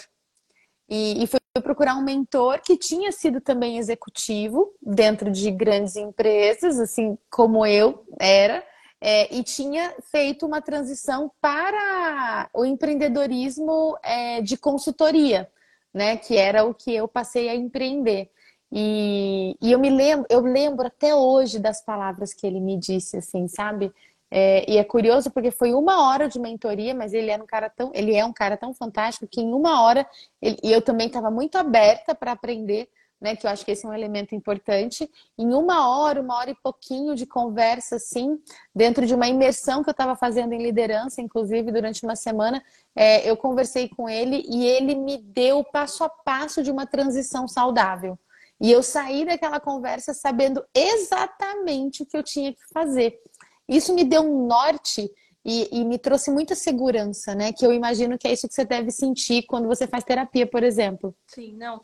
E, 0.88 1.22
e 1.22 1.26
fui 1.26 1.38
procurar 1.62 1.94
um 1.94 2.02
mentor 2.02 2.60
que 2.62 2.76
tinha 2.76 3.12
sido 3.12 3.40
também 3.40 3.78
executivo 3.78 4.74
dentro 4.82 5.30
de 5.30 5.50
grandes 5.50 5.96
empresas, 5.96 6.78
assim 6.80 7.16
como 7.30 7.64
eu 7.64 8.04
era, 8.18 8.62
é, 9.00 9.34
e 9.34 9.42
tinha 9.42 9.94
feito 10.10 10.44
uma 10.44 10.60
transição 10.60 11.30
para 11.40 12.50
o 12.52 12.64
empreendedorismo 12.64 13.96
é, 14.02 14.42
de 14.42 14.56
consultoria, 14.56 15.48
né? 15.92 16.16
Que 16.16 16.36
era 16.36 16.64
o 16.64 16.74
que 16.74 16.94
eu 16.94 17.08
passei 17.08 17.48
a 17.48 17.54
empreender. 17.54 18.30
E, 18.70 19.56
e 19.60 19.72
eu 19.72 19.78
me 19.78 19.90
lembro, 19.90 20.26
eu 20.28 20.40
lembro 20.40 20.86
até 20.86 21.14
hoje 21.14 21.58
das 21.58 21.82
palavras 21.84 22.34
que 22.34 22.46
ele 22.46 22.60
me 22.60 22.78
disse, 22.78 23.16
assim, 23.16 23.48
sabe? 23.48 23.92
É, 24.30 24.70
e 24.70 24.78
é 24.78 24.84
curioso 24.84 25.30
porque 25.30 25.50
foi 25.50 25.72
uma 25.74 26.08
hora 26.08 26.28
de 26.28 26.38
mentoria, 26.38 26.94
mas 26.94 27.12
ele 27.12 27.30
era 27.30 27.42
um 27.42 27.46
cara 27.46 27.68
tão, 27.68 27.90
ele 27.92 28.14
é 28.14 28.24
um 28.24 28.32
cara 28.32 28.56
tão 28.56 28.72
fantástico 28.72 29.26
que 29.26 29.40
em 29.40 29.52
uma 29.52 29.82
hora 29.82 30.06
ele, 30.40 30.56
e 30.62 30.70
eu 30.70 30.80
também 30.80 31.08
estava 31.08 31.30
muito 31.30 31.56
aberta 31.58 32.14
para 32.14 32.32
aprender, 32.32 32.88
né? 33.20 33.36
Que 33.36 33.46
eu 33.46 33.50
acho 33.50 33.64
que 33.64 33.70
esse 33.72 33.84
é 33.84 33.88
um 33.88 33.94
elemento 33.94 34.34
importante. 34.34 35.08
Em 35.36 35.52
uma 35.52 35.88
hora, 35.88 36.20
uma 36.20 36.36
hora 36.36 36.50
e 36.50 36.56
pouquinho 36.62 37.14
de 37.14 37.26
conversa, 37.26 37.96
assim, 37.96 38.38
dentro 38.74 39.06
de 39.06 39.14
uma 39.14 39.28
imersão 39.28 39.82
que 39.82 39.90
eu 39.90 39.92
estava 39.92 40.16
fazendo 40.16 40.52
em 40.52 40.62
liderança, 40.62 41.20
inclusive 41.20 41.70
durante 41.70 42.04
uma 42.04 42.16
semana, 42.16 42.62
é, 42.96 43.28
eu 43.28 43.36
conversei 43.36 43.88
com 43.88 44.08
ele 44.08 44.42
e 44.48 44.64
ele 44.64 44.94
me 44.94 45.18
deu 45.18 45.62
passo 45.64 46.04
a 46.04 46.08
passo 46.08 46.62
de 46.62 46.70
uma 46.70 46.86
transição 46.86 47.46
saudável. 47.46 48.18
E 48.60 48.70
eu 48.70 48.82
saí 48.82 49.24
daquela 49.24 49.58
conversa 49.58 50.12
sabendo 50.12 50.62
exatamente 50.74 52.02
o 52.02 52.06
que 52.06 52.16
eu 52.16 52.22
tinha 52.22 52.52
que 52.52 52.68
fazer. 52.72 53.18
Isso 53.66 53.94
me 53.94 54.04
deu 54.04 54.22
um 54.22 54.46
norte 54.46 55.10
e, 55.44 55.68
e, 55.72 55.84
me 55.84 55.98
trouxe 55.98 56.30
muita 56.30 56.54
segurança, 56.54 57.34
né? 57.34 57.52
Que 57.52 57.64
eu 57.64 57.72
imagino 57.72 58.18
que 58.18 58.28
é 58.28 58.32
isso 58.32 58.46
que 58.46 58.54
você 58.54 58.64
deve 58.64 58.90
sentir 58.90 59.44
quando 59.46 59.66
você 59.66 59.86
faz 59.86 60.04
terapia, 60.04 60.46
por 60.46 60.62
exemplo. 60.62 61.14
Sim, 61.26 61.56
não, 61.56 61.78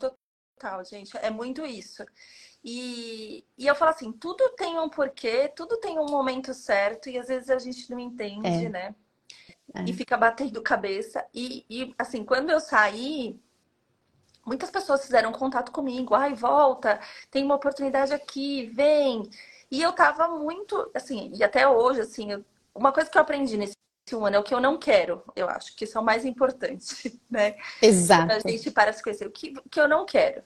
total, 0.57 0.83
gente. 0.83 1.15
É 1.17 1.29
muito 1.29 1.65
isso. 1.65 2.03
E, 2.63 3.45
e 3.57 3.67
eu 3.67 3.75
falo 3.75 3.91
assim, 3.91 4.11
tudo 4.11 4.49
tem 4.57 4.77
um 4.79 4.89
porquê, 4.89 5.47
tudo 5.55 5.77
tem 5.77 5.97
um 5.99 6.07
momento 6.07 6.53
certo, 6.53 7.07
e 7.09 7.17
às 7.17 7.27
vezes 7.27 7.49
a 7.49 7.59
gente 7.59 7.89
não 7.89 7.99
entende, 7.99 8.65
é. 8.65 8.69
né? 8.69 8.95
É. 9.73 9.83
E 9.83 9.93
fica 9.93 10.17
batendo 10.17 10.61
cabeça. 10.61 11.25
E, 11.33 11.65
e 11.69 11.95
assim, 11.97 12.25
quando 12.25 12.49
eu 12.49 12.59
saí, 12.59 13.39
muitas 14.45 14.71
pessoas 14.71 15.03
fizeram 15.05 15.31
contato 15.31 15.71
comigo. 15.71 16.15
Ai, 16.15 16.33
volta, 16.33 16.99
tem 17.29 17.43
uma 17.43 17.55
oportunidade 17.55 18.13
aqui, 18.13 18.65
vem. 18.67 19.29
E 19.69 19.81
eu 19.81 19.93
tava 19.93 20.27
muito, 20.29 20.89
assim, 20.93 21.31
e 21.35 21.43
até 21.43 21.67
hoje, 21.67 22.01
assim, 22.01 22.31
eu, 22.31 22.45
uma 22.73 22.91
coisa 22.91 23.09
que 23.09 23.17
eu 23.17 23.21
aprendi 23.21 23.57
nesse 23.57 23.75
um 24.15 24.25
ano 24.25 24.37
é 24.37 24.39
o 24.39 24.43
que 24.43 24.53
eu 24.53 24.61
não 24.61 24.77
quero, 24.77 25.23
eu 25.35 25.49
acho 25.49 25.75
que 25.75 25.83
isso 25.83 25.97
é 25.97 26.01
o 26.01 26.03
mais 26.03 26.25
importante, 26.25 27.19
né? 27.29 27.55
Exato. 27.81 28.33
A 28.33 28.39
gente 28.39 28.71
para 28.71 28.93
se 28.93 29.03
conhecer. 29.03 29.27
O 29.27 29.31
que, 29.31 29.53
o 29.65 29.69
que 29.69 29.79
eu 29.79 29.87
não 29.87 30.05
quero. 30.05 30.41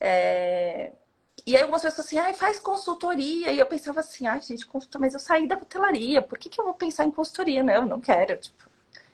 É... 0.00 0.92
E 1.46 1.56
aí 1.56 1.62
algumas 1.62 1.82
pessoas 1.82 2.06
assim, 2.06 2.18
ai, 2.18 2.34
faz 2.34 2.58
consultoria. 2.58 3.52
E 3.52 3.58
eu 3.58 3.66
pensava 3.66 4.00
assim, 4.00 4.26
ai, 4.26 4.40
gente, 4.40 4.66
consulta, 4.66 4.98
mas 4.98 5.14
eu 5.14 5.20
saí 5.20 5.46
da 5.48 5.56
hotelaria, 5.56 6.20
por 6.20 6.38
que, 6.38 6.48
que 6.48 6.60
eu 6.60 6.64
vou 6.64 6.74
pensar 6.74 7.04
em 7.04 7.10
consultoria? 7.10 7.62
Não, 7.62 7.86
não 7.86 8.00
quero. 8.00 8.36
Tipo, 8.36 8.64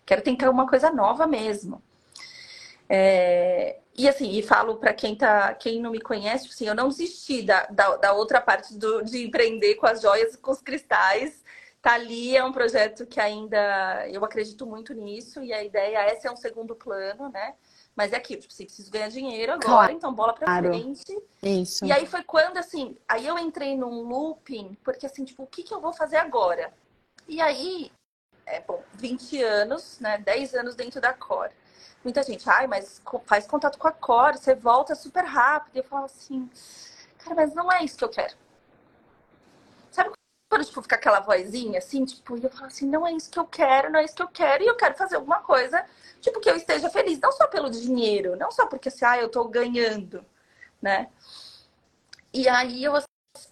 quero 0.04 0.22
tentar 0.22 0.50
uma 0.50 0.68
coisa 0.68 0.90
nova 0.90 1.26
mesmo. 1.26 1.82
É... 2.88 3.78
E 3.96 4.08
assim, 4.08 4.32
e 4.32 4.42
falo 4.42 4.76
para 4.76 4.92
quem 4.92 5.14
tá, 5.14 5.54
quem 5.54 5.80
não 5.80 5.92
me 5.92 6.00
conhece, 6.00 6.48
assim, 6.48 6.66
eu 6.66 6.74
não 6.74 6.88
desisti 6.88 7.42
da, 7.42 7.66
da, 7.66 7.96
da 7.96 8.12
outra 8.12 8.40
parte 8.40 8.74
do, 8.76 9.02
de 9.02 9.24
empreender 9.24 9.76
com 9.76 9.86
as 9.86 10.02
joias 10.02 10.34
e 10.34 10.38
com 10.38 10.50
os 10.50 10.60
cristais. 10.60 11.44
Tá 11.84 11.92
ali, 11.92 12.34
é 12.34 12.42
um 12.42 12.50
projeto 12.50 13.04
que 13.04 13.20
ainda 13.20 14.08
eu 14.08 14.24
acredito 14.24 14.64
muito 14.64 14.94
nisso, 14.94 15.42
e 15.42 15.52
a 15.52 15.62
ideia 15.62 15.98
é 15.98 16.16
ser 16.16 16.30
um 16.30 16.36
segundo 16.36 16.74
plano, 16.74 17.28
né? 17.28 17.56
Mas 17.94 18.14
é 18.14 18.16
aquilo, 18.16 18.40
tipo, 18.40 18.54
você 18.54 18.64
precisa 18.64 18.90
ganhar 18.90 19.10
dinheiro 19.10 19.52
agora, 19.52 19.68
claro. 19.68 19.92
então 19.92 20.14
bola 20.14 20.32
pra 20.32 20.46
claro. 20.46 20.68
frente. 20.68 21.22
Isso. 21.42 21.84
E 21.84 21.92
aí 21.92 22.06
foi 22.06 22.24
quando, 22.24 22.56
assim, 22.56 22.96
aí 23.06 23.26
eu 23.26 23.38
entrei 23.38 23.76
num 23.76 24.00
looping, 24.00 24.78
porque 24.82 25.04
assim, 25.04 25.26
tipo, 25.26 25.42
o 25.42 25.46
que, 25.46 25.62
que 25.62 25.74
eu 25.74 25.80
vou 25.82 25.92
fazer 25.92 26.16
agora? 26.16 26.72
E 27.28 27.38
aí, 27.38 27.92
é 28.46 28.62
bom, 28.62 28.82
20 28.94 29.42
anos, 29.42 30.00
né? 30.00 30.16
10 30.16 30.54
anos 30.54 30.74
dentro 30.74 31.02
da 31.02 31.12
Core 31.12 31.52
muita 32.02 32.22
gente, 32.22 32.48
ai, 32.48 32.66
mas 32.66 33.02
faz 33.26 33.46
contato 33.46 33.78
com 33.78 33.88
a 33.88 33.92
Core, 33.92 34.38
você 34.38 34.54
volta 34.54 34.94
super 34.94 35.24
rápido. 35.24 35.76
E 35.76 35.78
eu 35.80 35.84
falo 35.84 36.06
assim, 36.06 36.50
cara, 37.18 37.34
mas 37.34 37.54
não 37.54 37.70
é 37.70 37.82
isso 37.82 37.96
que 37.96 38.04
eu 38.04 38.10
quero. 38.10 38.34
Quando, 40.54 40.66
tipo, 40.66 40.82
fica 40.82 40.94
aquela 40.94 41.18
vozinha 41.18 41.78
assim, 41.78 42.04
tipo, 42.04 42.38
e 42.38 42.44
eu 42.44 42.48
falo 42.48 42.66
assim, 42.66 42.86
não 42.86 43.04
é 43.04 43.12
isso 43.12 43.28
que 43.28 43.40
eu 43.40 43.44
quero, 43.44 43.90
não 43.90 43.98
é 43.98 44.04
isso 44.04 44.14
que 44.14 44.22
eu 44.22 44.28
quero, 44.28 44.62
e 44.62 44.68
eu 44.68 44.76
quero 44.76 44.94
fazer 44.94 45.16
alguma 45.16 45.40
coisa, 45.40 45.84
tipo, 46.20 46.38
que 46.38 46.48
eu 46.48 46.54
esteja 46.54 46.88
feliz, 46.88 47.18
não 47.18 47.32
só 47.32 47.48
pelo 47.48 47.68
dinheiro, 47.68 48.36
não 48.36 48.52
só 48.52 48.64
porque 48.68 48.88
assim, 48.88 49.04
ah, 49.04 49.18
eu 49.18 49.28
tô 49.28 49.48
ganhando, 49.48 50.24
né? 50.80 51.08
E 52.32 52.48
aí 52.48 52.84
eu, 52.84 52.92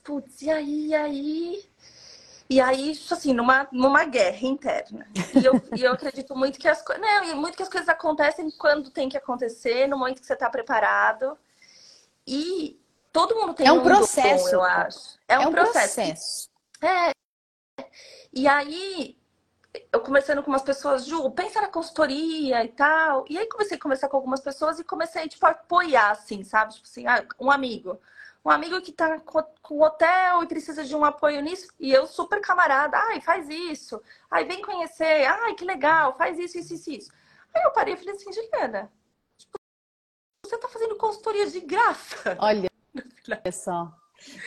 putz, 0.04 0.42
e 0.42 0.50
aí, 0.52 0.86
e 0.86 0.94
aí? 0.94 1.70
E 2.48 2.60
aí, 2.60 2.96
assim, 3.10 3.32
numa, 3.32 3.66
numa 3.72 4.04
guerra 4.04 4.46
interna. 4.46 5.04
E 5.34 5.44
eu, 5.44 5.60
e 5.76 5.82
eu 5.82 5.94
acredito 5.94 6.36
muito 6.36 6.56
que 6.56 6.68
as 6.68 6.82
coisas. 6.82 7.02
Não, 7.02 7.34
muito 7.34 7.56
que 7.56 7.64
as 7.64 7.68
coisas 7.68 7.88
acontecem 7.88 8.48
quando 8.52 8.90
tem 8.90 9.08
que 9.08 9.16
acontecer, 9.16 9.88
no 9.88 9.98
momento 9.98 10.20
que 10.20 10.26
você 10.26 10.34
está 10.34 10.48
preparado. 10.48 11.36
E 12.24 12.80
todo 13.12 13.34
mundo 13.34 13.54
tem 13.54 13.66
é 13.66 13.72
um, 13.72 13.80
um 13.80 13.82
processo, 13.82 14.44
dom, 14.44 14.50
eu 14.52 14.62
acho. 14.62 15.18
É 15.26 15.36
um, 15.36 15.42
é 15.42 15.46
um 15.48 15.50
processo. 15.50 15.94
processo. 15.96 16.51
É. 16.82 17.12
E 18.32 18.48
aí, 18.48 19.16
eu 19.92 20.00
conversando 20.00 20.42
com 20.42 20.50
umas 20.50 20.62
pessoas, 20.62 21.06
Ju, 21.06 21.30
pensa 21.30 21.60
na 21.60 21.68
consultoria 21.68 22.64
e 22.64 22.68
tal. 22.68 23.24
E 23.28 23.38
aí 23.38 23.46
comecei 23.46 23.76
a 23.76 23.80
conversar 23.80 24.08
com 24.08 24.16
algumas 24.16 24.40
pessoas 24.40 24.78
e 24.78 24.84
comecei, 24.84 25.28
tipo, 25.28 25.46
a 25.46 25.50
apoiar, 25.50 26.10
assim, 26.10 26.42
sabe? 26.44 26.74
Tipo 26.74 26.88
assim, 26.88 27.06
ah, 27.06 27.26
um 27.40 27.50
amigo. 27.50 28.00
Um 28.44 28.50
amigo 28.50 28.80
que 28.82 28.90
tá 28.92 29.20
com 29.20 29.80
hotel 29.80 30.42
e 30.42 30.48
precisa 30.48 30.84
de 30.84 30.96
um 30.96 31.04
apoio 31.04 31.40
nisso. 31.40 31.68
E 31.78 31.92
eu 31.92 32.06
super 32.06 32.40
camarada, 32.40 32.98
ai, 32.98 33.20
faz 33.20 33.48
isso. 33.48 34.02
Ai, 34.30 34.44
vem 34.44 34.60
conhecer. 34.62 35.26
Ai, 35.26 35.54
que 35.54 35.64
legal, 35.64 36.16
faz 36.16 36.38
isso, 36.38 36.58
isso, 36.58 36.74
isso, 36.74 36.90
isso. 36.90 37.12
Aí 37.54 37.62
eu 37.62 37.70
parei 37.72 37.94
e 37.94 37.96
falei 37.96 38.14
assim, 38.14 38.32
Juliana, 38.32 38.90
tipo, 39.38 39.52
você 40.44 40.58
tá 40.58 40.68
fazendo 40.68 40.96
consultoria 40.96 41.46
de 41.48 41.60
graça. 41.60 42.36
Olha, 42.40 42.68
olha 43.28 43.52
só. 43.52 44.01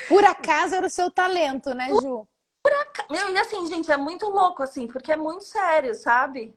Por 0.07 0.23
acaso 0.23 0.75
era 0.75 0.85
o 0.85 0.89
seu 0.89 1.09
talento, 1.11 1.73
né, 1.73 1.89
Ju? 1.89 2.27
Meu, 3.09 3.29
e 3.29 3.37
assim, 3.37 3.65
gente, 3.67 3.91
é 3.91 3.97
muito 3.97 4.27
louco, 4.27 4.63
assim, 4.63 4.87
porque 4.87 5.11
é 5.11 5.15
muito 5.15 5.43
sério, 5.43 5.93
sabe? 5.93 6.55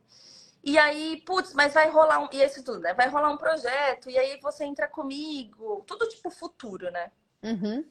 E 0.64 0.78
aí, 0.78 1.22
putz, 1.24 1.52
mas 1.54 1.74
vai 1.74 1.88
rolar 1.90 2.20
um. 2.20 2.28
E 2.32 2.40
esse 2.40 2.62
tudo, 2.62 2.80
né? 2.80 2.94
Vai 2.94 3.08
rolar 3.08 3.30
um 3.30 3.36
projeto, 3.36 4.10
e 4.10 4.18
aí 4.18 4.40
você 4.40 4.64
entra 4.64 4.88
comigo. 4.88 5.84
Tudo 5.86 6.08
tipo 6.08 6.30
futuro, 6.30 6.90
né? 6.90 7.10
Uhum. 7.42 7.84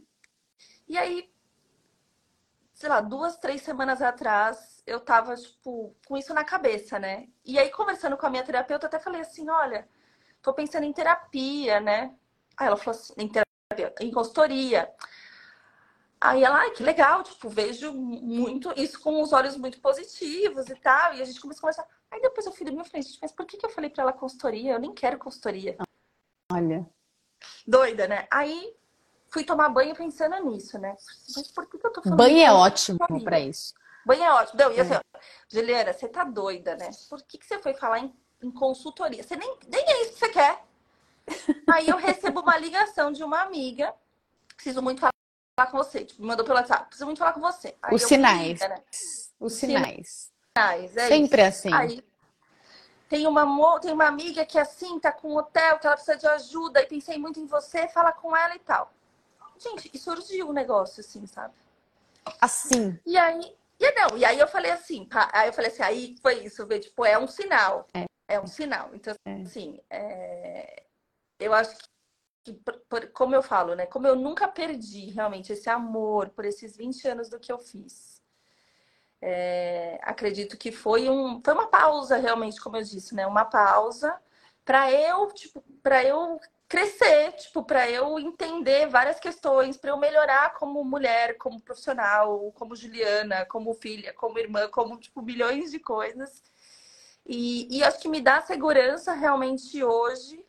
E 0.87 0.97
aí, 0.97 1.31
sei 2.73 2.89
lá, 2.89 3.01
duas, 3.01 3.37
três 3.37 3.61
semanas 3.61 4.01
atrás, 4.01 4.81
eu 4.85 4.99
tava, 4.99 5.35
tipo, 5.35 5.95
com 6.07 6.17
isso 6.17 6.33
na 6.33 6.43
cabeça, 6.43 6.99
né? 6.99 7.27
E 7.45 7.57
aí, 7.57 7.69
conversando 7.69 8.17
com 8.17 8.25
a 8.25 8.29
minha 8.29 8.43
terapeuta, 8.43 8.87
até 8.87 8.99
falei 8.99 9.21
assim: 9.21 9.49
olha, 9.49 9.87
tô 10.41 10.53
pensando 10.53 10.83
em 10.83 10.93
terapia, 10.93 11.79
né? 11.79 12.15
Aí 12.57 12.67
ela 12.67 12.77
falou 12.77 12.99
assim: 12.99 13.13
em 13.17 13.29
terapia, 13.29 13.93
em 13.99 14.11
consultoria. 14.11 14.91
Aí 16.19 16.43
ela, 16.43 16.57
ai, 16.57 16.71
que 16.71 16.81
legal, 16.81 17.21
tipo, 17.23 17.47
vejo 17.47 17.93
muito 17.93 18.73
isso 18.75 18.99
com 18.99 19.21
os 19.21 19.31
olhos 19.31 19.55
muito 19.55 19.79
positivos 19.79 20.67
e 20.67 20.75
tal. 20.75 21.13
E 21.13 21.21
a 21.21 21.25
gente 21.25 21.39
começou 21.39 21.59
a 21.59 21.73
conversar. 21.73 21.87
Aí 22.09 22.21
depois 22.21 22.45
eu 22.45 22.51
fui 22.51 22.65
da 22.65 22.71
minha 22.71 22.85
frente, 22.85 23.17
mas 23.21 23.31
por 23.31 23.45
que, 23.45 23.57
que 23.57 23.65
eu 23.65 23.69
falei 23.69 23.89
pra 23.89 24.03
ela 24.03 24.13
consultoria? 24.13 24.73
Eu 24.73 24.79
nem 24.79 24.93
quero 24.93 25.19
consultoria. 25.19 25.77
Olha. 26.51 26.89
Doida, 27.67 28.07
né? 28.07 28.27
Aí 28.31 28.75
fui 29.29 29.43
tomar 29.43 29.69
banho 29.69 29.95
pensando 29.95 30.43
nisso, 30.49 30.79
né? 30.79 30.95
Mas 31.35 31.51
por 31.51 31.67
que, 31.67 31.77
que 31.77 31.85
eu 31.85 31.91
tô 31.91 32.01
falando 32.01 32.17
Banho 32.17 32.39
é 32.39 32.51
ótimo 32.51 32.97
para 33.23 33.39
isso. 33.39 33.73
Banho 34.05 34.23
é 34.23 34.33
ótimo. 34.33 34.59
Não, 34.59 34.71
e 34.71 34.79
assim, 34.79 34.93
é. 34.93 34.97
ó, 34.97 35.19
Juliana, 35.49 35.93
você 35.93 36.07
tá 36.07 36.23
doida, 36.23 36.75
né? 36.77 36.89
Por 37.09 37.21
que, 37.23 37.37
que 37.37 37.45
você 37.45 37.59
foi 37.59 37.73
falar 37.73 37.99
em, 37.99 38.13
em 38.41 38.49
consultoria? 38.49 39.21
Você 39.21 39.35
nem, 39.35 39.57
nem 39.67 39.83
é 39.83 40.01
isso 40.03 40.13
que 40.13 40.19
você 40.19 40.29
quer. 40.29 40.65
Aí 41.69 41.89
eu 41.89 41.97
recebo 41.97 42.39
uma 42.39 42.57
ligação 42.57 43.11
de 43.11 43.23
uma 43.23 43.41
amiga. 43.41 43.93
Preciso 44.55 44.81
muito 44.81 45.01
falar 45.01 45.16
falar 45.57 45.71
com 45.71 45.77
você. 45.77 46.05
Tipo, 46.05 46.21
me 46.21 46.27
mandou 46.27 46.45
pelo 46.45 46.57
WhatsApp, 46.57 46.85
preciso 46.85 47.05
muito 47.05 47.17
falar 47.17 47.33
com 47.33 47.41
você. 47.41 47.75
Aí 47.81 47.95
Os 47.95 48.03
sinais. 48.03 48.59
né? 48.59 48.83
Os 49.39 49.53
sinais. 49.53 50.31
sinais 50.55 50.95
é 50.95 51.07
Sempre 51.07 51.41
isso. 51.41 51.57
assim. 51.57 51.73
Aí, 51.73 52.03
tem 53.09 53.25
uma, 53.25 53.79
tem 53.79 53.91
uma 53.91 54.05
amiga 54.05 54.45
que 54.45 54.57
é 54.57 54.61
assim, 54.61 54.99
tá 54.99 55.11
com 55.11 55.29
um 55.29 55.37
hotel, 55.37 55.79
que 55.79 55.87
ela 55.87 55.95
precisa 55.95 56.17
de 56.17 56.27
ajuda, 56.27 56.81
e 56.81 56.87
pensei 56.87 57.17
muito 57.17 57.39
em 57.39 57.47
você, 57.47 57.87
fala 57.87 58.11
com 58.11 58.35
ela 58.35 58.55
e 58.55 58.59
tal. 58.59 58.91
Gente, 59.57 59.89
e 59.91 59.97
surgiu 59.97 60.47
o 60.47 60.49
um 60.49 60.53
negócio, 60.53 60.99
assim, 60.99 61.25
sabe? 61.25 61.53
Assim. 62.39 62.99
E 63.05 63.17
aí, 63.17 63.55
e 63.79 63.91
não, 63.93 64.17
e 64.17 64.25
aí 64.25 64.37
eu 64.37 64.47
falei 64.47 64.71
assim, 64.71 65.07
aí 65.31 65.47
eu 65.47 65.53
falei 65.53 65.71
assim, 65.71 65.83
aí 65.83 66.15
foi 66.21 66.43
isso, 66.43 66.65
ver, 66.67 66.79
tipo, 66.79 67.05
é 67.05 67.17
um 67.17 67.27
sinal. 67.27 67.87
É, 67.93 68.05
é 68.27 68.39
um 68.39 68.45
sinal. 68.45 68.89
Então, 68.93 69.15
é. 69.25 69.33
assim, 69.41 69.79
é... 69.89 70.83
eu 71.39 71.53
acho 71.53 71.77
que 71.77 71.96
como 73.13 73.35
eu 73.35 73.41
falo, 73.43 73.75
né? 73.75 73.85
Como 73.85 74.07
eu 74.07 74.15
nunca 74.15 74.47
perdi 74.47 75.09
realmente 75.11 75.53
esse 75.53 75.69
amor 75.69 76.29
por 76.29 76.45
esses 76.45 76.75
20 76.75 77.07
anos 77.07 77.29
do 77.29 77.39
que 77.39 77.51
eu 77.51 77.59
fiz. 77.59 78.21
É, 79.21 79.99
acredito 80.03 80.57
que 80.57 80.71
foi, 80.71 81.09
um, 81.09 81.41
foi 81.43 81.53
uma 81.53 81.67
pausa, 81.67 82.17
realmente, 82.17 82.61
como 82.61 82.77
eu 82.77 82.83
disse, 82.83 83.15
né? 83.15 83.25
Uma 83.25 83.45
pausa 83.45 84.15
para 84.63 84.91
eu, 84.91 85.27
tipo, 85.33 85.63
para 85.81 86.03
eu 86.03 86.39
crescer, 86.67 87.31
tipo, 87.33 87.63
para 87.63 87.89
eu 87.89 88.19
entender 88.19 88.87
várias 88.87 89.19
questões, 89.19 89.77
para 89.77 89.91
eu 89.91 89.97
melhorar 89.97 90.53
como 90.55 90.83
mulher, 90.83 91.37
como 91.37 91.61
profissional, 91.61 92.51
como 92.53 92.75
Juliana, 92.75 93.45
como 93.45 93.73
filha, 93.73 94.13
como 94.13 94.37
irmã, 94.37 94.67
como, 94.69 94.99
tipo, 94.99 95.21
milhões 95.21 95.71
de 95.71 95.79
coisas. 95.79 96.43
E, 97.25 97.67
e 97.77 97.83
acho 97.83 97.99
que 97.99 98.09
me 98.09 98.21
dá 98.21 98.41
segurança 98.41 99.13
realmente 99.13 99.83
hoje 99.83 100.46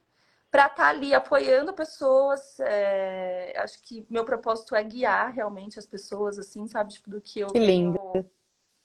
para 0.50 0.66
estar 0.66 0.76
tá 0.76 0.88
ali 0.88 1.14
apoiando 1.14 1.72
pessoas. 1.72 2.58
É... 2.60 3.54
Acho 3.58 3.82
que 3.82 4.06
meu 4.08 4.24
propósito 4.24 4.74
é 4.74 4.82
guiar 4.82 5.32
realmente 5.32 5.78
as 5.78 5.86
pessoas, 5.86 6.38
assim, 6.38 6.66
sabe? 6.66 6.92
Tipo, 6.92 7.10
do 7.10 7.20
que 7.20 7.40
eu 7.40 7.48
que 7.48 7.58
lindo. 7.58 7.98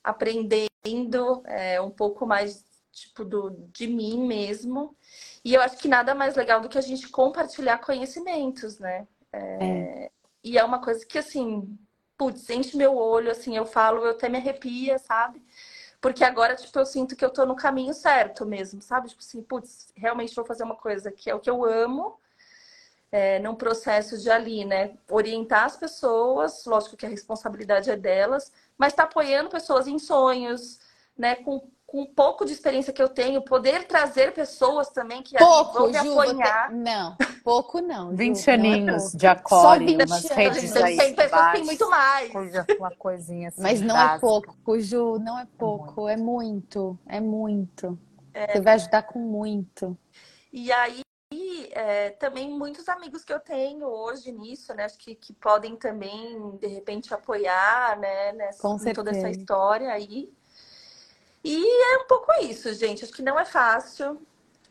aprendendo 0.03 1.41
é, 1.45 1.79
um 1.79 1.89
pouco 1.91 2.25
mais, 2.25 2.65
tipo, 2.91 3.23
do, 3.23 3.51
de 3.71 3.87
mim 3.87 4.27
mesmo. 4.27 4.95
E 5.43 5.53
eu 5.53 5.61
acho 5.61 5.77
que 5.77 5.87
nada 5.87 6.13
mais 6.13 6.35
legal 6.35 6.61
do 6.61 6.69
que 6.69 6.77
a 6.77 6.81
gente 6.81 7.09
compartilhar 7.09 7.77
conhecimentos, 7.79 8.79
né? 8.79 9.07
É... 9.31 9.65
É. 9.65 10.11
E 10.43 10.57
é 10.57 10.63
uma 10.63 10.81
coisa 10.81 11.05
que, 11.05 11.17
assim, 11.17 11.77
putz, 12.17 12.49
enche 12.49 12.75
meu 12.75 12.97
olho, 12.97 13.31
assim, 13.31 13.55
eu 13.55 13.65
falo, 13.65 14.03
eu 14.03 14.11
até 14.11 14.27
me 14.27 14.37
arrepia, 14.37 14.99
sabe? 14.99 15.41
Porque 16.03 16.21
agora, 16.25 16.53
tipo, 16.53 16.77
eu 16.77 16.85
sinto 16.85 17.15
que 17.15 17.23
eu 17.23 17.29
tô 17.29 17.45
no 17.45 17.55
caminho 17.55 17.93
certo 17.93 18.45
mesmo, 18.45 18.81
sabe? 18.81 19.07
Tipo 19.07 19.21
assim, 19.21 19.41
putz, 19.41 19.87
realmente 19.95 20.35
vou 20.35 20.43
fazer 20.43 20.65
uma 20.65 20.75
coisa 20.75 21.09
que 21.09 21.29
é 21.29 21.33
o 21.33 21.39
que 21.39 21.49
eu 21.49 21.63
amo, 21.63 22.19
é, 23.09 23.39
num 23.39 23.55
processo 23.55 24.17
de 24.17 24.29
ali, 24.29 24.65
né? 24.65 24.97
Orientar 25.09 25.63
as 25.63 25.77
pessoas, 25.77 26.65
lógico 26.65 26.97
que 26.97 27.05
a 27.05 27.09
responsabilidade 27.09 27.89
é 27.89 27.95
delas, 27.95 28.51
mas 28.77 28.91
tá 28.91 29.03
apoiando 29.03 29.49
pessoas 29.49 29.87
em 29.87 29.97
sonhos, 29.97 30.77
né? 31.17 31.35
Com 31.35 31.71
com 31.93 32.01
um 32.01 32.05
pouco 32.07 32.43
de 32.43 32.51
experiência 32.51 32.91
que 32.91 33.03
eu 33.03 33.07
tenho, 33.07 33.39
poder 33.43 33.85
trazer 33.85 34.33
pessoas 34.33 34.89
também 34.89 35.21
que 35.21 35.37
pouco, 35.37 35.73
vão 35.73 35.91
me 35.91 35.99
Ju, 35.99 36.19
apoiar. 36.19 36.69
Ter... 36.69 36.75
Não, 36.75 37.15
pouco 37.43 37.81
não. 37.81 38.15
20 38.15 38.47
é 38.47 38.53
aninhos 38.55 39.13
é 39.13 39.17
de 39.19 39.27
acore, 39.27 39.95
umas 39.95 40.25
redes 40.25 40.75
aí. 40.75 40.97
Tem 40.97 41.13
pessoas 41.13 41.45
que 41.45 41.51
têm 41.51 41.63
muito 41.63 41.87
mais. 41.91 42.31
Coisa, 42.31 42.65
uma 42.79 42.89
coisinha 42.95 43.49
assim. 43.49 43.61
Mas 43.61 43.79
não 43.79 43.95
é 43.95 44.07
básica. 44.07 44.15
é 44.15 44.19
pouco, 44.27 44.79
Ju, 44.79 45.19
não 45.19 45.37
é 45.37 45.47
pouco, 45.55 46.09
é 46.09 46.17
muito, 46.17 46.97
é 47.07 47.19
muito. 47.19 47.99
É. 48.33 48.53
Você 48.53 48.61
vai 48.61 48.73
ajudar 48.73 49.03
com 49.03 49.19
muito. 49.19 49.95
E 50.51 50.71
aí, 50.71 51.03
é, 51.73 52.09
também 52.09 52.49
muitos 52.49 52.89
amigos 52.89 53.23
que 53.23 53.31
eu 53.31 53.39
tenho 53.39 53.85
hoje 53.85 54.31
nisso, 54.31 54.73
né? 54.73 54.85
Acho 54.85 54.97
que, 54.97 55.13
que 55.13 55.31
podem 55.31 55.75
também, 55.75 56.57
de 56.57 56.65
repente, 56.65 57.13
apoiar, 57.13 57.99
né? 57.99 58.31
Nessa, 58.31 58.59
com 58.63 58.79
toda 58.95 59.11
essa 59.11 59.29
história 59.29 59.91
aí. 59.91 60.33
E 61.43 61.55
é 61.93 61.97
um 61.97 62.07
pouco 62.07 62.31
isso, 62.41 62.73
gente. 62.73 63.03
Acho 63.03 63.13
que 63.13 63.21
não 63.21 63.39
é 63.39 63.45
fácil. 63.45 64.21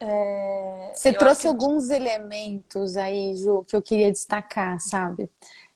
É... 0.01 0.93
Você 0.95 1.11
eu 1.11 1.19
trouxe 1.19 1.47
alguns 1.47 1.91
elementos 1.91 2.97
aí, 2.97 3.37
Ju, 3.37 3.65
que 3.65 3.77
eu 3.77 3.83
queria 3.83 4.11
destacar, 4.11 4.81
sabe? 4.81 5.31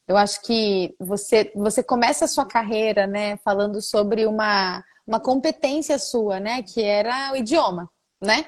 Eu 0.09 0.16
acho 0.16 0.40
que 0.42 0.94
você, 0.98 1.52
você 1.54 1.82
começa 1.82 2.24
a 2.24 2.28
sua 2.28 2.46
carreira, 2.46 3.06
né, 3.06 3.37
falando 3.38 3.82
sobre 3.82 4.24
uma, 4.26 4.82
uma 5.06 5.20
competência 5.20 5.98
sua, 5.98 6.38
né, 6.38 6.62
que 6.62 6.82
era 6.82 7.32
o 7.32 7.37
idioma, 7.37 7.90
né? 8.20 8.46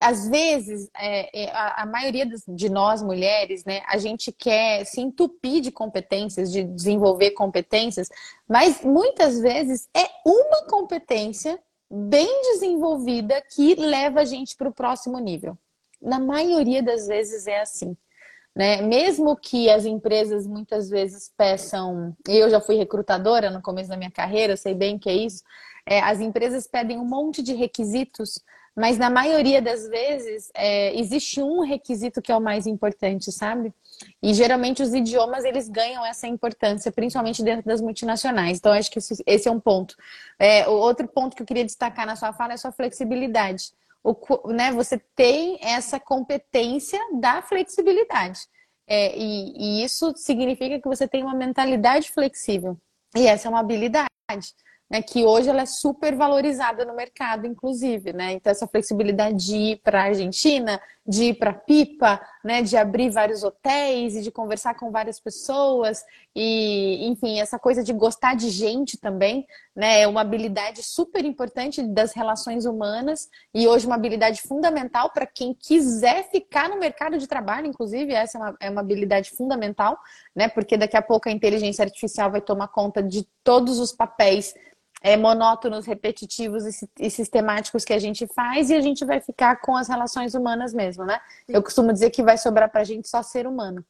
Às 0.00 0.26
vezes, 0.26 0.88
é, 0.96 1.44
é, 1.44 1.50
a, 1.50 1.82
a, 1.82 1.86
maioria 1.86 2.26
de 2.48 2.70
nós 2.70 3.02
mulheres, 3.02 3.64
né, 3.66 3.82
a 3.86 3.98
gente 3.98 4.32
quer 4.32 4.84
se 4.86 4.98
entupir 4.98 5.60
de 5.60 5.70
competências, 5.70 6.50
de 6.50 6.64
desenvolver 6.64 7.32
competências, 7.32 8.08
mas 8.48 8.82
muitas 8.82 9.38
vezes 9.38 9.88
é 9.94 10.08
uma 10.24 10.66
competência 10.68 11.60
bem 11.90 12.28
desenvolvida 12.52 13.42
que 13.54 13.74
leva 13.74 14.20
a 14.20 14.24
gente 14.24 14.56
para 14.56 14.70
o 14.70 14.74
próximo 14.74 15.18
nível. 15.18 15.58
Na 16.00 16.18
maioria 16.18 16.82
das 16.82 17.06
vezes 17.06 17.46
é 17.46 17.60
assim. 17.60 17.94
Né? 18.56 18.80
Mesmo 18.80 19.36
que 19.36 19.68
as 19.68 19.84
empresas 19.84 20.46
muitas 20.46 20.88
vezes 20.88 21.30
peçam, 21.36 22.16
eu 22.26 22.48
já 22.48 22.60
fui 22.60 22.76
recrutadora 22.76 23.50
no 23.50 23.60
começo 23.60 23.90
da 23.90 23.98
minha 23.98 24.10
carreira, 24.10 24.56
sei 24.56 24.74
bem 24.74 24.98
que 24.98 25.10
é 25.10 25.14
isso, 25.14 25.42
é, 25.84 26.00
as 26.00 26.20
empresas 26.20 26.66
pedem 26.66 26.98
um 26.98 27.04
monte 27.04 27.42
de 27.42 27.52
requisitos 27.52 28.40
mas 28.76 28.98
na 28.98 29.10
maioria 29.10 29.60
das 29.60 29.88
vezes 29.88 30.50
é, 30.54 30.98
existe 30.98 31.42
um 31.42 31.60
requisito 31.60 32.22
que 32.22 32.30
é 32.30 32.36
o 32.36 32.40
mais 32.40 32.66
importante, 32.66 33.32
sabe? 33.32 33.72
E 34.22 34.32
geralmente 34.32 34.82
os 34.82 34.94
idiomas 34.94 35.44
eles 35.44 35.68
ganham 35.68 36.04
essa 36.06 36.26
importância, 36.26 36.92
principalmente 36.92 37.42
dentro 37.42 37.66
das 37.66 37.80
multinacionais. 37.80 38.58
Então 38.58 38.72
acho 38.72 38.90
que 38.90 38.98
esse 38.98 39.48
é 39.48 39.50
um 39.50 39.60
ponto. 39.60 39.94
É, 40.38 40.68
o 40.68 40.72
outro 40.72 41.06
ponto 41.08 41.36
que 41.36 41.42
eu 41.42 41.46
queria 41.46 41.64
destacar 41.64 42.06
na 42.06 42.16
sua 42.16 42.32
fala 42.32 42.52
é 42.52 42.54
a 42.54 42.58
sua 42.58 42.72
flexibilidade. 42.72 43.72
O, 44.02 44.16
né, 44.52 44.72
você 44.72 44.98
tem 45.14 45.58
essa 45.60 46.00
competência 46.00 46.98
da 47.20 47.42
flexibilidade. 47.42 48.40
É, 48.86 49.16
e, 49.16 49.80
e 49.80 49.84
isso 49.84 50.12
significa 50.16 50.80
que 50.80 50.88
você 50.88 51.06
tem 51.06 51.22
uma 51.22 51.34
mentalidade 51.34 52.10
flexível. 52.10 52.78
E 53.14 53.26
essa 53.26 53.46
é 53.46 53.50
uma 53.50 53.60
habilidade. 53.60 54.08
Né, 54.90 55.00
que 55.00 55.24
hoje 55.24 55.48
ela 55.48 55.62
é 55.62 55.66
super 55.66 56.16
valorizada 56.16 56.84
no 56.84 56.96
mercado, 56.96 57.46
inclusive, 57.46 58.12
né? 58.12 58.32
Então, 58.32 58.50
essa 58.50 58.66
flexibilidade 58.66 59.36
de 59.36 59.56
ir 59.56 59.76
para 59.84 60.00
a 60.00 60.04
Argentina, 60.06 60.80
de 61.06 61.26
ir 61.26 61.34
para 61.34 61.52
Pipa, 61.52 62.20
né, 62.42 62.60
de 62.60 62.76
abrir 62.76 63.08
vários 63.10 63.44
hotéis 63.44 64.16
e 64.16 64.22
de 64.22 64.32
conversar 64.32 64.74
com 64.74 64.90
várias 64.90 65.20
pessoas, 65.20 66.04
e, 66.34 67.06
enfim, 67.08 67.40
essa 67.40 67.58
coisa 67.58 67.84
de 67.84 67.92
gostar 67.92 68.34
de 68.34 68.50
gente 68.50 68.98
também, 68.98 69.46
né, 69.74 70.00
é 70.00 70.08
uma 70.08 70.22
habilidade 70.22 70.82
super 70.82 71.24
importante 71.24 71.82
das 71.82 72.12
relações 72.12 72.64
humanas 72.64 73.28
e 73.54 73.68
hoje 73.68 73.86
uma 73.86 73.94
habilidade 73.94 74.42
fundamental 74.42 75.10
para 75.10 75.26
quem 75.26 75.54
quiser 75.54 76.28
ficar 76.30 76.68
no 76.68 76.78
mercado 76.78 77.16
de 77.16 77.28
trabalho, 77.28 77.66
inclusive, 77.66 78.12
essa 78.12 78.38
é 78.38 78.40
uma, 78.40 78.56
é 78.60 78.70
uma 78.70 78.80
habilidade 78.80 79.30
fundamental, 79.30 79.96
né, 80.34 80.48
porque 80.48 80.76
daqui 80.76 80.96
a 80.96 81.02
pouco 81.02 81.28
a 81.28 81.32
inteligência 81.32 81.84
artificial 81.84 82.30
vai 82.30 82.40
tomar 82.40 82.68
conta 82.68 83.00
de 83.00 83.26
todos 83.44 83.78
os 83.78 83.92
papéis 83.92 84.52
é, 85.00 85.16
monótonos, 85.16 85.86
repetitivos 85.86 86.64
e, 86.98 87.10
sistemáticos 87.10 87.84
que 87.84 87.92
a 87.92 87.98
gente 87.98 88.26
faz 88.26 88.68
e 88.68 88.74
a 88.74 88.80
gente 88.80 89.04
vai 89.04 89.20
ficar 89.20 89.56
com 89.60 89.74
as 89.76 89.88
relações 89.88 90.34
humanas 90.34 90.74
mesmo, 90.74 91.04
né? 91.04 91.18
Eu 91.48 91.62
costumo 91.62 91.92
dizer 91.92 92.10
que 92.10 92.22
vai 92.22 92.36
sobrar 92.36 92.70
pra 92.70 92.84
gente 92.84 93.08
só 93.08 93.22
ser 93.22 93.46
humano. 93.46 93.84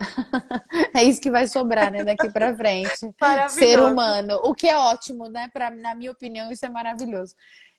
é 0.94 1.04
isso 1.04 1.20
que 1.20 1.30
vai 1.30 1.46
sobrar, 1.46 1.90
né, 1.90 2.04
daqui 2.04 2.28
para 2.30 2.54
frente. 2.54 2.90
Ser 3.48 3.80
humano, 3.80 4.40
o 4.42 4.54
que 4.54 4.68
é 4.68 4.76
ótimo, 4.76 5.28
né? 5.28 5.48
Pra, 5.52 5.70
na 5.70 5.94
minha 5.94 6.10
opinião, 6.10 6.52
isso 6.52 6.66
é 6.66 6.68
maravilhoso. 6.68 7.34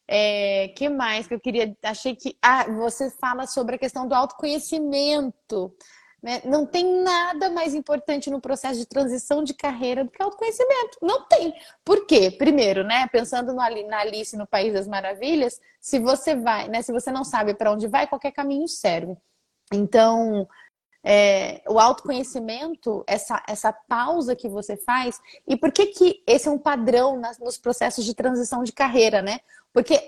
É, 0.08 0.70
que 0.70 0.90
mais 0.90 1.28
que 1.28 1.34
eu 1.34 1.40
queria? 1.40 1.76
Achei 1.84 2.16
que 2.16 2.36
ah, 2.42 2.64
você 2.72 3.12
fala 3.12 3.46
sobre 3.46 3.76
a 3.76 3.78
questão 3.78 4.08
do 4.08 4.16
autoconhecimento. 4.16 5.76
Né? 6.22 6.42
Não 6.46 6.66
tem 6.66 7.02
nada 7.04 7.50
mais 7.50 7.76
importante 7.76 8.30
no 8.30 8.42
processo 8.42 8.80
de 8.80 8.86
transição 8.88 9.44
de 9.44 9.54
carreira 9.54 10.04
do 10.04 10.10
que 10.10 10.22
autoconhecimento. 10.22 10.98
Não 11.02 11.28
tem. 11.28 11.54
Por 11.86 12.06
quê? 12.08 12.32
Primeiro, 12.32 12.84
né? 12.84 13.08
Pensando 13.08 13.54
no, 13.54 13.88
na 13.88 14.00
Alice 14.00 14.36
no 14.36 14.48
País 14.48 14.74
das 14.74 14.88
Maravilhas, 14.88 15.60
se 15.80 16.00
você 16.00 16.36
vai, 16.36 16.68
né? 16.68 16.82
Se 16.82 16.92
você 16.92 17.12
não 17.12 17.24
sabe 17.24 17.54
para 17.54 17.72
onde 17.72 17.88
vai, 17.88 18.08
qualquer 18.08 18.32
caminho 18.32 18.68
serve. 18.68 19.16
Então, 19.72 20.48
é, 21.04 21.62
o 21.70 21.80
autoconhecimento, 21.80 23.04
essa, 23.06 23.42
essa 23.48 23.72
pausa 23.72 24.36
que 24.36 24.50
você 24.50 24.76
faz, 24.76 25.22
e 25.48 25.56
por 25.56 25.72
que, 25.72 25.88
que 25.88 26.24
esse 26.26 26.48
é 26.48 26.52
um 26.52 26.58
padrão 26.58 27.18
nas, 27.18 27.38
nos 27.38 27.58
processos 27.58 28.04
de 28.04 28.16
transição 28.16 28.64
de 28.64 28.74
carreira, 28.74 29.22
né? 29.22 29.40
Porque 29.72 30.02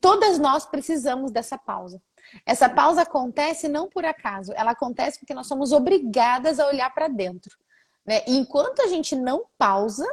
todas 0.00 0.38
nós 0.38 0.64
precisamos 0.64 1.30
dessa 1.30 1.58
pausa. 1.58 2.00
Essa 2.44 2.68
pausa 2.68 3.02
acontece 3.02 3.68
não 3.68 3.88
por 3.88 4.04
acaso, 4.04 4.52
ela 4.54 4.72
acontece 4.72 5.18
porque 5.18 5.34
nós 5.34 5.46
somos 5.46 5.72
obrigadas 5.72 6.58
a 6.58 6.66
olhar 6.66 6.92
para 6.92 7.08
dentro. 7.08 7.56
Né? 8.06 8.22
E 8.26 8.36
enquanto 8.36 8.82
a 8.82 8.86
gente 8.86 9.16
não 9.16 9.44
pausa, 9.58 10.06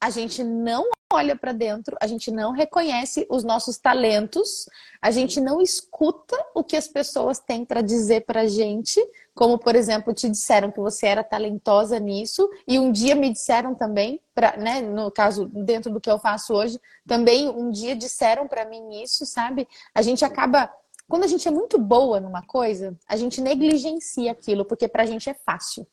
a 0.00 0.10
gente 0.10 0.44
não 0.44 0.88
olha 1.12 1.34
para 1.34 1.52
dentro, 1.52 1.96
a 2.00 2.06
gente 2.06 2.30
não 2.30 2.52
reconhece 2.52 3.26
os 3.30 3.42
nossos 3.42 3.78
talentos, 3.78 4.68
a 5.00 5.10
gente 5.10 5.40
não 5.40 5.60
escuta 5.60 6.36
o 6.54 6.62
que 6.62 6.76
as 6.76 6.86
pessoas 6.86 7.38
têm 7.38 7.64
para 7.64 7.80
dizer 7.80 8.26
para 8.26 8.46
gente, 8.46 9.00
como 9.34 9.58
por 9.58 9.74
exemplo 9.74 10.12
te 10.12 10.28
disseram 10.28 10.70
que 10.70 10.78
você 10.78 11.06
era 11.06 11.24
talentosa 11.24 11.98
nisso 11.98 12.48
e 12.66 12.78
um 12.78 12.92
dia 12.92 13.14
me 13.14 13.32
disseram 13.32 13.74
também, 13.74 14.20
pra, 14.34 14.56
né, 14.58 14.82
no 14.82 15.10
caso 15.10 15.46
dentro 15.46 15.90
do 15.90 16.00
que 16.00 16.10
eu 16.10 16.18
faço 16.18 16.52
hoje, 16.52 16.78
também 17.06 17.48
um 17.48 17.70
dia 17.70 17.96
disseram 17.96 18.46
para 18.46 18.66
mim 18.66 19.02
isso, 19.02 19.24
sabe? 19.24 19.66
A 19.94 20.02
gente 20.02 20.24
acaba 20.24 20.70
quando 21.08 21.24
a 21.24 21.26
gente 21.26 21.48
é 21.48 21.50
muito 21.50 21.78
boa 21.78 22.20
numa 22.20 22.42
coisa, 22.42 22.96
a 23.08 23.16
gente 23.16 23.40
negligencia 23.40 24.30
aquilo, 24.30 24.64
porque 24.64 24.86
pra 24.86 25.06
gente 25.06 25.28
é 25.28 25.34
fácil. 25.34 25.86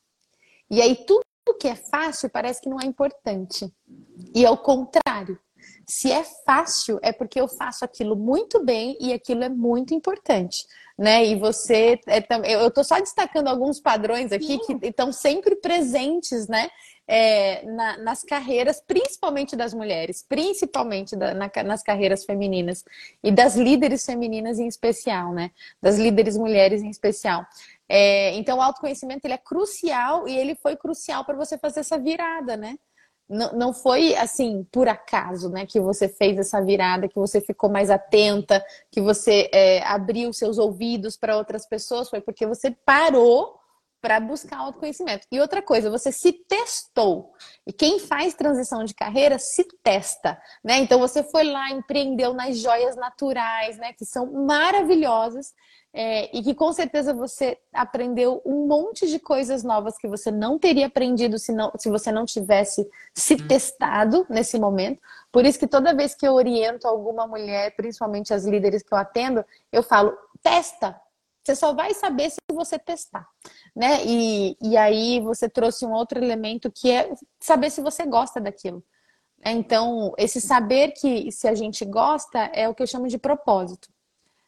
E 0.70 0.82
aí 0.82 0.96
tudo 0.96 1.24
que 1.60 1.68
é 1.68 1.76
fácil 1.76 2.30
parece 2.30 2.62
que 2.62 2.70
não 2.70 2.80
é 2.80 2.86
importante. 2.86 3.74
E 4.34 4.46
ao 4.46 4.58
contrário. 4.58 5.40
Se 5.88 6.12
é 6.12 6.24
fácil, 6.24 7.00
é 7.02 7.12
porque 7.12 7.40
eu 7.40 7.48
faço 7.48 7.86
aquilo 7.86 8.16
muito 8.16 8.64
bem 8.64 8.98
e 9.00 9.14
aquilo 9.14 9.44
é 9.44 9.50
muito 9.50 9.94
importante, 9.94 10.66
né? 10.98 11.26
E 11.26 11.36
você, 11.36 12.00
é, 12.08 12.24
eu 12.56 12.68
estou 12.68 12.84
só 12.84 13.00
destacando 13.00 13.48
alguns 13.48 13.80
padrões 13.80 14.32
aqui 14.32 14.60
Sim. 14.64 14.80
que 14.80 14.88
estão 14.88 15.12
sempre 15.12 15.56
presentes, 15.56 16.48
né? 16.48 16.70
É, 17.08 17.64
na, 17.66 17.98
nas 17.98 18.24
carreiras, 18.24 18.82
principalmente 18.86 19.56
das 19.56 19.74
mulheres, 19.74 20.26
principalmente 20.28 21.16
da, 21.16 21.34
na, 21.34 21.52
nas 21.64 21.84
carreiras 21.84 22.26
femininas 22.26 22.84
e 23.24 23.32
das 23.32 23.56
líderes 23.56 24.06
femininas 24.06 24.60
em 24.60 24.68
especial, 24.68 25.34
né? 25.34 25.52
Das 25.82 25.98
líderes 25.98 26.38
mulheres 26.38 26.82
em 26.82 26.90
especial. 26.90 27.46
É, 27.88 28.34
então, 28.36 28.58
o 28.58 28.62
autoconhecimento 28.62 29.26
ele 29.26 29.36
é 29.36 29.38
crucial 29.38 30.28
e 30.28 30.36
ele 30.36 30.56
foi 30.56 30.76
crucial 30.76 31.24
para 31.24 31.36
você 31.36 31.58
fazer 31.58 31.82
essa 31.82 32.00
virada, 32.00 32.58
né? 32.58 32.78
Não, 33.28 33.54
não 33.54 33.74
foi 33.74 34.16
assim 34.16 34.68
por 34.72 34.88
acaso, 34.88 35.50
né, 35.50 35.66
que 35.66 35.80
você 35.80 36.08
fez 36.08 36.38
essa 36.38 36.62
virada, 36.62 37.08
que 37.08 37.16
você 37.16 37.42
ficou 37.42 37.68
mais 37.68 37.90
atenta, 37.90 38.64
que 38.92 39.02
você 39.02 39.50
é, 39.52 39.82
abriu 39.82 40.32
seus 40.32 40.60
ouvidos 40.60 41.18
para 41.18 41.36
outras 41.36 41.66
pessoas, 41.66 42.08
foi 42.08 42.22
porque 42.22 42.46
você 42.46 42.70
parou 42.70 43.60
para 44.06 44.20
buscar 44.20 44.60
autoconhecimento. 44.60 45.26
E 45.32 45.40
outra 45.40 45.64
coisa, 45.64 45.90
você 45.90 46.12
se 46.12 46.32
testou. 46.32 47.34
E 47.66 47.74
quem 47.74 47.98
faz 47.98 48.36
transição 48.36 48.84
de 48.84 48.94
carreira 48.94 49.40
se 49.40 49.68
testa, 49.82 50.40
né? 50.64 50.78
Então 50.78 51.00
você 51.00 51.24
foi 51.24 51.44
lá, 51.44 51.72
empreendeu 51.72 52.32
nas 52.32 52.60
joias 52.60 52.96
naturais, 52.96 53.80
né? 53.80 53.94
Que 53.94 54.06
são 54.06 54.32
maravilhosas. 54.32 55.56
É, 55.92 56.30
e 56.38 56.44
que 56.44 56.54
com 56.54 56.72
certeza 56.74 57.14
você 57.14 57.58
aprendeu 57.74 58.42
um 58.46 58.68
monte 58.68 59.08
de 59.08 59.18
coisas 59.18 59.64
novas 59.64 59.98
que 59.98 60.10
você 60.10 60.30
não 60.30 60.60
teria 60.60 60.88
aprendido 60.88 61.40
se, 61.40 61.54
não, 61.54 61.72
se 61.78 61.90
você 61.90 62.12
não 62.12 62.26
tivesse 62.26 62.86
se 63.14 63.34
uhum. 63.34 63.48
testado 63.48 64.26
nesse 64.30 64.60
momento. 64.60 65.02
Por 65.32 65.46
isso 65.46 65.58
que 65.58 65.66
toda 65.66 65.96
vez 65.96 66.14
que 66.14 66.28
eu 66.28 66.34
oriento 66.34 66.86
alguma 66.86 67.26
mulher, 67.26 67.76
principalmente 67.76 68.34
as 68.34 68.46
líderes 68.46 68.84
que 68.84 68.94
eu 68.94 68.98
atendo, 69.00 69.44
eu 69.72 69.82
falo: 69.82 70.16
testa, 70.44 70.96
você 71.46 71.56
só 71.56 71.74
vai 71.74 71.94
saber 71.94 72.32
se 72.32 72.38
você 72.52 72.80
testar, 72.80 73.28
né? 73.76 74.04
E, 74.04 74.58
e 74.62 74.76
aí 74.76 75.20
você 75.20 75.48
trouxe 75.48 75.86
um 75.86 75.92
outro 75.92 76.18
elemento 76.18 76.72
que 76.72 76.90
é 76.90 77.14
saber 77.40 77.70
se 77.70 77.82
você 77.82 78.04
gosta 78.06 78.42
daquilo. 78.42 78.84
Então, 79.46 80.12
esse 80.18 80.42
saber 80.42 80.94
que 80.94 81.32
se 81.32 81.48
a 81.48 81.54
gente 81.54 81.86
gosta 81.86 82.40
é 82.52 82.68
o 82.68 82.74
que 82.74 82.82
eu 82.82 82.88
chamo 82.88 83.08
de 83.08 83.20
propósito. 83.20 83.90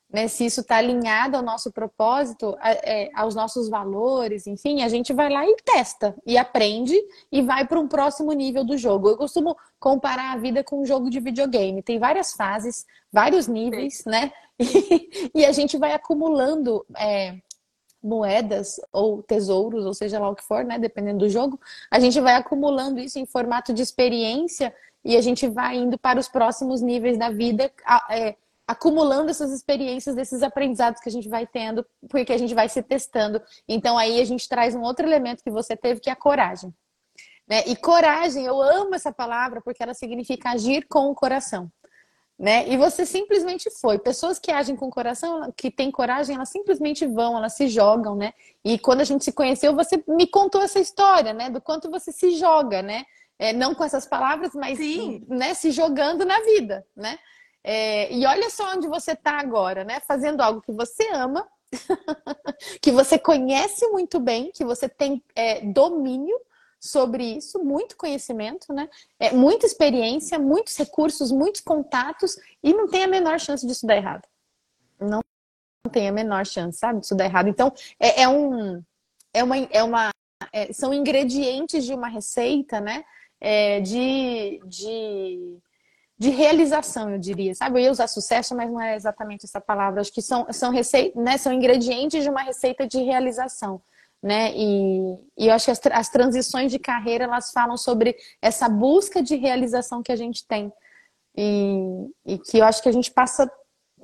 Né? 0.09 0.27
Se 0.27 0.45
isso 0.45 0.61
está 0.61 0.77
alinhado 0.77 1.35
ao 1.35 1.43
nosso 1.43 1.71
propósito, 1.71 2.57
é, 2.61 3.09
aos 3.13 3.35
nossos 3.35 3.67
valores, 3.67 4.47
enfim, 4.47 4.81
a 4.81 4.87
gente 4.87 5.11
vai 5.11 5.29
lá 5.29 5.45
e 5.45 5.55
testa, 5.65 6.15
e 6.25 6.37
aprende, 6.37 6.95
e 7.31 7.41
vai 7.41 7.67
para 7.67 7.79
um 7.79 7.87
próximo 7.87 8.31
nível 8.31 8.63
do 8.63 8.77
jogo. 8.77 9.09
Eu 9.09 9.17
costumo 9.17 9.55
comparar 9.79 10.31
a 10.31 10.37
vida 10.37 10.63
com 10.63 10.81
um 10.81 10.85
jogo 10.85 11.09
de 11.09 11.19
videogame. 11.19 11.83
Tem 11.83 11.99
várias 11.99 12.33
fases, 12.33 12.85
vários 13.11 13.47
níveis, 13.47 13.99
Sim. 13.99 14.09
né? 14.09 14.31
E, 15.35 15.45
a 15.45 15.51
gente 15.51 15.77
vai 15.77 15.91
acumulando 15.93 16.83
é, 16.97 17.37
moedas 18.01 18.79
ou 18.91 19.21
tesouros, 19.21 19.85
ou 19.85 19.93
seja 19.93 20.19
lá 20.19 20.29
o 20.29 20.35
que 20.35 20.43
for, 20.43 20.63
né? 20.63 20.79
Dependendo 20.79 21.19
do 21.19 21.29
jogo, 21.29 21.59
a 21.91 21.99
gente 21.99 22.19
vai 22.19 22.33
acumulando 22.35 22.99
isso 22.99 23.19
em 23.19 23.25
formato 23.25 23.73
de 23.73 23.83
experiência 23.83 24.73
e 25.03 25.15
a 25.15 25.21
gente 25.21 25.47
vai 25.47 25.77
indo 25.77 25.97
para 25.97 26.19
os 26.19 26.27
próximos 26.27 26.81
níveis 26.81 27.17
da 27.17 27.29
vida, 27.29 27.71
é, 28.09 28.35
acumulando 28.67 29.31
essas 29.31 29.51
experiências, 29.51 30.15
desses 30.15 30.43
aprendizados 30.43 31.01
que 31.01 31.09
a 31.09 31.11
gente 31.11 31.29
vai 31.29 31.47
tendo, 31.47 31.85
porque 32.09 32.33
a 32.33 32.37
gente 32.37 32.53
vai 32.53 32.67
se 32.67 32.83
testando. 32.83 33.41
Então 33.67 33.97
aí 33.97 34.19
a 34.19 34.25
gente 34.25 34.47
traz 34.47 34.75
um 34.75 34.81
outro 34.81 35.05
elemento 35.05 35.43
que 35.43 35.49
você 35.49 35.75
teve, 35.75 36.01
que 36.01 36.09
é 36.09 36.13
a 36.13 36.17
coragem. 36.17 36.73
Né? 37.47 37.63
E 37.65 37.75
coragem, 37.75 38.45
eu 38.45 38.61
amo 38.61 38.93
essa 38.93 39.11
palavra 39.11 39.61
porque 39.61 39.81
ela 39.81 39.93
significa 39.93 40.51
agir 40.51 40.85
com 40.87 41.09
o 41.09 41.15
coração 41.15 41.71
né? 42.39 42.67
E 42.69 42.77
você 42.77 43.05
simplesmente 43.05 43.69
foi. 43.71 43.97
Pessoas 43.97 44.37
que 44.37 44.51
agem 44.51 44.75
com 44.75 44.89
coração, 44.91 45.51
que 45.55 45.71
têm 45.71 45.89
coragem, 45.89 46.35
elas 46.35 46.49
simplesmente 46.49 47.05
vão, 47.07 47.35
elas 47.35 47.53
se 47.53 47.67
jogam, 47.67 48.15
né? 48.15 48.33
E 48.63 48.77
quando 48.77 49.01
a 49.01 49.03
gente 49.03 49.23
se 49.23 49.31
conheceu, 49.31 49.73
você 49.73 50.03
me 50.07 50.27
contou 50.27 50.61
essa 50.61 50.79
história, 50.79 51.33
né? 51.33 51.49
Do 51.49 51.59
quanto 51.59 51.89
você 51.89 52.11
se 52.11 52.35
joga, 52.37 52.81
né? 52.83 53.05
É, 53.39 53.53
não 53.53 53.73
com 53.73 53.83
essas 53.83 54.05
palavras, 54.05 54.53
mas 54.53 54.79
né, 55.27 55.53
se 55.53 55.71
jogando 55.71 56.25
na 56.25 56.39
vida, 56.41 56.85
né? 56.95 57.17
É, 57.69 58.13
e 58.13 58.25
olha 58.25 58.49
só 58.49 58.75
onde 58.75 58.87
você 58.87 59.11
está 59.11 59.39
agora, 59.39 59.83
né? 59.83 59.99
Fazendo 59.99 60.39
algo 60.39 60.61
que 60.61 60.71
você 60.71 61.05
ama, 61.09 61.45
que 62.81 62.93
você 62.93 63.19
conhece 63.19 63.85
muito 63.89 64.21
bem, 64.21 64.51
que 64.53 64.63
você 64.63 64.87
tem 64.87 65.21
é, 65.35 65.59
domínio, 65.59 66.39
sobre 66.79 67.25
isso, 67.25 67.59
muito 67.59 67.97
conhecimento, 67.97 68.71
né? 68.71 68.87
É, 69.19 69.33
muita 69.33 69.65
experiência, 69.65 70.39
muitos 70.39 70.77
recursos, 70.77 71.29
muitos 71.29 71.59
contatos, 71.59 72.37
e 72.63 72.73
não 72.73 72.87
tem 72.87 73.03
a 73.03 73.07
menor 73.07 73.37
chance 73.37 73.67
disso 73.67 73.85
dar 73.85 73.97
errado. 73.97 74.25
Não 74.97 75.21
tem 75.91 76.07
a 76.07 76.11
menor 76.13 76.45
chance, 76.45 76.77
sabe, 76.77 77.01
disso 77.01 77.15
dar 77.15 77.25
errado. 77.25 77.49
Então, 77.49 77.73
é, 77.99 78.21
é 78.21 78.29
um. 78.29 78.81
É 79.33 79.43
uma, 79.43 79.57
é 79.57 79.83
uma, 79.83 80.09
é, 80.53 80.71
são 80.71 80.93
ingredientes 80.93 81.83
de 81.83 81.93
uma 81.93 82.07
receita, 82.07 82.79
né? 82.79 83.03
É, 83.41 83.81
de, 83.81 84.61
de, 84.65 85.59
de 86.17 86.29
realização, 86.29 87.09
eu 87.09 87.19
diria. 87.19 87.53
Sabe, 87.53 87.79
eu 87.79 87.83
ia 87.85 87.91
usar 87.91 88.07
sucesso, 88.07 88.55
mas 88.55 88.69
não 88.69 88.81
é 88.81 88.95
exatamente 88.95 89.45
essa 89.45 89.61
palavra. 89.61 90.01
Acho 90.01 90.11
que 90.11 90.21
são, 90.21 90.47
são, 90.51 90.71
receita, 90.71 91.19
né? 91.19 91.37
são 91.37 91.53
ingredientes 91.53 92.23
de 92.23 92.29
uma 92.29 92.41
receita 92.41 92.87
de 92.87 92.99
realização 93.03 93.81
né? 94.21 94.51
E, 94.55 95.15
e 95.37 95.47
eu 95.47 95.53
acho 95.53 95.65
que 95.65 95.71
as, 95.71 95.79
as 95.91 96.09
transições 96.09 96.71
de 96.71 96.79
carreira 96.79 97.25
elas 97.25 97.51
falam 97.51 97.77
sobre 97.77 98.15
essa 98.41 98.67
busca 98.67 99.21
de 99.21 99.35
realização 99.35 100.01
que 100.01 100.11
a 100.11 100.15
gente 100.15 100.45
tem. 100.45 100.71
E, 101.35 102.09
e 102.25 102.39
que 102.39 102.57
eu 102.57 102.65
acho 102.65 102.81
que 102.81 102.89
a 102.89 102.91
gente 102.91 103.11
passa 103.11 103.49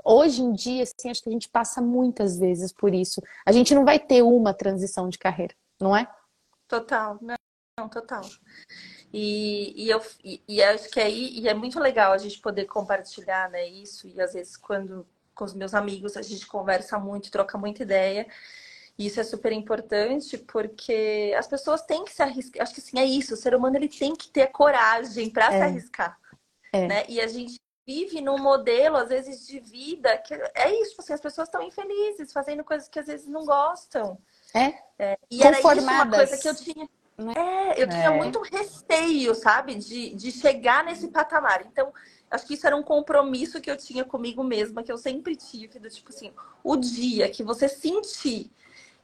hoje 0.03 0.41
em 0.41 0.53
dia, 0.53 0.83
assim, 0.83 1.09
acho 1.09 1.23
que 1.23 1.29
a 1.29 1.31
gente 1.31 1.49
passa 1.49 1.81
muitas 1.81 2.37
vezes 2.37 2.71
por 2.71 2.93
isso. 2.93 3.21
A 3.45 3.51
gente 3.51 3.73
não 3.73 3.83
vai 3.83 3.99
ter 3.99 4.21
uma 4.21 4.53
transição 4.53 5.09
de 5.09 5.17
carreira, 5.17 5.55
não 5.79 5.95
é? 5.95 6.07
Total, 6.67 7.17
não, 7.21 7.89
total. 7.89 8.21
E, 9.13 9.85
e 9.85 9.89
eu 9.91 10.01
e, 10.23 10.41
e, 10.47 10.63
acho 10.63 10.89
que 10.89 10.99
aí 10.99 11.37
e 11.37 11.47
é 11.47 11.53
muito 11.53 11.79
legal 11.79 12.11
a 12.11 12.17
gente 12.17 12.39
poder 12.39 12.65
compartilhar 12.65 13.47
né, 13.51 13.67
isso. 13.67 14.07
E 14.07 14.19
às 14.19 14.33
vezes, 14.33 14.57
quando 14.57 15.05
com 15.35 15.45
os 15.45 15.53
meus 15.53 15.73
amigos, 15.73 16.17
a 16.17 16.21
gente 16.21 16.47
conversa 16.47 16.97
muito, 16.97 17.31
troca 17.31 17.57
muita 17.57 17.83
ideia. 17.83 18.27
E 18.97 19.07
isso 19.07 19.19
é 19.19 19.23
super 19.23 19.51
importante 19.51 20.37
porque 20.37 21.33
as 21.37 21.47
pessoas 21.47 21.81
têm 21.83 22.03
que 22.05 22.13
se 22.13 22.21
arriscar. 22.21 22.63
Acho 22.63 22.73
que 22.73 22.81
assim, 22.81 22.99
é 22.99 23.05
isso, 23.05 23.33
o 23.33 23.37
ser 23.37 23.55
humano 23.55 23.75
ele 23.75 23.89
tem 23.89 24.15
que 24.15 24.29
ter 24.29 24.47
coragem 24.47 25.29
para 25.29 25.45
é. 25.45 25.57
se 25.57 25.63
arriscar. 25.63 26.19
É. 26.71 26.87
Né? 26.87 27.05
E 27.07 27.21
a 27.21 27.27
gente 27.27 27.59
vive 27.85 28.21
num 28.21 28.37
modelo, 28.37 28.97
às 28.97 29.09
vezes, 29.09 29.45
de 29.45 29.59
vida 29.59 30.17
que 30.19 30.33
é 30.33 30.73
isso, 30.81 30.95
assim, 30.99 31.13
as 31.13 31.21
pessoas 31.21 31.47
estão 31.47 31.61
infelizes, 31.61 32.31
fazendo 32.31 32.63
coisas 32.63 32.87
que 32.87 32.99
às 32.99 33.07
vezes 33.07 33.27
não 33.27 33.45
gostam. 33.45 34.17
É. 34.55 34.73
é. 34.97 35.17
E 35.29 35.43
era 35.43 35.59
isso 35.59 35.67
uma 35.67 36.09
coisa 36.09 36.37
que 36.37 36.47
eu 36.47 36.55
tinha. 36.55 36.89
É, 37.31 37.81
eu 37.81 37.87
tinha 37.87 38.05
é. 38.05 38.09
muito 38.17 38.41
receio, 38.41 39.33
sabe, 39.33 39.75
de, 39.75 40.13
de 40.15 40.31
chegar 40.31 40.83
nesse 40.83 41.07
patamar. 41.07 41.65
Então, 41.65 41.93
acho 42.29 42.45
que 42.45 42.55
isso 42.55 42.67
era 42.67 42.75
um 42.75 42.83
compromisso 42.83 43.61
que 43.61 43.69
eu 43.69 43.77
tinha 43.77 44.03
comigo 44.03 44.43
mesma, 44.43 44.83
que 44.83 44.91
eu 44.91 44.97
sempre 44.97 45.35
tive, 45.35 45.79
do 45.79 45.89
tipo 45.89 46.09
assim, 46.09 46.33
o 46.63 46.75
dia 46.75 47.29
que 47.29 47.43
você 47.43 47.67
sentir 47.67 48.51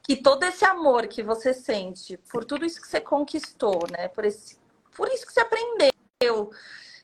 que 0.02 0.16
todo 0.16 0.42
esse 0.44 0.64
amor 0.64 1.06
que 1.06 1.22
você 1.22 1.54
sente 1.54 2.16
por 2.30 2.44
tudo 2.44 2.64
isso 2.64 2.80
que 2.80 2.88
você 2.88 3.00
conquistou, 3.00 3.86
né, 3.92 4.08
por, 4.08 4.24
esse, 4.24 4.58
por 4.96 5.08
isso 5.08 5.26
que 5.26 5.32
você 5.32 5.40
aprendeu, 5.40 6.50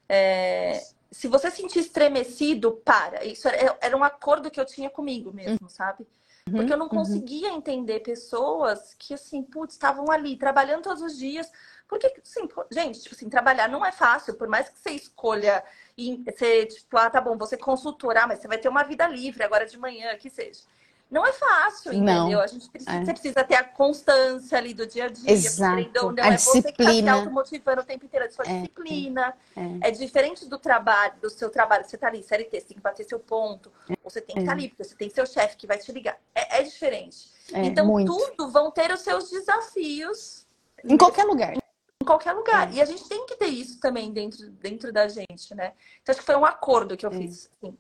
é, 0.09 0.83
se 1.11 1.29
você 1.29 1.51
sentir 1.51 1.81
estremecido, 1.81 2.73
para. 2.85 3.25
Isso 3.25 3.49
era, 3.49 3.79
era, 3.81 3.97
um 3.97 4.05
acordo 4.05 4.51
que 4.51 4.61
eu 4.61 4.65
tinha 4.65 4.91
comigo 4.91 5.33
mesmo, 5.33 5.69
sabe? 5.69 6.07
Uhum, 6.49 6.59
Porque 6.59 6.73
eu 6.73 6.77
não 6.77 6.87
uhum. 6.87 6.91
conseguia 6.91 7.51
uhum. 7.51 7.59
entender 7.59 8.01
pessoas 8.01 8.95
que, 8.95 9.15
assim, 9.15 9.43
putz, 9.43 9.75
estavam 9.75 10.11
ali 10.11 10.37
trabalhando 10.37 10.83
todos 10.83 11.03
os 11.03 11.17
dias. 11.19 11.51
Porque, 11.89 12.13
assim, 12.23 12.49
gente, 12.71 13.01
tipo 13.01 13.15
assim, 13.15 13.29
trabalhar 13.29 13.69
não 13.69 13.85
é 13.85 13.93
fácil, 13.93 14.35
por 14.35 14.49
mais 14.49 14.69
que 14.69 14.79
você 14.79 14.91
escolha 14.91 15.63
e 15.97 16.23
você, 16.25 16.67
tipo, 16.67 16.97
ah, 16.97 17.11
tá 17.11 17.21
bom, 17.21 17.37
você 17.37 17.57
consultora, 17.57 18.27
mas 18.27 18.41
você 18.41 18.49
vai 18.49 18.59
ter 18.59 18.69
uma 18.69 18.83
vida 18.83 19.07
livre 19.07 19.43
agora 19.43 19.67
de 19.67 19.79
manhã, 19.79 20.17
que 20.17 20.31
seja. 20.31 20.63
Não 21.09 21.25
é 21.25 21.33
fácil, 21.33 21.93
entendeu? 21.93 22.31
Não. 22.31 22.41
A 22.41 22.47
gente 22.49 22.69
precisa, 22.69 22.93
é. 22.93 23.05
Você 23.05 23.13
precisa 23.13 23.45
ter 23.45 23.55
a 23.55 23.63
constância 23.63 24.59
ali 24.59 24.75
do 24.75 24.85
dia 24.87 25.05
a 25.05 25.09
dia. 25.09 25.31
Exato. 25.31 26.13
Não 26.13 26.25
a 26.25 26.29
é 26.29 26.35
disciplina. 26.35 26.63
você 26.63 26.73
que 26.73 26.83
está 26.83 26.93
se 26.93 27.09
automotivando 27.09 27.81
o 27.81 27.85
tempo 27.85 28.05
inteiro, 28.05 28.27
é 28.27 28.29
sua 28.29 28.45
é. 28.45 28.49
disciplina. 28.49 29.35
É. 29.57 29.89
é. 29.89 29.91
diferente 29.93 30.47
do 30.47 30.59
trabalho, 30.59 31.15
do 31.23 31.31
seu 31.31 31.49
trabalho. 31.49 31.85
Você 31.85 31.95
está 31.95 32.09
ali, 32.09 32.25
CLT, 32.25 32.61
você 32.61 32.67
tem 32.67 32.77
que 32.77 32.83
bater 32.83 33.05
seu 33.05 33.21
ponto. 33.21 33.71
É. 33.89 33.93
Ou 34.03 34.11
você 34.11 34.21
tem 34.21 34.35
que 34.35 34.41
estar 34.41 34.53
tá 34.53 34.59
é. 34.59 34.61
ali, 34.61 34.69
porque 34.69 34.83
você 34.83 34.97
tem 34.97 35.09
seu 35.09 35.27
chefe 35.27 35.57
que 35.57 35.67
vai 35.67 35.79
te 35.79 35.93
ligar. 35.93 36.19
É, 36.35 36.63
diferente. 36.65 37.31
então, 37.55 37.87
muito. 37.87 38.13
tudo 38.13 38.51
vão 38.51 38.73
ter 38.73 38.91
os 38.91 39.01
seus 39.01 39.31
desafios. 39.31 40.45
Em 40.83 40.97
qualquer 40.97 41.25
lugar. 41.25 41.55
Em 41.55 42.05
qualquer 42.05 42.33
lugar. 42.33 42.75
E 42.75 42.83
a 42.83 42.85
gente 42.85 43.09
tem 43.09 43.27
que 43.27 43.37
ter 43.37 43.47
isso 43.47 43.79
também 43.79 44.13
dentro, 44.13 44.51
dentro 44.51 44.93
da 44.93 45.07
gente, 45.07 45.55
né? 45.55 45.73
Então, 46.03 46.13
acho 46.13 46.21
que 46.21 46.27
foi 46.27 46.37
um 46.37 46.45
acordo 46.45 46.97
que 46.97 47.07
eu 47.07 47.13
fiz. 47.13 47.49
Assim. 47.63 47.79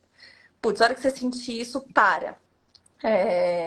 Putz, 0.63 0.81
a 0.81 0.85
hora 0.85 0.95
que 0.95 1.01
você 1.01 1.11
sentir 1.11 1.61
isso, 1.61 1.81
para 1.93 2.39
é, 3.03 3.67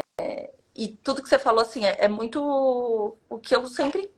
e 0.76 0.88
tudo 0.88 1.22
que 1.22 1.30
você 1.30 1.40
falou, 1.40 1.62
assim, 1.62 1.86
é, 1.86 1.98
é, 2.00 2.08
muito 2.08 3.18
o 3.30 3.38
que 3.40 3.56
eu 3.56 3.68
sempre 3.68 4.10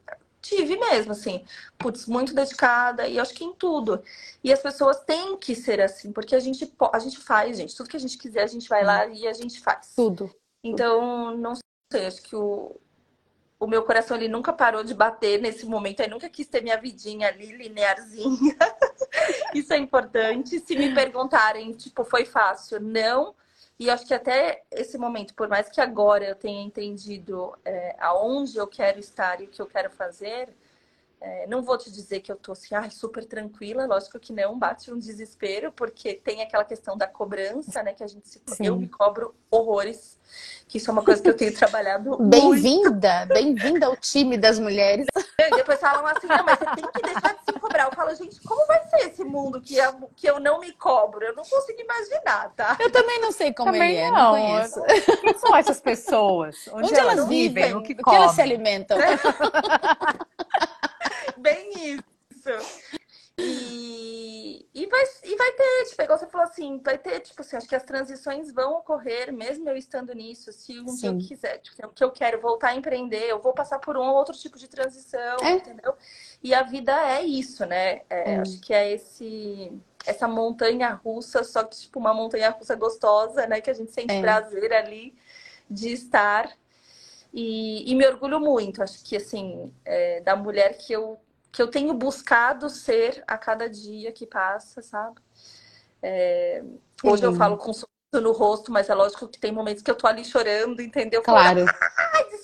tive 0.42 0.78
mesmo, 0.78 1.12
assim. 1.12 1.46
Putz, 1.78 2.06
muito 2.06 2.34
dedicada 2.34 3.08
e 3.08 3.20
acho 3.20 3.34
que 3.34 3.44
em 3.44 3.54
tudo. 3.54 4.04
E 4.44 4.52
as 4.52 4.62
pessoas 4.62 5.00
têm 5.00 5.38
que 5.38 5.56
ser 5.56 5.82
assim, 5.82 6.12
porque 6.12 6.36
a 6.36 6.40
gente, 6.40 6.72
a 6.94 7.00
gente 7.00 7.20
faz, 7.20 7.58
gente. 7.58 7.76
Tudo 7.76 7.90
que 7.90 7.98
a 7.98 8.00
gente 8.00 8.18
quiser, 8.18 8.44
a 8.44 8.48
gente 8.48 8.68
vai 8.68 8.84
lá 8.84 9.06
e 9.08 9.28
a 9.28 9.34
gente 9.34 9.60
faz. 9.60 9.94
Tudo. 9.96 10.34
Então, 10.64 11.36
não 11.38 11.54
sei, 11.92 12.06
acho 12.06 12.22
que 12.22 12.36
o, 12.36 12.76
o 13.60 13.68
meu 13.68 13.84
coração 13.84 14.18
ele 14.18 14.28
nunca 14.28 14.52
parou 14.54 14.84
de 14.84 14.94
bater 14.94 15.40
nesse 15.42 15.66
momento. 15.66 16.02
Eu 16.02 16.10
nunca 16.10 16.30
quis 16.30 16.48
ter 16.48 16.62
minha 16.62 16.78
vidinha 16.78 17.28
ali 17.28 17.56
linearzinha. 17.58 18.56
Isso 19.54 19.74
é 19.74 19.78
importante. 19.78 20.60
Se 20.60 20.76
me 20.76 20.94
perguntarem, 20.94 21.72
tipo, 21.74 22.04
foi 22.04 22.26
fácil? 22.26 22.80
Não. 22.80 23.36
E 23.82 23.90
acho 23.90 24.06
que 24.06 24.14
até 24.14 24.62
esse 24.70 24.96
momento, 24.96 25.34
por 25.34 25.48
mais 25.48 25.68
que 25.68 25.82
agora 25.82 26.24
eu 26.24 26.36
tenha 26.36 26.62
entendido 26.62 27.58
é, 27.66 27.96
aonde 27.98 28.56
eu 28.56 28.68
quero 28.68 29.00
estar 29.00 29.42
e 29.42 29.46
o 29.46 29.48
que 29.48 29.60
eu 29.60 29.66
quero 29.66 29.90
fazer, 29.90 30.56
é, 31.24 31.46
não 31.46 31.62
vou 31.62 31.78
te 31.78 31.92
dizer 31.92 32.22
que 32.22 32.32
eu 32.32 32.36
tô 32.36 32.54
assim, 32.54 32.74
ah, 32.74 32.90
super 32.90 33.24
tranquila, 33.24 33.86
lógico 33.86 34.20
que 34.20 34.34
não, 34.34 34.58
bate 34.58 34.92
um 34.92 34.98
desespero, 34.98 35.72
porque 35.72 36.16
tem 36.16 36.42
aquela 36.42 36.66
questão 36.66 36.98
da 36.98 37.06
cobrança, 37.06 37.84
né? 37.84 37.94
Que 37.94 38.04
a 38.04 38.08
gente 38.08 38.28
se... 38.28 38.42
Eu 38.60 38.76
me 38.76 38.88
cobro 38.88 39.36
horrores, 39.52 40.18
que 40.68 40.80
isso 40.80 40.90
é 40.90 40.94
uma 40.94 41.04
coisa 41.04 41.22
que 41.22 41.30
eu 41.30 41.38
tenho 41.38 41.54
trabalhado. 41.54 42.18
Bem-vinda, 42.26 43.28
bem-vinda 43.28 43.86
ao 43.86 43.96
time 43.96 44.36
das 44.36 44.58
mulheres. 44.58 45.06
E 45.16 45.56
depois 45.56 45.80
falam 45.80 46.08
assim, 46.08 46.26
não, 46.26 46.44
mas 46.44 46.58
você 46.58 46.66
tem 46.76 46.92
que 46.92 47.02
deixar 47.04 47.36
de 47.36 47.44
se 47.46 47.60
cobrar. 47.60 47.84
Eu 47.84 47.92
falo, 47.92 48.16
gente, 48.16 48.42
como 48.42 48.66
vai 48.66 48.84
ser 48.90 49.10
esse 49.10 49.24
mundo 49.24 49.62
que 49.62 49.76
eu, 49.78 50.10
que 50.16 50.28
eu 50.28 50.40
não 50.40 50.60
me 50.60 50.72
cobro? 50.72 51.24
Eu 51.24 51.36
não 51.36 51.44
consigo 51.44 51.82
imaginar, 51.82 52.52
tá? 52.56 52.78
Eu 52.80 52.92
também 52.92 53.22
não 53.22 53.32
sei 53.32 53.54
como 53.54 53.72
também 53.72 53.92
ele 53.92 54.00
é, 54.00 54.10
não, 54.10 54.18
não 54.18 54.32
conheço. 54.32 54.82
Quem 55.22 55.38
são 55.38 55.56
essas 55.56 55.80
pessoas? 55.80 56.68
Onde, 56.74 56.88
Onde 56.88 56.96
elas, 56.96 57.14
elas 57.18 57.28
vivem? 57.28 57.66
vivem? 57.66 57.76
O 57.76 57.84
que, 57.84 57.94
o 57.94 58.04
que 58.04 58.16
elas 58.16 58.32
se 58.32 58.42
alimentam? 58.42 58.98
Bem 61.42 61.96
isso. 61.96 62.92
E, 63.38 64.68
e, 64.74 64.86
vai, 64.88 65.04
e 65.24 65.36
vai 65.36 65.52
ter, 65.54 65.86
tipo, 65.90 66.02
igual 66.02 66.20
você 66.20 66.28
falou 66.28 66.46
assim, 66.46 66.80
vai 66.84 66.98
ter, 66.98 67.20
tipo 67.22 67.42
assim, 67.42 67.56
acho 67.56 67.68
que 67.68 67.76
as 67.76 67.84
transições 67.84 68.52
vão 68.52 68.74
ocorrer, 68.74 69.34
mesmo 69.34 69.68
eu 69.70 69.76
estando 69.76 70.14
nisso, 70.14 70.52
se 70.52 70.80
um 70.80 70.96
dia 70.96 71.10
eu 71.10 71.18
quiser, 71.18 71.58
tipo, 71.60 71.88
o 71.88 71.90
que 71.90 72.04
eu 72.04 72.12
quero 72.12 72.40
voltar 72.40 72.70
a 72.70 72.76
empreender, 72.76 73.30
eu 73.30 73.42
vou 73.42 73.54
passar 73.54 73.80
por 73.80 73.98
um 73.98 74.02
ou 74.02 74.16
outro 74.16 74.36
tipo 74.38 74.60
de 74.60 74.68
transição, 74.68 75.38
é. 75.42 75.54
entendeu? 75.54 75.96
E 76.44 76.54
a 76.54 76.62
vida 76.62 76.94
é 76.94 77.24
isso, 77.24 77.66
né? 77.66 78.02
É, 78.10 78.34
é. 78.34 78.40
Acho 78.40 78.60
que 78.60 78.74
é 78.74 78.92
esse 78.92 79.72
essa 80.06 80.28
montanha 80.28 80.94
russa, 80.94 81.44
só 81.44 81.64
que 81.64 81.78
tipo 81.78 82.00
uma 82.00 82.14
montanha 82.14 82.50
russa 82.50 82.76
gostosa, 82.76 83.46
né? 83.48 83.62
Que 83.62 83.70
a 83.70 83.74
gente 83.74 83.92
sente 83.92 84.14
é. 84.14 84.22
prazer 84.22 84.74
ali 84.74 85.14
de 85.70 85.90
estar. 85.94 86.52
E, 87.34 87.90
e, 87.90 87.96
me 87.96 88.06
orgulho 88.06 88.42
muito, 88.42 88.84
acho 88.84 89.02
que 89.06 89.16
assim, 89.16 89.72
é, 89.86 90.20
da 90.20 90.36
mulher 90.36 90.78
que 90.78 90.92
eu, 90.92 91.18
que 91.52 91.62
eu 91.62 91.68
tenho 91.68 91.94
buscado 91.94 92.70
ser 92.70 93.24
a 93.28 93.38
cada 93.38 93.70
dia 93.70 94.12
que 94.12 94.26
passa, 94.26 94.82
sabe? 94.82 95.20
É, 96.02 96.64
hoje 97.04 97.24
eu 97.24 97.36
falo 97.36 97.58
com 97.58 97.72
no 98.20 98.34
rosto, 98.34 98.72
mas 98.72 98.90
é 98.90 98.94
lógico 98.94 99.28
que 99.28 99.40
tem 99.40 99.52
momentos 99.52 99.82
que 99.82 99.90
eu 99.90 99.96
tô 99.96 100.06
ali 100.06 100.26
chorando, 100.26 100.82
entendeu? 100.82 101.22
Claro. 101.22 101.64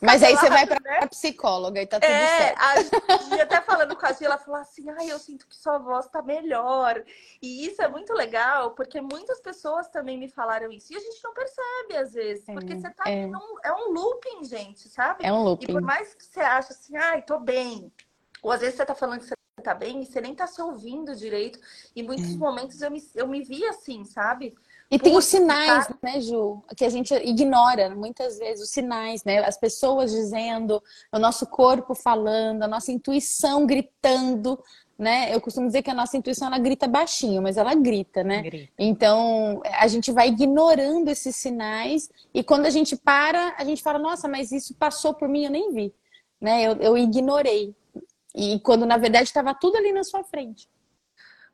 mas 0.01 0.24
aí 0.24 0.38
você 0.38 0.49
vai 0.49 0.66
pra 0.66 0.80
né? 0.80 1.05
psicóloga 1.08 1.82
e 1.82 1.88
tá 1.88 1.99
tudo 1.99 2.10
é, 2.10 2.38
certo. 2.38 2.62
A 2.62 3.43
até 3.43 3.62
falando 3.62 3.95
com 3.95 4.05
a 4.05 4.14
Gia, 4.14 4.28
ela 4.28 4.38
falou 4.38 4.62
assim, 4.62 4.89
ai, 4.91 5.12
eu 5.12 5.20
sinto 5.20 5.45
que 5.47 5.55
sua 5.55 5.78
voz 5.78 6.08
tá 6.08 6.22
melhor. 6.22 7.03
E 7.41 7.66
isso 7.66 7.82
é 7.82 7.88
muito 7.88 8.14
legal, 8.14 8.72
porque 8.72 9.01
muitas 9.01 9.41
pessoas 9.41 9.89
também 9.89 10.18
me 10.18 10.30
falaram 10.30 10.72
isso. 10.72 10.93
E 10.93 10.95
a 10.95 10.99
gente 10.99 11.22
não 11.22 11.34
percebe, 11.34 11.97
às 11.97 12.14
vezes, 12.14 12.47
é, 12.47 12.53
porque 12.53 12.76
você 12.76 12.89
tá 12.91 13.03
é. 13.10 13.26
Num, 13.26 13.58
é 13.64 13.74
um 13.74 13.91
looping, 13.91 14.45
gente, 14.45 14.88
sabe? 14.88 15.26
É 15.26 15.34
um 15.34 15.43
looping. 15.43 15.66
E 15.70 15.74
por 15.74 15.82
mais 15.82 16.14
que 16.14 16.24
você 16.24 16.39
ache 16.39 16.72
assim, 16.72 16.95
ai, 16.95 17.22
tô 17.24 17.39
bem. 17.39 17.91
Ou 18.42 18.52
às 18.52 18.62
vezes 18.62 18.76
você 18.76 18.86
tá 18.86 18.96
falando 18.96 19.20
que 19.20 19.26
você 19.26 19.36
tá 19.64 19.74
bem 19.74 20.02
e 20.02 20.06
você 20.06 20.22
nem 20.22 20.36
tá 20.36 20.48
se 20.48 20.62
ouvindo 20.62 21.16
direito. 21.16 21.60
E 21.96 22.04
muitos 22.04 22.34
é. 22.34 22.38
momentos 22.38 22.82
eu 22.82 22.92
me, 22.92 23.04
eu 23.16 23.28
me 23.28 23.44
vi 23.44 23.66
assim, 23.66 24.04
sabe? 24.06 24.56
E 24.90 24.98
tem 24.98 25.18
os 25.18 25.26
sinais, 25.26 25.90
né, 26.02 26.22
Ju, 26.22 26.64
que 26.76 26.86
a 26.86 26.90
gente 26.90 27.14
ignora 27.14 27.94
muitas 27.94 28.40
vezes, 28.40 28.64
os 28.64 28.70
sinais, 28.70 29.22
né? 29.26 29.40
As 29.40 29.58
pessoas 29.58 30.12
dizendo, 30.12 30.82
o 31.12 31.20
nosso 31.20 31.46
corpo 31.46 31.94
falando, 31.94 32.64
a 32.64 32.68
nossa 32.68 32.90
intuição 32.90 33.66
gritando, 33.66 34.58
né? 34.98 35.34
Eu 35.34 35.42
costumo 35.42 35.68
dizer 35.68 35.84
que 35.84 35.92
a 35.92 35.94
nossa 35.94 36.16
intuição 36.16 36.48
ela 36.48 36.58
grita 36.58 36.88
baixinho, 36.88 37.42
mas 37.42 37.58
ela 37.58 37.76
grita, 37.76 38.24
né? 38.24 38.44
Grita. 38.44 38.74
Então 38.80 39.62
a 39.66 39.88
gente 39.88 40.12
vai 40.12 40.30
ignorando 40.30 41.10
esses 41.10 41.36
sinais 41.36 42.10
e 42.34 42.42
quando 42.42 42.66
a 42.66 42.70
gente 42.70 42.96
para, 42.96 43.56
a 43.58 43.66
gente 43.66 43.84
fala, 43.84 44.00
nossa, 44.00 44.28
mas 44.28 44.54
isso 44.54 44.74
passou 44.76 45.14
por 45.14 45.28
mim, 45.28 45.44
eu 45.44 45.52
nem 45.52 45.74
vi, 45.74 45.94
né? 46.40 46.64
Eu, 46.64 46.78
eu 46.78 46.98
ignorei. 46.98 47.76
E 48.38 48.60
quando 48.60 48.86
na 48.86 48.98
verdade 48.98 49.24
estava 49.24 49.56
tudo 49.56 49.78
ali 49.78 49.92
na 49.92 50.04
sua 50.04 50.24
frente. 50.24 50.70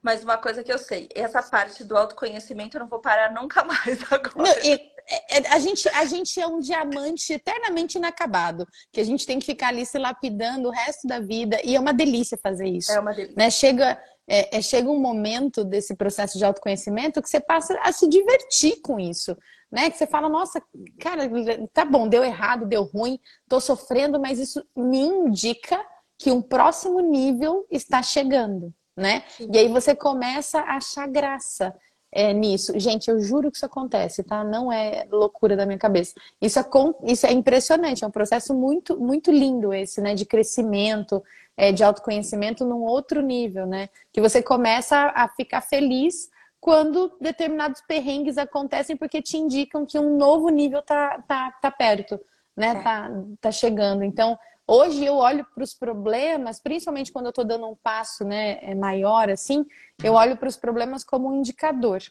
Mas 0.01 0.21
uma 0.21 0.37
coisa 0.37 0.61
que 0.61 0.71
eu 0.71 0.77
sei, 0.77 1.07
essa 1.15 1.41
parte 1.41 1.81
do 1.85 1.95
autoconhecimento 1.95 2.75
eu 2.75 2.81
não 2.81 2.89
vou 2.89 2.99
parar 2.99 3.31
nunca 3.33 3.63
mais 3.65 4.03
agora. 4.11 4.33
Não, 4.35 4.63
e, 4.63 4.73
é, 5.09 5.37
é, 5.37 5.47
a, 5.47 5.59
gente, 5.59 5.87
a 5.87 6.03
gente 6.03 6.39
é 6.41 6.45
um 6.45 6.59
diamante 6.59 7.31
eternamente 7.31 7.97
inacabado, 7.97 8.67
que 8.91 8.99
a 8.99 9.03
gente 9.03 9.25
tem 9.25 9.39
que 9.39 9.45
ficar 9.45 9.69
ali 9.69 9.85
se 9.85 9.97
lapidando 9.97 10.67
o 10.67 10.71
resto 10.71 11.07
da 11.07 11.21
vida, 11.21 11.57
e 11.63 11.73
é 11.73 11.79
uma 11.79 11.93
delícia 11.93 12.37
fazer 12.37 12.67
isso. 12.67 12.91
É 12.91 12.99
uma 12.99 13.13
delícia. 13.13 13.35
Né? 13.37 13.49
Chega, 13.49 14.01
é, 14.27 14.57
é, 14.57 14.61
chega 14.61 14.89
um 14.89 14.99
momento 14.99 15.63
desse 15.63 15.95
processo 15.95 16.37
de 16.37 16.43
autoconhecimento 16.43 17.21
que 17.21 17.29
você 17.29 17.39
passa 17.39 17.79
a 17.81 17.93
se 17.93 18.05
divertir 18.09 18.81
com 18.81 18.99
isso. 18.99 19.37
né? 19.71 19.89
Que 19.89 19.97
você 19.97 20.05
fala, 20.05 20.27
nossa, 20.27 20.61
cara, 20.99 21.29
tá 21.73 21.85
bom, 21.85 22.09
deu 22.09 22.25
errado, 22.25 22.65
deu 22.65 22.83
ruim, 22.83 23.17
tô 23.47 23.61
sofrendo, 23.61 24.19
mas 24.19 24.37
isso 24.37 24.65
me 24.75 24.99
indica 24.99 25.81
que 26.17 26.31
um 26.31 26.41
próximo 26.41 26.99
nível 26.99 27.65
está 27.69 28.01
chegando, 28.01 28.73
né? 28.95 29.23
Sim. 29.29 29.49
E 29.51 29.57
aí 29.57 29.67
você 29.67 29.95
começa 29.95 30.59
a 30.59 30.77
achar 30.77 31.07
graça 31.07 31.75
é, 32.13 32.31
nisso. 32.31 32.77
Gente, 32.79 33.09
eu 33.09 33.19
juro 33.19 33.49
que 33.49 33.57
isso 33.57 33.65
acontece, 33.65 34.23
tá? 34.23 34.43
Não 34.43 34.71
é 34.71 35.05
loucura 35.11 35.55
da 35.57 35.65
minha 35.65 35.79
cabeça. 35.79 36.13
Isso 36.39 36.59
é, 36.59 36.65
isso 37.05 37.25
é 37.25 37.33
impressionante, 37.33 38.03
é 38.03 38.07
um 38.07 38.11
processo 38.11 38.53
muito, 38.53 38.99
muito 38.99 39.31
lindo 39.31 39.73
esse, 39.73 39.99
né? 39.99 40.13
De 40.13 40.25
crescimento, 40.25 41.23
é, 41.57 41.71
de 41.71 41.83
autoconhecimento 41.83 42.63
num 42.63 42.83
outro 42.83 43.21
nível, 43.21 43.65
né? 43.65 43.89
Que 44.11 44.21
você 44.21 44.41
começa 44.43 45.11
a 45.15 45.27
ficar 45.27 45.61
feliz 45.61 46.29
quando 46.61 47.11
determinados 47.19 47.81
perrengues 47.81 48.37
acontecem 48.37 48.95
porque 48.95 49.21
te 49.21 49.35
indicam 49.35 49.85
que 49.85 49.99
um 49.99 50.15
novo 50.15 50.49
nível 50.49 50.81
tá, 50.81 51.21
tá, 51.27 51.51
tá 51.61 51.71
perto, 51.71 52.19
né? 52.55 52.69
É. 52.69 52.81
Tá, 52.81 53.11
tá 53.41 53.51
chegando. 53.51 54.03
Então, 54.03 54.37
hoje 54.67 55.05
eu 55.05 55.15
olho 55.15 55.45
para 55.53 55.63
os 55.63 55.73
problemas, 55.73 56.59
principalmente 56.59 57.11
quando 57.11 57.25
eu 57.25 57.29
estou 57.29 57.45
dando 57.45 57.67
um 57.67 57.75
passo 57.75 58.23
né, 58.23 58.59
é, 58.61 58.75
maior, 58.75 59.29
assim, 59.29 59.65
eu 60.03 60.13
olho 60.13 60.37
para 60.37 60.49
os 60.49 60.57
problemas 60.57 61.03
como 61.03 61.29
um 61.29 61.39
indicador. 61.39 62.01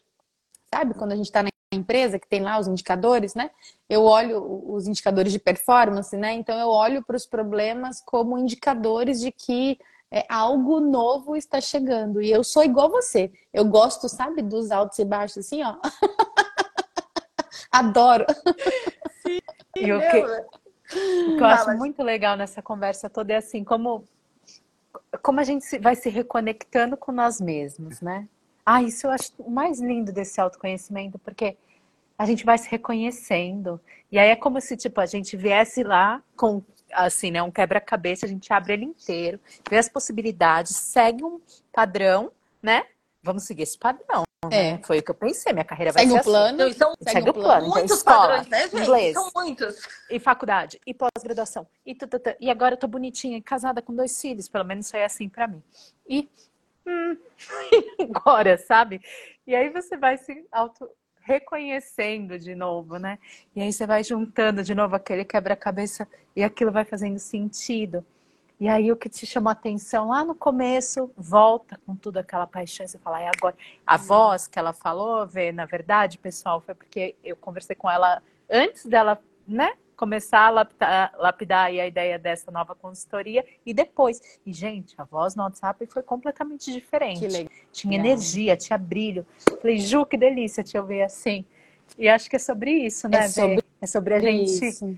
Sabe? 0.73 0.93
Quando 0.95 1.11
a 1.11 1.15
gente 1.15 1.25
está 1.25 1.43
na 1.43 1.49
empresa, 1.71 2.17
que 2.17 2.27
tem 2.27 2.41
lá 2.41 2.59
os 2.59 2.67
indicadores, 2.67 3.35
né? 3.35 3.51
Eu 3.89 4.03
olho 4.03 4.63
os 4.71 4.87
indicadores 4.87 5.31
de 5.31 5.39
performance, 5.39 6.15
né? 6.17 6.33
Então 6.33 6.57
eu 6.57 6.69
olho 6.69 7.03
para 7.03 7.15
os 7.15 7.25
problemas 7.25 8.01
como 8.01 8.37
indicadores 8.37 9.19
de 9.19 9.31
que 9.31 9.77
é, 10.11 10.25
algo 10.29 10.79
novo 10.79 11.35
está 11.35 11.59
chegando. 11.59 12.21
E 12.21 12.31
eu 12.31 12.43
sou 12.43 12.63
igual 12.63 12.89
você. 12.89 13.31
Eu 13.51 13.65
gosto, 13.65 14.07
sabe, 14.07 14.43
dos 14.43 14.71
altos 14.71 14.99
e 14.99 15.05
baixos, 15.05 15.39
assim, 15.39 15.63
ó. 15.63 15.75
Adoro. 17.71 18.25
Sim, 19.23 19.39
e 19.77 19.91
o 19.91 19.99
que, 19.99 20.62
o 20.97 21.37
que 21.37 21.41
eu 21.41 21.45
acho 21.45 21.77
muito 21.77 22.01
legal 22.03 22.35
nessa 22.35 22.61
conversa 22.61 23.09
toda 23.09 23.33
é 23.33 23.37
assim, 23.37 23.63
como, 23.63 24.03
como 25.21 25.39
a 25.39 25.43
gente 25.43 25.77
vai 25.79 25.95
se 25.95 26.09
reconectando 26.09 26.97
com 26.97 27.11
nós 27.11 27.39
mesmos, 27.39 28.01
né? 28.01 28.27
Ah, 28.65 28.81
isso 28.81 29.07
eu 29.07 29.11
acho 29.11 29.31
o 29.37 29.51
mais 29.51 29.79
lindo 29.79 30.11
desse 30.11 30.39
autoconhecimento, 30.39 31.19
porque 31.19 31.57
a 32.17 32.25
gente 32.25 32.45
vai 32.45 32.57
se 32.57 32.69
reconhecendo. 32.69 33.79
E 34.11 34.17
aí 34.17 34.29
é 34.29 34.35
como 34.35 34.61
se, 34.61 34.77
tipo, 34.77 35.01
a 35.01 35.05
gente 35.05 35.35
viesse 35.35 35.83
lá 35.83 36.21
com 36.35 36.61
assim, 36.93 37.31
né, 37.31 37.41
um 37.41 37.51
quebra-cabeça, 37.51 38.25
a 38.25 38.29
gente 38.29 38.53
abre 38.53 38.73
ele 38.73 38.85
inteiro, 38.85 39.39
vê 39.67 39.77
as 39.77 39.89
possibilidades, 39.89 40.75
segue 40.75 41.23
um 41.23 41.41
padrão, 41.71 42.31
né? 42.61 42.85
Vamos 43.21 43.43
seguir 43.43 43.63
esse 43.63 43.77
padrão. 43.77 44.23
Né? 44.49 44.71
É. 44.71 44.77
Foi 44.83 44.99
o 44.99 45.03
que 45.03 45.11
eu 45.11 45.15
pensei, 45.15 45.53
minha 45.53 45.65
carreira 45.65 45.91
vai 45.91 46.03
segue 46.03 46.13
ser 46.13 46.19
um 46.19 46.23
plano, 46.23 46.63
assim. 46.63 46.71
Então, 46.71 46.93
segue, 46.99 47.11
segue 47.11 47.29
um 47.29 47.33
plano. 47.33 47.47
plano. 47.47 47.67
Muitos 47.69 47.83
então, 47.83 47.97
escola, 47.97 48.27
padrões, 48.27 48.47
né, 48.47 48.61
gente? 48.61 48.81
Inglês, 48.81 49.13
São 49.13 49.31
muitos. 49.35 49.87
E 50.09 50.19
faculdade, 50.19 50.81
e 50.85 50.93
pós-graduação, 50.93 51.67
e, 51.85 51.97
e 52.39 52.49
agora 52.49 52.73
eu 52.73 52.79
tô 52.79 52.87
bonitinha, 52.87 53.41
casada 53.41 53.81
com 53.81 53.93
dois 53.93 54.19
filhos, 54.19 54.47
pelo 54.47 54.63
menos 54.63 54.89
foi 54.89 55.03
assim 55.03 55.29
para 55.29 55.47
mim. 55.47 55.61
E 56.07 56.29
hum, 56.85 57.17
agora, 58.15 58.57
sabe? 58.57 59.01
E 59.45 59.55
aí 59.55 59.69
você 59.69 59.97
vai 59.97 60.17
se 60.17 60.45
auto 60.51 60.89
reconhecendo 61.23 62.37
de 62.37 62.53
novo, 62.53 62.97
né? 62.97 63.17
E 63.55 63.61
aí 63.61 63.71
você 63.71 63.87
vai 63.87 64.03
juntando 64.03 64.63
de 64.63 64.75
novo 64.75 64.95
aquele 64.95 65.23
quebra-cabeça 65.23 66.07
e 66.35 66.43
aquilo 66.43 66.71
vai 66.71 66.83
fazendo 66.83 67.17
sentido. 67.17 68.05
E 68.63 68.69
aí 68.69 68.93
o 68.93 68.95
que 68.95 69.09
te 69.09 69.25
chamou 69.25 69.49
a 69.49 69.51
atenção 69.51 70.07
lá 70.07 70.23
no 70.23 70.33
começo, 70.33 71.11
volta 71.17 71.77
com 71.85 71.97
tudo 71.97 72.19
aquela 72.19 72.47
paixão, 72.47 72.87
você 72.87 72.97
fala, 72.97 73.21
é 73.21 73.27
agora. 73.27 73.57
A 73.85 73.97
voz 73.97 74.47
que 74.47 74.57
ela 74.57 74.71
falou, 74.71 75.27
vê, 75.27 75.51
na 75.51 75.65
verdade, 75.65 76.17
pessoal, 76.17 76.61
foi 76.61 76.73
porque 76.73 77.13
eu 77.21 77.35
conversei 77.35 77.75
com 77.75 77.91
ela 77.91 78.23
antes 78.49 78.85
dela, 78.85 79.21
né, 79.45 79.73
começar 79.97 80.47
a 80.47 80.49
lapidar, 80.49 81.13
lapidar 81.17 81.65
a 81.65 81.85
ideia 81.85 82.17
dessa 82.17 82.49
nova 82.51 82.73
consultoria 82.73 83.45
e 83.65 83.73
depois. 83.73 84.21
E, 84.45 84.53
gente, 84.53 84.95
a 84.97 85.03
voz 85.03 85.35
no 85.35 85.43
WhatsApp 85.43 85.85
foi 85.87 86.01
completamente 86.01 86.71
diferente. 86.71 87.49
Tinha 87.69 87.95
energia, 87.95 88.55
tinha 88.55 88.77
brilho. 88.77 89.27
Falei, 89.61 89.77
Ju, 89.77 90.05
que 90.05 90.15
delícia 90.15 90.63
te 90.63 90.77
ouvir 90.77 91.01
assim. 91.01 91.43
E 91.97 92.07
acho 92.07 92.29
que 92.29 92.37
é 92.37 92.39
sobre 92.39 92.71
isso, 92.71 93.09
né, 93.09 93.25
é 93.25 93.27
sobre, 93.27 93.63
é 93.81 93.87
sobre 93.87 94.13
a 94.13 94.19
gente. 94.21 94.65
Isso. 94.65 94.97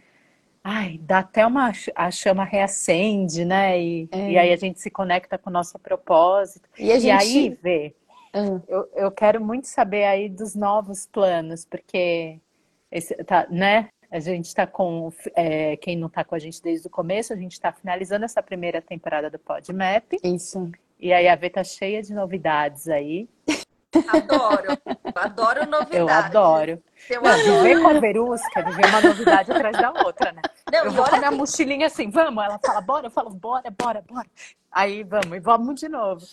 Ai, 0.67 0.99
dá 0.99 1.19
até 1.19 1.45
uma. 1.45 1.71
A 1.93 2.09
chama 2.09 2.43
reacende, 2.43 3.45
né? 3.45 3.79
E, 3.79 4.09
é. 4.11 4.31
e 4.31 4.37
aí 4.39 4.51
a 4.51 4.55
gente 4.55 4.79
se 4.79 4.89
conecta 4.89 5.37
com 5.37 5.51
o 5.51 5.53
nosso 5.53 5.77
propósito. 5.77 6.67
E, 6.75 6.91
a 6.91 6.95
gente... 6.95 7.05
e 7.05 7.11
aí, 7.11 7.59
vê. 7.61 7.95
Uhum. 8.33 8.59
Eu, 8.67 8.89
eu 8.95 9.11
quero 9.11 9.39
muito 9.39 9.67
saber 9.67 10.05
aí 10.05 10.27
dos 10.27 10.55
novos 10.55 11.05
planos, 11.05 11.65
porque 11.65 12.39
esse, 12.91 13.13
tá, 13.25 13.45
né? 13.47 13.89
A 14.09 14.19
gente 14.19 14.45
está 14.45 14.65
com, 14.65 15.13
é, 15.35 15.77
quem 15.77 15.95
não 15.95 16.07
está 16.07 16.23
com 16.23 16.33
a 16.33 16.39
gente 16.39 16.59
desde 16.63 16.87
o 16.87 16.89
começo, 16.89 17.31
a 17.31 17.35
gente 17.35 17.53
está 17.53 17.71
finalizando 17.71 18.25
essa 18.25 18.41
primeira 18.41 18.81
temporada 18.81 19.29
do 19.29 19.37
PodMap. 19.37 20.13
Isso. 20.23 20.71
E 20.99 21.13
aí 21.13 21.27
a 21.27 21.35
V 21.35 21.47
tá 21.47 21.63
cheia 21.63 22.01
de 22.01 22.13
novidades 22.13 22.87
aí. 22.87 23.29
Adoro, 24.07 24.77
adoro 25.15 25.65
novidades. 25.65 25.97
Eu 25.97 26.09
adoro. 26.09 26.83
Eu 27.09 27.21
não, 27.21 27.31
adoro. 27.31 27.63
Viver 27.63 27.81
com 27.81 27.87
a 27.87 27.99
Verusca, 27.99 28.63
viver 28.63 28.85
uma 28.87 29.01
novidade 29.01 29.51
atrás 29.51 29.77
da 29.77 29.91
outra, 30.03 30.31
né? 30.31 30.41
Não, 30.71 30.85
eu 30.85 30.91
vou 30.91 31.05
com 31.05 31.15
a 31.15 31.17
minha 31.17 31.29
assim... 31.29 31.37
mochilinha 31.37 31.87
assim, 31.87 32.09
vamos. 32.09 32.43
Ela 32.43 32.59
fala, 32.59 32.81
bora, 32.81 33.07
eu 33.07 33.11
falo, 33.11 33.29
bora, 33.29 33.69
bora, 33.69 34.01
bora. 34.01 34.27
Aí 34.71 35.03
vamos, 35.03 35.37
e 35.37 35.39
vamos 35.39 35.79
de 35.79 35.87
novo. 35.87 36.25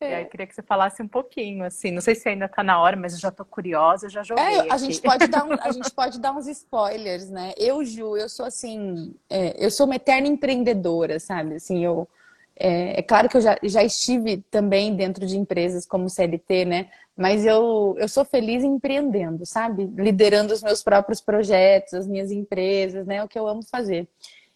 É. 0.00 0.10
E 0.10 0.14
aí, 0.14 0.24
queria 0.24 0.46
que 0.46 0.54
você 0.54 0.62
falasse 0.62 1.02
um 1.02 1.08
pouquinho, 1.08 1.64
assim, 1.64 1.90
não 1.90 2.00
sei 2.00 2.14
se 2.14 2.28
ainda 2.28 2.46
está 2.46 2.62
na 2.62 2.80
hora, 2.80 2.96
mas 2.96 3.12
eu 3.12 3.20
já 3.20 3.28
estou 3.28 3.46
curiosa, 3.46 4.08
já 4.08 4.22
joguei. 4.22 4.44
É, 4.44 4.72
a, 4.72 4.76
gente 4.76 5.00
pode 5.00 5.26
dar 5.28 5.44
um, 5.44 5.52
a 5.52 5.70
gente 5.70 5.90
pode 5.92 6.20
dar 6.20 6.32
uns 6.32 6.46
spoilers, 6.48 7.30
né? 7.30 7.52
Eu, 7.56 7.84
Ju, 7.84 8.16
eu 8.16 8.28
sou 8.28 8.46
assim, 8.46 9.14
é, 9.30 9.64
eu 9.64 9.70
sou 9.70 9.86
uma 9.86 9.96
eterna 9.96 10.26
empreendedora, 10.26 11.20
sabe? 11.20 11.56
Assim, 11.56 11.84
eu. 11.84 12.08
É, 12.54 13.00
é, 13.00 13.02
claro 13.02 13.28
que 13.28 13.36
eu 13.36 13.40
já, 13.40 13.56
já 13.62 13.82
estive 13.82 14.44
também 14.50 14.94
dentro 14.94 15.26
de 15.26 15.38
empresas 15.38 15.86
como 15.86 16.10
CLT, 16.10 16.64
né? 16.64 16.90
Mas 17.16 17.44
eu, 17.44 17.94
eu 17.98 18.08
sou 18.08 18.24
feliz 18.24 18.64
empreendendo, 18.64 19.44
sabe? 19.44 19.84
Liderando 19.96 20.52
os 20.54 20.62
meus 20.62 20.82
próprios 20.82 21.20
projetos, 21.20 21.94
as 21.94 22.06
minhas 22.06 22.30
empresas, 22.30 23.06
né? 23.06 23.16
É 23.16 23.24
o 23.24 23.28
que 23.28 23.38
eu 23.38 23.46
amo 23.46 23.62
fazer. 23.62 24.08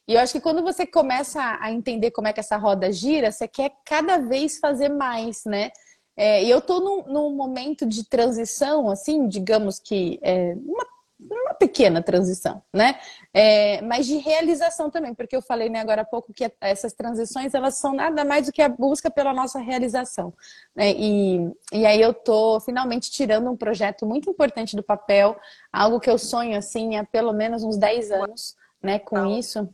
E 0.08 0.14
eu 0.14 0.20
acho 0.20 0.32
que 0.32 0.40
quando 0.40 0.62
você 0.62 0.86
começa 0.86 1.58
a 1.60 1.70
entender 1.70 2.12
como 2.12 2.28
é 2.28 2.32
que 2.32 2.40
essa 2.40 2.56
roda 2.56 2.90
gira, 2.92 3.32
você 3.32 3.48
quer 3.48 3.72
cada 3.84 4.18
vez 4.18 4.58
fazer 4.58 4.88
mais, 4.88 5.44
né? 5.44 5.70
É, 6.16 6.42
e 6.42 6.50
eu 6.50 6.58
estou 6.58 6.80
num, 6.80 7.12
num, 7.12 7.36
momento 7.36 7.84
de 7.84 8.08
transição, 8.08 8.88
assim, 8.88 9.28
digamos 9.28 9.78
que 9.78 10.18
é, 10.22 10.54
uma, 10.64 10.86
uma, 11.18 11.54
pequena 11.54 12.02
transição, 12.02 12.62
né? 12.72 12.98
É, 13.32 13.80
mas 13.82 14.06
de 14.06 14.16
realização 14.18 14.90
também, 14.90 15.14
porque 15.14 15.34
eu 15.34 15.42
falei 15.42 15.68
né, 15.68 15.80
agora 15.80 16.02
há 16.02 16.04
pouco 16.04 16.32
que 16.32 16.50
essas 16.60 16.92
transições 16.92 17.54
elas 17.54 17.76
são 17.76 17.94
nada 17.94 18.24
mais 18.24 18.46
do 18.46 18.52
que 18.52 18.60
a 18.60 18.68
busca 18.68 19.10
pela 19.10 19.32
nossa 19.32 19.58
realização. 19.58 20.32
Né? 20.74 20.92
E, 20.92 21.50
e 21.72 21.86
aí 21.86 22.00
eu 22.00 22.10
estou 22.10 22.60
finalmente 22.60 23.10
tirando 23.10 23.50
um 23.50 23.56
projeto 23.56 24.04
muito 24.04 24.28
importante 24.28 24.76
do 24.76 24.82
papel, 24.82 25.36
algo 25.72 26.00
que 26.00 26.10
eu 26.10 26.18
sonho 26.18 26.56
assim 26.56 26.96
há 26.96 27.04
pelo 27.04 27.32
menos 27.32 27.62
uns 27.64 27.76
10 27.76 28.10
anos, 28.10 28.56
né, 28.82 28.98
com 28.98 29.26
isso. 29.26 29.68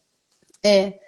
É, 0.65 1.01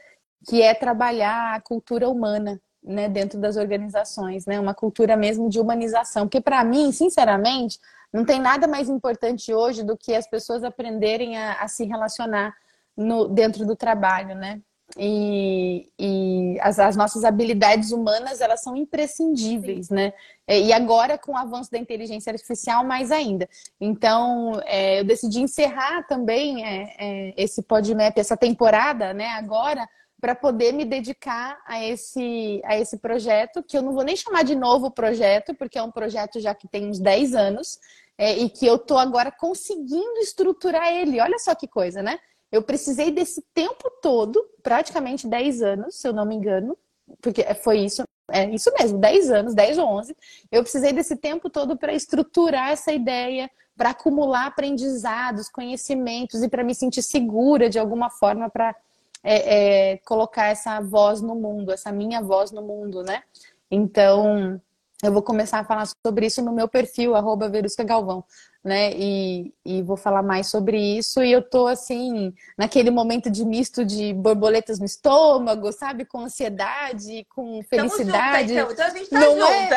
que 0.47 0.61
é 0.61 0.75
trabalhar 0.75 1.55
a 1.55 1.61
cultura 1.61 2.09
humana, 2.09 2.61
né, 2.83 3.09
dentro 3.09 3.41
das 3.41 3.57
organizações, 3.57 4.45
né, 4.45 4.61
uma 4.61 4.75
cultura 4.75 5.17
mesmo 5.17 5.49
de 5.49 5.59
humanização, 5.59 6.27
porque 6.27 6.41
para 6.41 6.63
mim, 6.63 6.93
sinceramente, 6.93 7.79
não 8.15 8.25
tem 8.25 8.39
nada 8.39 8.69
mais 8.69 8.89
importante 8.89 9.53
hoje 9.53 9.83
do 9.83 9.97
que 9.97 10.15
as 10.15 10.25
pessoas 10.25 10.63
aprenderem 10.63 11.37
a, 11.37 11.55
a 11.55 11.67
se 11.67 11.85
relacionar 11.85 12.55
no, 12.97 13.27
dentro 13.27 13.67
do 13.67 13.75
trabalho, 13.75 14.37
né? 14.37 14.61
E, 14.97 15.89
e 15.99 16.57
as, 16.61 16.79
as, 16.79 16.95
nossas 16.95 17.25
habilidades 17.25 17.91
humanas 17.91 18.41
elas 18.41 18.63
são 18.63 18.77
imprescindíveis, 18.77 19.89
Sim. 19.89 19.95
né? 19.95 20.13
É, 20.47 20.61
e 20.61 20.73
agora 20.73 21.19
com 21.19 21.33
o 21.33 21.37
avanço 21.37 21.73
da 21.73 21.79
inteligência 21.79 22.31
artificial 22.31 22.85
mais 22.85 23.11
ainda. 23.11 23.49
Então 23.81 24.61
é, 24.65 25.01
eu 25.01 25.05
decidi 25.05 25.41
encerrar 25.41 26.07
também 26.07 26.65
é, 26.65 26.95
é, 26.97 27.35
esse 27.37 27.63
PodMap, 27.63 28.17
essa 28.17 28.37
temporada, 28.37 29.13
né? 29.13 29.31
Agora 29.31 29.89
para 30.25 30.35
poder 30.35 30.73
me 30.73 30.87
dedicar 30.87 31.59
a 31.67 31.85
esse, 31.85 32.63
a 32.65 32.79
esse 32.79 32.97
projeto, 32.97 33.63
que 33.63 33.77
eu 33.77 33.83
não 33.83 33.93
vou 33.93 34.03
nem 34.03 34.17
chamar 34.17 34.43
de 34.43 34.55
novo 34.55 34.91
projeto, 34.91 35.55
porque 35.55 35.77
é 35.77 35.83
um 35.83 35.91
projeto 35.91 36.41
já 36.41 36.55
que 36.55 36.67
tem 36.67 36.89
uns 36.89 36.99
10 36.99 37.35
anos, 37.35 37.79
é, 38.17 38.37
e 38.39 38.49
que 38.49 38.67
eu 38.67 38.77
estou 38.77 38.99
agora 38.99 39.31
conseguindo 39.33 40.19
estruturar 40.21 40.89
ele. 40.89 41.21
Olha 41.21 41.39
só 41.39 41.55
que 41.55 41.67
coisa, 41.67 42.03
né? 42.03 42.19
Eu 42.51 42.63
precisei 42.63 43.11
desse 43.11 43.43
tempo 43.53 43.91
todo, 44.01 44.45
praticamente 44.63 45.27
10 45.27 45.63
anos, 45.63 45.97
se 45.97 46.07
eu 46.07 46.13
não 46.13 46.25
me 46.25 46.37
engano, 46.37 46.79
porque 47.21 47.43
foi 47.55 47.81
isso, 47.81 48.05
é 48.31 48.49
isso 48.49 48.73
mesmo, 48.79 48.99
10 48.99 49.31
anos, 49.31 49.55
10 49.55 49.79
ou 49.79 49.89
11. 49.89 50.17
Eu 50.53 50.63
precisei 50.63 50.93
desse 50.93 51.17
tempo 51.17 51.51
todo 51.51 51.77
para 51.77 51.93
estruturar 51.93 52.71
essa 52.71 52.93
ideia, 52.93 53.51
para 53.77 53.91
acumular 53.91 54.47
aprendizados, 54.47 55.49
conhecimentos 55.49 56.43
e 56.43 56.49
para 56.49 56.63
me 56.63 56.75
sentir 56.75 57.03
segura 57.03 57.69
de 57.69 57.79
alguma 57.79 58.09
forma 58.09 58.49
para 58.49 58.75
é, 59.23 59.93
é, 59.93 59.97
colocar 59.99 60.47
essa 60.47 60.81
voz 60.81 61.21
no 61.21 61.35
mundo, 61.35 61.73
essa 61.73 61.91
minha 61.91 62.23
voz 62.23 62.53
no 62.53 62.63
mundo, 62.63 63.03
né? 63.03 63.23
Então, 63.71 64.61
eu 65.07 65.13
vou 65.13 65.23
começar 65.23 65.59
a 65.59 65.65
falar 65.65 65.87
sobre 66.07 66.27
isso 66.27 66.43
no 66.43 66.53
meu 66.53 66.69
perfil, 66.69 67.15
arroba 67.15 67.49
Verusca 67.49 67.85
Galvão, 67.85 68.25
né? 68.63 68.93
E, 68.95 69.55
e 69.65 69.83
vou 69.83 69.97
falar 69.97 70.23
mais 70.23 70.49
sobre 70.49 70.79
isso. 70.79 71.23
E 71.23 71.31
eu 71.31 71.43
tô 71.43 71.67
assim, 71.67 72.33
naquele 72.57 72.91
momento 72.91 73.31
de 73.31 73.45
misto 73.45 73.85
de 73.85 74.13
borboletas 74.15 74.79
no 74.79 74.87
estômago, 74.87 75.71
sabe? 75.73 76.05
Com 76.05 76.21
ansiedade, 76.21 77.27
com 77.35 77.63
felicidade. 77.63 78.55
Junto, 78.55 78.73
então. 78.73 78.73
então 78.73 78.87
a 78.87 78.91
gente 78.91 79.11
tá 79.11 79.21
Não 79.21 79.47
é? 79.47 79.63
junta. 79.63 79.75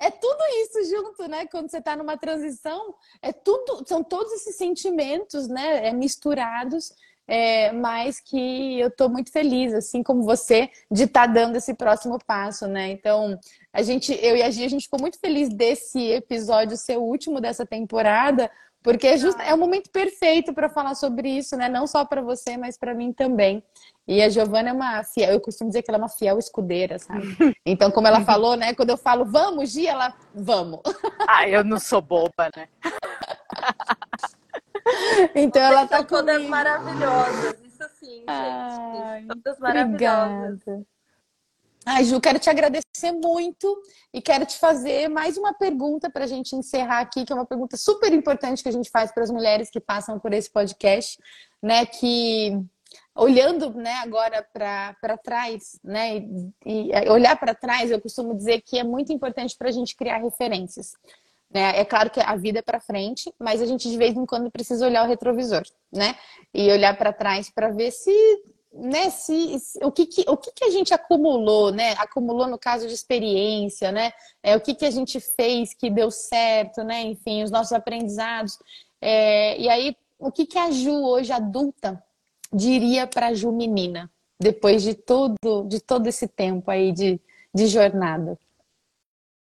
É... 0.00 0.06
é 0.08 0.10
tudo 0.10 0.40
isso 0.62 0.84
junto, 0.90 1.28
né? 1.28 1.46
Quando 1.46 1.70
você 1.70 1.80
tá 1.80 1.96
numa 1.96 2.16
transição, 2.16 2.94
é 3.20 3.32
tudo, 3.32 3.84
são 3.86 4.02
todos 4.02 4.32
esses 4.32 4.56
sentimentos, 4.56 5.48
né? 5.48 5.88
É, 5.88 5.92
misturados. 5.92 6.92
É, 7.30 7.70
mas 7.72 8.18
que 8.20 8.80
eu 8.80 8.88
estou 8.88 9.10
muito 9.10 9.30
feliz, 9.30 9.74
assim 9.74 10.02
como 10.02 10.22
você, 10.22 10.70
de 10.90 11.02
estar 11.04 11.26
tá 11.26 11.32
dando 11.34 11.56
esse 11.56 11.74
próximo 11.74 12.18
passo, 12.26 12.66
né? 12.66 12.90
Então, 12.90 13.38
a 13.72 13.82
gente, 13.82 14.12
eu 14.22 14.36
e 14.36 14.42
a 14.42 14.50
Gia, 14.50 14.66
a 14.66 14.70
gente 14.70 14.84
ficou 14.84 15.00
muito 15.00 15.18
feliz 15.18 15.48
desse 15.48 16.10
episódio 16.10 16.76
ser 16.76 16.96
o 16.96 17.02
último 17.02 17.40
dessa 17.40 17.66
temporada, 17.66 18.50
porque 18.82 19.06
é, 19.06 19.18
just, 19.18 19.38
é 19.40 19.52
o 19.52 19.58
momento 19.58 19.90
perfeito 19.90 20.54
para 20.54 20.68
falar 20.68 20.94
sobre 20.94 21.28
isso, 21.28 21.56
né? 21.56 21.68
Não 21.68 21.86
só 21.86 22.04
para 22.04 22.22
você, 22.22 22.56
mas 22.56 22.78
para 22.78 22.94
mim 22.94 23.12
também. 23.12 23.62
E 24.06 24.22
a 24.22 24.28
Giovana 24.28 24.70
é 24.70 24.72
uma 24.72 25.02
fiel, 25.02 25.32
eu 25.32 25.40
costumo 25.40 25.68
dizer 25.68 25.82
que 25.82 25.90
ela 25.90 25.98
é 25.98 26.02
uma 26.02 26.08
fiel 26.08 26.38
escudeira, 26.38 26.98
sabe? 26.98 27.22
Então, 27.66 27.90
como 27.90 28.06
ela 28.06 28.22
falou, 28.22 28.56
né? 28.56 28.74
Quando 28.74 28.90
eu 28.90 28.96
falo 28.96 29.26
vamos, 29.26 29.70
Gia, 29.70 29.90
ela 29.90 30.14
vamos. 30.34 30.80
Ah, 31.28 31.46
eu 31.46 31.62
não 31.62 31.78
sou 31.78 32.00
boba, 32.00 32.48
né? 32.56 32.68
então 35.34 35.60
Vocês 35.60 35.72
ela 35.72 35.86
tá 35.86 36.02
todas 36.02 36.42
maravilhosas, 36.46 37.54
isso 37.62 37.84
sim, 38.00 38.24
gente. 38.26 39.28
todas 39.28 39.58
maravilhosas. 39.58 40.62
Obrigada. 40.62 40.97
Ai, 41.90 42.04
Ju, 42.04 42.20
quero 42.20 42.38
te 42.38 42.50
agradecer 42.50 43.12
muito 43.12 43.82
e 44.12 44.20
quero 44.20 44.44
te 44.44 44.58
fazer 44.58 45.08
mais 45.08 45.38
uma 45.38 45.54
pergunta 45.54 46.10
para 46.10 46.24
a 46.24 46.26
gente 46.26 46.54
encerrar 46.54 47.00
aqui, 47.00 47.24
que 47.24 47.32
é 47.32 47.34
uma 47.34 47.46
pergunta 47.46 47.78
super 47.78 48.12
importante 48.12 48.62
que 48.62 48.68
a 48.68 48.72
gente 48.72 48.90
faz 48.90 49.10
para 49.10 49.22
as 49.22 49.30
mulheres 49.30 49.70
que 49.70 49.80
passam 49.80 50.20
por 50.20 50.34
esse 50.34 50.50
podcast, 50.50 51.18
né? 51.62 51.86
Que 51.86 52.52
olhando 53.16 53.72
né, 53.72 53.94
agora 54.02 54.46
para 54.52 55.16
trás, 55.16 55.80
né? 55.82 56.18
E, 56.18 56.52
e 56.92 57.08
olhar 57.08 57.40
para 57.40 57.54
trás, 57.54 57.90
eu 57.90 57.98
costumo 58.02 58.36
dizer 58.36 58.60
que 58.60 58.78
é 58.78 58.84
muito 58.84 59.10
importante 59.10 59.56
para 59.56 59.70
a 59.70 59.72
gente 59.72 59.96
criar 59.96 60.18
referências. 60.18 60.92
Né? 61.50 61.80
É 61.80 61.86
claro 61.86 62.10
que 62.10 62.20
a 62.20 62.36
vida 62.36 62.58
é 62.58 62.62
para 62.62 62.80
frente, 62.80 63.32
mas 63.40 63.62
a 63.62 63.66
gente 63.66 63.88
de 63.88 63.96
vez 63.96 64.14
em 64.14 64.26
quando 64.26 64.50
precisa 64.50 64.84
olhar 64.86 65.06
o 65.06 65.08
retrovisor, 65.08 65.62
né? 65.90 66.14
E 66.52 66.70
olhar 66.70 66.98
para 66.98 67.14
trás 67.14 67.48
para 67.50 67.70
ver 67.70 67.92
se 67.92 68.12
né, 68.78 69.10
se, 69.10 69.58
se, 69.58 69.78
o, 69.84 69.90
que, 69.90 70.06
que, 70.06 70.24
o 70.28 70.36
que, 70.36 70.52
que 70.52 70.64
a 70.64 70.70
gente 70.70 70.94
acumulou, 70.94 71.72
né? 71.72 71.92
Acumulou 71.98 72.46
no 72.46 72.58
caso 72.58 72.86
de 72.86 72.94
experiência, 72.94 73.90
né? 73.90 74.12
É, 74.42 74.56
o 74.56 74.60
que, 74.60 74.74
que 74.74 74.84
a 74.84 74.90
gente 74.90 75.20
fez 75.20 75.74
que 75.74 75.90
deu 75.90 76.10
certo, 76.10 76.84
né? 76.84 77.02
Enfim, 77.02 77.42
os 77.42 77.50
nossos 77.50 77.72
aprendizados. 77.72 78.58
É, 79.00 79.58
e 79.60 79.68
aí, 79.68 79.96
o 80.18 80.30
que, 80.30 80.46
que 80.46 80.58
a 80.58 80.70
Ju, 80.70 80.92
hoje 80.92 81.32
adulta, 81.32 82.02
diria 82.52 83.06
para 83.06 83.28
a 83.28 83.34
Ju 83.34 83.52
menina, 83.52 84.10
depois 84.40 84.82
de 84.82 84.94
todo, 84.94 85.34
de 85.66 85.80
todo 85.80 86.06
esse 86.06 86.28
tempo 86.28 86.70
aí 86.70 86.92
de, 86.92 87.20
de 87.52 87.66
jornada? 87.66 88.38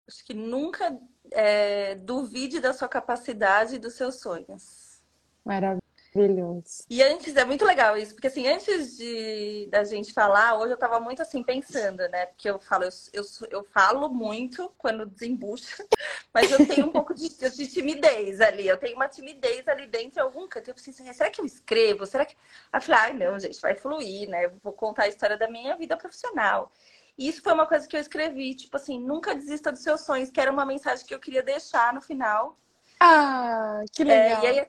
Acho 0.07 0.25
que 0.25 0.33
nunca 0.33 0.97
é, 1.31 1.95
duvide 1.95 2.59
da 2.59 2.73
sua 2.73 2.87
capacidade 2.87 3.75
e 3.75 3.79
dos 3.79 3.93
seus 3.93 4.19
sonhos. 4.19 5.01
Maravilha. 5.45 5.86
Maravilhoso. 6.17 6.83
E 6.89 7.03
antes, 7.03 7.35
é 7.35 7.45
muito 7.45 7.63
legal 7.63 7.95
isso, 7.95 8.13
porque 8.13 8.27
assim, 8.27 8.47
antes 8.47 8.97
de 8.97 9.67
da 9.69 9.83
gente 9.83 10.11
falar, 10.11 10.57
hoje 10.57 10.73
eu 10.73 10.77
tava 10.77 10.99
muito 10.99 11.21
assim 11.21 11.43
pensando, 11.43 11.99
né? 12.09 12.25
Porque 12.25 12.49
eu 12.49 12.59
falo, 12.59 12.85
eu, 12.85 12.89
eu, 13.13 13.23
eu 13.51 13.63
falo 13.63 14.09
muito 14.09 14.71
quando 14.77 15.05
desembucha, 15.05 15.85
mas 16.33 16.51
eu 16.51 16.65
tenho 16.65 16.87
um 16.87 16.91
pouco 16.91 17.13
de, 17.13 17.29
de, 17.29 17.67
timidez 17.67 18.41
ali, 18.41 18.67
eu 18.67 18.77
tenho 18.77 18.95
uma 18.95 19.07
timidez 19.07 19.67
ali 19.67 19.85
dentro 19.87 20.13
de 20.13 20.19
algum 20.19 20.47
canto. 20.47 20.69
Eu 20.69 20.73
preciso, 20.73 21.03
será 21.13 21.29
que 21.29 21.39
eu 21.39 21.45
escrevo? 21.45 22.05
Será 22.05 22.25
que. 22.25 22.35
Aí 22.71 22.79
eu 22.79 22.81
falei, 22.81 23.13
não, 23.13 23.39
gente, 23.39 23.61
vai 23.61 23.75
fluir, 23.75 24.27
né? 24.27 24.45
Eu 24.45 24.57
vou 24.63 24.73
contar 24.73 25.03
a 25.03 25.07
história 25.07 25.37
da 25.37 25.49
minha 25.49 25.75
vida 25.77 25.95
profissional. 25.95 26.71
E 27.17 27.27
isso 27.27 27.41
foi 27.41 27.53
uma 27.53 27.65
coisa 27.65 27.87
que 27.87 27.95
eu 27.95 27.99
escrevi, 27.99 28.53
tipo 28.55 28.77
assim, 28.77 28.99
nunca 28.99 29.33
desista 29.33 29.71
dos 29.71 29.81
seus 29.81 30.01
sonhos, 30.01 30.29
que 30.29 30.39
era 30.39 30.51
uma 30.51 30.65
mensagem 30.65 31.05
que 31.05 31.13
eu 31.13 31.19
queria 31.19 31.41
deixar 31.41 31.93
no 31.93 32.01
final 32.01 32.57
ah, 32.99 33.83
que 33.91 34.03
legal. 34.03 34.43
É, 34.43 34.45
e 34.45 34.47
aí 34.47 34.59
é, 34.59 34.67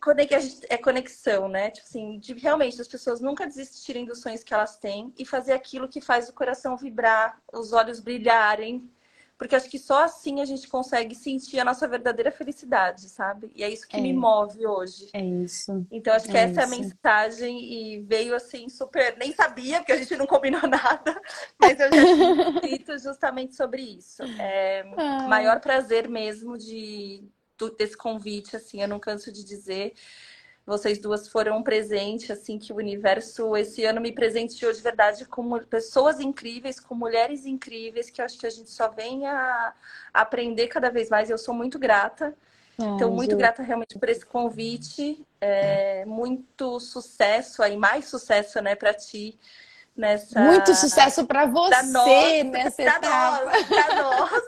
é 0.69 0.77
conexão, 0.79 1.49
né? 1.49 1.71
Tipo 1.71 1.87
assim, 1.87 2.19
de 2.19 2.35
realmente 2.35 2.81
as 2.81 2.89
pessoas 2.89 3.21
nunca 3.21 3.47
desistirem 3.47 4.05
dos 4.05 4.21
sonhos 4.21 4.45
que 4.45 4.53
elas 4.53 4.77
têm 4.77 5.13
e 5.19 5.25
fazer 5.25 5.53
aquilo 5.53 5.89
que 5.89 6.01
faz 6.01 6.29
o 6.29 6.35
coração 6.35 6.77
vibrar, 6.77 7.41
os 7.53 7.73
olhos 7.73 8.01
brilharem. 8.01 8.91
Porque 9.39 9.55
acho 9.55 9.71
que 9.71 9.79
só 9.79 10.03
assim 10.03 10.41
a 10.41 10.45
gente 10.45 10.67
consegue 10.67 11.15
sentir 11.15 11.61
a 11.61 11.65
nossa 11.65 11.87
verdadeira 11.87 12.33
felicidade, 12.33 13.09
sabe? 13.09 13.53
E 13.55 13.63
é 13.63 13.71
isso 13.71 13.87
que 13.87 13.97
é. 13.97 14.01
me 14.01 14.13
move 14.13 14.67
hoje. 14.67 15.09
É 15.13 15.25
isso. 15.25 15.87
Então 15.93 16.13
acho 16.13 16.29
que 16.29 16.37
é 16.37 16.41
essa 16.41 16.51
isso. 16.51 16.61
é 16.61 16.65
a 16.65 16.67
mensagem 16.67 17.73
e 17.73 18.01
veio 18.01 18.35
assim 18.35 18.69
super. 18.69 19.17
Nem 19.17 19.33
sabia, 19.33 19.79
porque 19.79 19.93
a 19.93 19.97
gente 19.97 20.17
não 20.17 20.27
combinou 20.27 20.63
nada, 20.67 21.23
mas 21.57 21.79
eu 21.79 21.89
já 21.89 22.05
tinha 22.05 22.51
escrito 22.51 22.99
justamente 22.99 23.55
sobre 23.55 23.81
isso. 23.83 24.25
É, 24.41 24.83
ah. 24.99 25.29
Maior 25.29 25.61
prazer 25.61 26.09
mesmo 26.09 26.59
de 26.59 27.25
desse 27.77 27.97
convite, 27.97 28.57
assim, 28.57 28.83
eu 28.83 28.89
não 28.89 29.01
canso 29.01 29.33
de 29.33 29.45
dizer. 29.45 29.95
Vocês 30.65 30.99
duas 30.99 31.29
foram 31.29 31.59
um 31.59 31.63
presente, 31.63 32.31
assim, 32.31 32.59
que 32.59 32.73
o 32.73 32.77
universo 32.77 33.57
esse 33.57 33.85
ano 33.87 34.01
me 34.01 34.13
presenteou 34.13 34.71
de 34.73 34.83
verdade 34.83 35.25
com 35.25 35.59
pessoas 35.61 36.21
incríveis, 36.21 36.79
com 36.79 36.95
mulheres 36.95 37.47
incríveis, 37.47 38.11
que 38.11 38.21
eu 38.21 38.25
acho 38.27 38.39
que 38.39 38.47
a 38.47 38.51
gente 38.51 38.71
só 38.71 38.89
vem 38.89 39.27
a 39.27 39.73
aprender 40.13 40.69
cada 40.69 40.91
vez 40.91 41.09
mais. 41.09 41.31
Eu 41.31 41.39
sou 41.39 41.55
muito 41.55 41.79
grata. 41.79 42.37
então, 42.79 43.11
muito 43.11 43.31
gente. 43.31 43.39
grata 43.39 43.63
realmente 43.63 43.99
por 43.99 44.09
esse 44.11 44.27
convite. 44.27 45.27
É, 45.41 46.05
muito 46.05 46.79
sucesso 46.81 47.63
aí, 47.63 47.77
mais 47.77 48.05
sucesso, 48.05 48.61
né, 48.61 48.75
para 48.75 48.93
ti 48.93 49.39
nessa. 49.99 50.41
Muito 50.41 50.75
sucesso 50.75 51.27
para 51.27 51.45
você 51.47 52.45
nessa 52.45 52.83
pra 52.83 52.97
etapa. 52.97 53.45
Nós, 53.45 53.67
para 53.67 54.03
nós. 54.03 54.43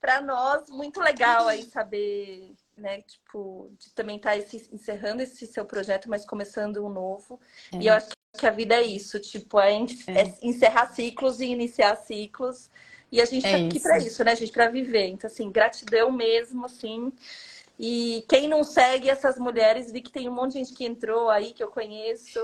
para 0.00 0.20
nós, 0.20 0.70
muito 0.70 1.00
legal 1.00 1.46
aí 1.46 1.62
saber, 1.64 2.52
né, 2.76 3.02
tipo, 3.02 3.70
de 3.78 3.92
também 3.92 4.16
estar 4.16 4.30
tá 4.30 4.56
encerrando 4.72 5.22
esse 5.22 5.46
seu 5.46 5.64
projeto, 5.64 6.08
mas 6.08 6.24
começando 6.24 6.84
um 6.84 6.88
novo. 6.88 7.38
É. 7.72 7.76
E 7.76 7.86
eu 7.86 7.94
acho 7.94 8.08
que 8.36 8.46
a 8.46 8.50
vida 8.50 8.74
é 8.74 8.82
isso, 8.82 9.20
tipo, 9.20 9.60
é, 9.60 9.72
é. 9.72 10.20
é 10.20 10.34
encerrar 10.42 10.92
ciclos 10.92 11.40
e 11.40 11.46
iniciar 11.46 11.96
ciclos. 11.96 12.70
E 13.12 13.20
a 13.20 13.24
gente 13.24 13.46
é 13.46 13.52
tá 13.52 13.66
aqui 13.66 13.78
para 13.78 13.98
isso, 13.98 14.24
né, 14.24 14.34
gente, 14.34 14.50
para 14.50 14.68
viver. 14.68 15.06
Então, 15.06 15.28
assim, 15.28 15.50
gratidão 15.50 16.10
mesmo, 16.10 16.64
assim. 16.64 17.12
E 17.78 18.24
quem 18.28 18.48
não 18.48 18.62
segue 18.62 19.10
essas 19.10 19.38
mulheres, 19.38 19.90
vi 19.90 20.00
que 20.00 20.10
tem 20.10 20.28
um 20.28 20.32
monte 20.32 20.52
de 20.52 20.58
gente 20.60 20.74
que 20.74 20.84
entrou 20.84 21.28
aí, 21.28 21.52
que 21.52 21.62
eu 21.62 21.68
conheço, 21.68 22.38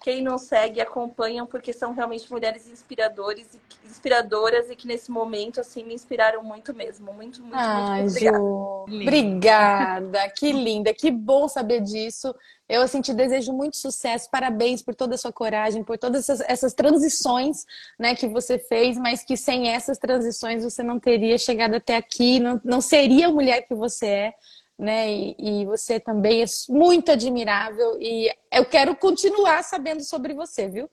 quem 0.00 0.22
não 0.22 0.38
segue, 0.38 0.80
acompanham, 0.80 1.46
porque 1.46 1.72
são 1.72 1.92
realmente 1.92 2.30
mulheres 2.30 2.68
inspiradores, 2.68 3.48
inspiradoras 3.84 4.70
e 4.70 4.76
que 4.76 4.86
nesse 4.86 5.10
momento, 5.10 5.60
assim, 5.60 5.84
me 5.84 5.94
inspiraram 5.94 6.42
muito 6.42 6.74
mesmo. 6.74 7.12
Muito, 7.12 7.40
muito, 7.40 7.56
Ai, 7.56 8.02
muito 8.02 8.16
obrigada. 8.16 8.42
obrigada. 8.86 10.30
que 10.30 10.52
linda, 10.52 10.94
que 10.94 11.10
bom 11.10 11.48
saber 11.48 11.80
disso. 11.80 12.34
Eu, 12.68 12.82
assim, 12.82 13.00
te 13.00 13.14
desejo 13.14 13.52
muito 13.52 13.78
sucesso, 13.78 14.28
parabéns 14.30 14.82
por 14.82 14.94
toda 14.94 15.14
a 15.14 15.18
sua 15.18 15.32
coragem, 15.32 15.82
por 15.82 15.96
todas 15.96 16.28
essas, 16.28 16.46
essas 16.46 16.74
transições, 16.74 17.64
né, 17.98 18.14
que 18.14 18.28
você 18.28 18.58
fez, 18.58 18.98
mas 18.98 19.24
que 19.24 19.38
sem 19.38 19.68
essas 19.70 19.96
transições 19.96 20.62
você 20.62 20.82
não 20.82 21.00
teria 21.00 21.38
chegado 21.38 21.74
até 21.74 21.96
aqui, 21.96 22.38
não, 22.38 22.60
não 22.62 22.80
seria 22.82 23.28
a 23.28 23.32
mulher 23.32 23.62
que 23.62 23.74
você 23.74 24.06
é 24.06 24.34
né? 24.78 25.10
E, 25.10 25.34
e, 25.38 25.66
você 25.66 25.98
também 25.98 26.42
é 26.42 26.46
muito 26.68 27.10
admirável 27.10 27.98
e 28.00 28.30
eu 28.52 28.64
quero 28.64 28.94
continuar 28.94 29.64
sabendo 29.64 30.04
sobre 30.04 30.32
você, 30.34 30.68
viu? 30.68 30.88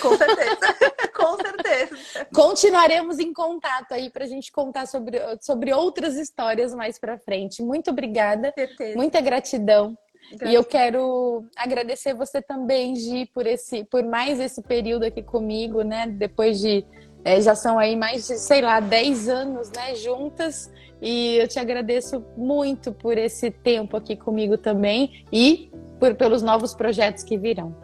Com 0.00 0.16
certeza, 0.16 0.56
com 1.14 1.36
certeza. 1.36 2.26
Continuaremos 2.34 3.18
em 3.18 3.32
contato 3.32 3.92
aí 3.92 4.08
para 4.08 4.24
a 4.24 4.28
gente 4.28 4.50
contar 4.50 4.86
sobre, 4.86 5.18
sobre 5.40 5.72
outras 5.72 6.16
histórias 6.16 6.74
mais 6.74 6.98
para 6.98 7.18
frente. 7.18 7.62
Muito 7.62 7.90
obrigada, 7.90 8.52
certeza. 8.56 8.96
muita 8.96 9.20
gratidão. 9.20 9.96
Gratidão. 10.28 10.50
E 10.50 10.54
eu 10.54 10.64
quero 10.64 11.44
agradecer 11.54 12.14
você 12.14 12.40
também, 12.40 12.96
Gi, 12.96 13.26
por 13.26 13.46
esse, 13.46 13.84
por 13.84 14.02
mais 14.02 14.40
esse 14.40 14.62
período 14.62 15.04
aqui 15.04 15.22
comigo, 15.22 15.82
né? 15.82 16.06
Depois 16.06 16.58
de 16.58 16.84
é, 17.26 17.40
já 17.40 17.56
são 17.56 17.76
aí 17.76 17.96
mais 17.96 18.28
de, 18.28 18.38
sei 18.38 18.60
lá, 18.60 18.78
10 18.78 19.28
anos, 19.28 19.68
né, 19.72 19.96
juntas. 19.96 20.70
E 21.00 21.36
eu 21.36 21.46
te 21.46 21.58
agradeço 21.58 22.24
muito 22.36 22.92
por 22.92 23.18
esse 23.18 23.50
tempo 23.50 23.96
aqui 23.96 24.16
comigo 24.16 24.56
também 24.56 25.24
e 25.32 25.70
por, 26.00 26.14
pelos 26.14 26.42
novos 26.42 26.74
projetos 26.74 27.22
que 27.22 27.36
virão. 27.36 27.76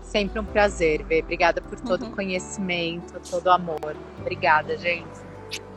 Sempre 0.00 0.40
um 0.40 0.44
prazer, 0.44 1.04
Bê. 1.04 1.20
Obrigada 1.22 1.62
por 1.62 1.80
todo 1.80 2.02
uhum. 2.02 2.10
o 2.10 2.14
conhecimento, 2.14 3.18
todo 3.30 3.46
o 3.46 3.50
amor. 3.50 3.96
Obrigada, 4.20 4.76
gente. 4.76 5.32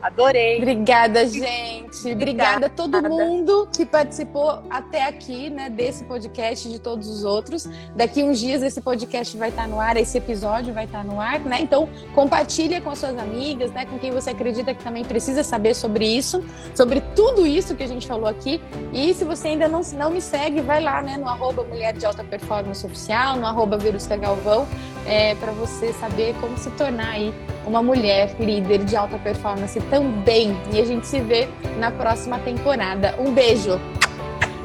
Adorei. 0.06 0.58
Obrigada, 0.58 1.26
gente. 1.26 2.12
Obrigada 2.12 2.66
a 2.66 2.68
todo 2.68 3.02
mundo 3.02 3.68
que 3.76 3.84
participou 3.84 4.62
até 4.70 5.02
aqui, 5.04 5.50
né, 5.50 5.68
desse 5.68 6.04
podcast 6.04 6.68
e 6.68 6.70
de 6.70 6.78
todos 6.78 7.08
os 7.08 7.24
outros. 7.24 7.68
Daqui 7.96 8.22
uns 8.22 8.38
dias 8.38 8.62
esse 8.62 8.80
podcast 8.80 9.36
vai 9.36 9.48
estar 9.48 9.66
no 9.66 9.80
ar, 9.80 9.96
esse 9.96 10.16
episódio 10.16 10.72
vai 10.72 10.84
estar 10.84 11.04
no 11.04 11.20
ar, 11.20 11.40
né? 11.40 11.58
Então, 11.60 11.88
compartilha 12.14 12.80
com 12.80 12.90
as 12.90 13.00
suas 13.00 13.18
amigas, 13.18 13.72
né, 13.72 13.84
com 13.84 13.98
quem 13.98 14.12
você 14.12 14.30
acredita 14.30 14.72
que 14.72 14.84
também 14.84 15.04
precisa 15.04 15.42
saber 15.42 15.74
sobre 15.74 16.06
isso, 16.06 16.44
sobre 16.72 17.00
tudo 17.16 17.44
isso 17.44 17.74
que 17.74 17.82
a 17.82 17.88
gente 17.88 18.06
falou 18.06 18.28
aqui. 18.28 18.60
E 18.92 19.12
se 19.12 19.24
você 19.24 19.48
ainda 19.48 19.66
não, 19.66 19.80
não 19.94 20.10
me 20.10 20.20
segue, 20.20 20.60
vai 20.60 20.80
lá, 20.80 21.02
né, 21.02 21.16
no 21.16 21.28
arroba 21.28 21.64
Mulher 21.64 21.92
de 21.92 22.06
Alta 22.06 22.22
Performance 22.22 22.86
Oficial, 22.86 23.36
no 23.36 23.46
arroba 23.46 23.76
Verusca 23.76 24.16
Galvão, 24.16 24.68
é, 25.04 25.34
para 25.34 25.50
você 25.50 25.92
saber 25.94 26.34
como 26.40 26.56
se 26.56 26.70
tornar 26.70 27.10
aí 27.10 27.34
uma 27.66 27.82
mulher 27.82 28.34
líder 28.38 28.84
de 28.84 28.96
alta 28.96 29.18
performance 29.18 29.80
também. 29.96 30.54
E 30.72 30.80
a 30.80 30.84
gente 30.84 31.06
se 31.06 31.20
vê 31.20 31.48
na 31.78 31.90
próxima 31.90 32.38
temporada. 32.40 33.14
Um 33.18 33.32
beijo. 33.32 33.80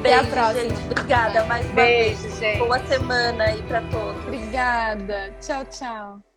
Até 0.00 0.14
a 0.14 0.24
próxima. 0.24 0.68
Gente. 0.68 0.84
Obrigada 0.84 1.44
mais 1.46 1.64
uma 1.66 1.74
beijo, 1.74 2.22
vez. 2.22 2.38
Gente. 2.38 2.58
Boa 2.58 2.78
semana 2.80 3.44
aí 3.44 3.62
para 3.62 3.80
todos. 3.82 4.22
Obrigada. 4.26 5.34
Tchau, 5.40 5.64
tchau. 5.64 6.31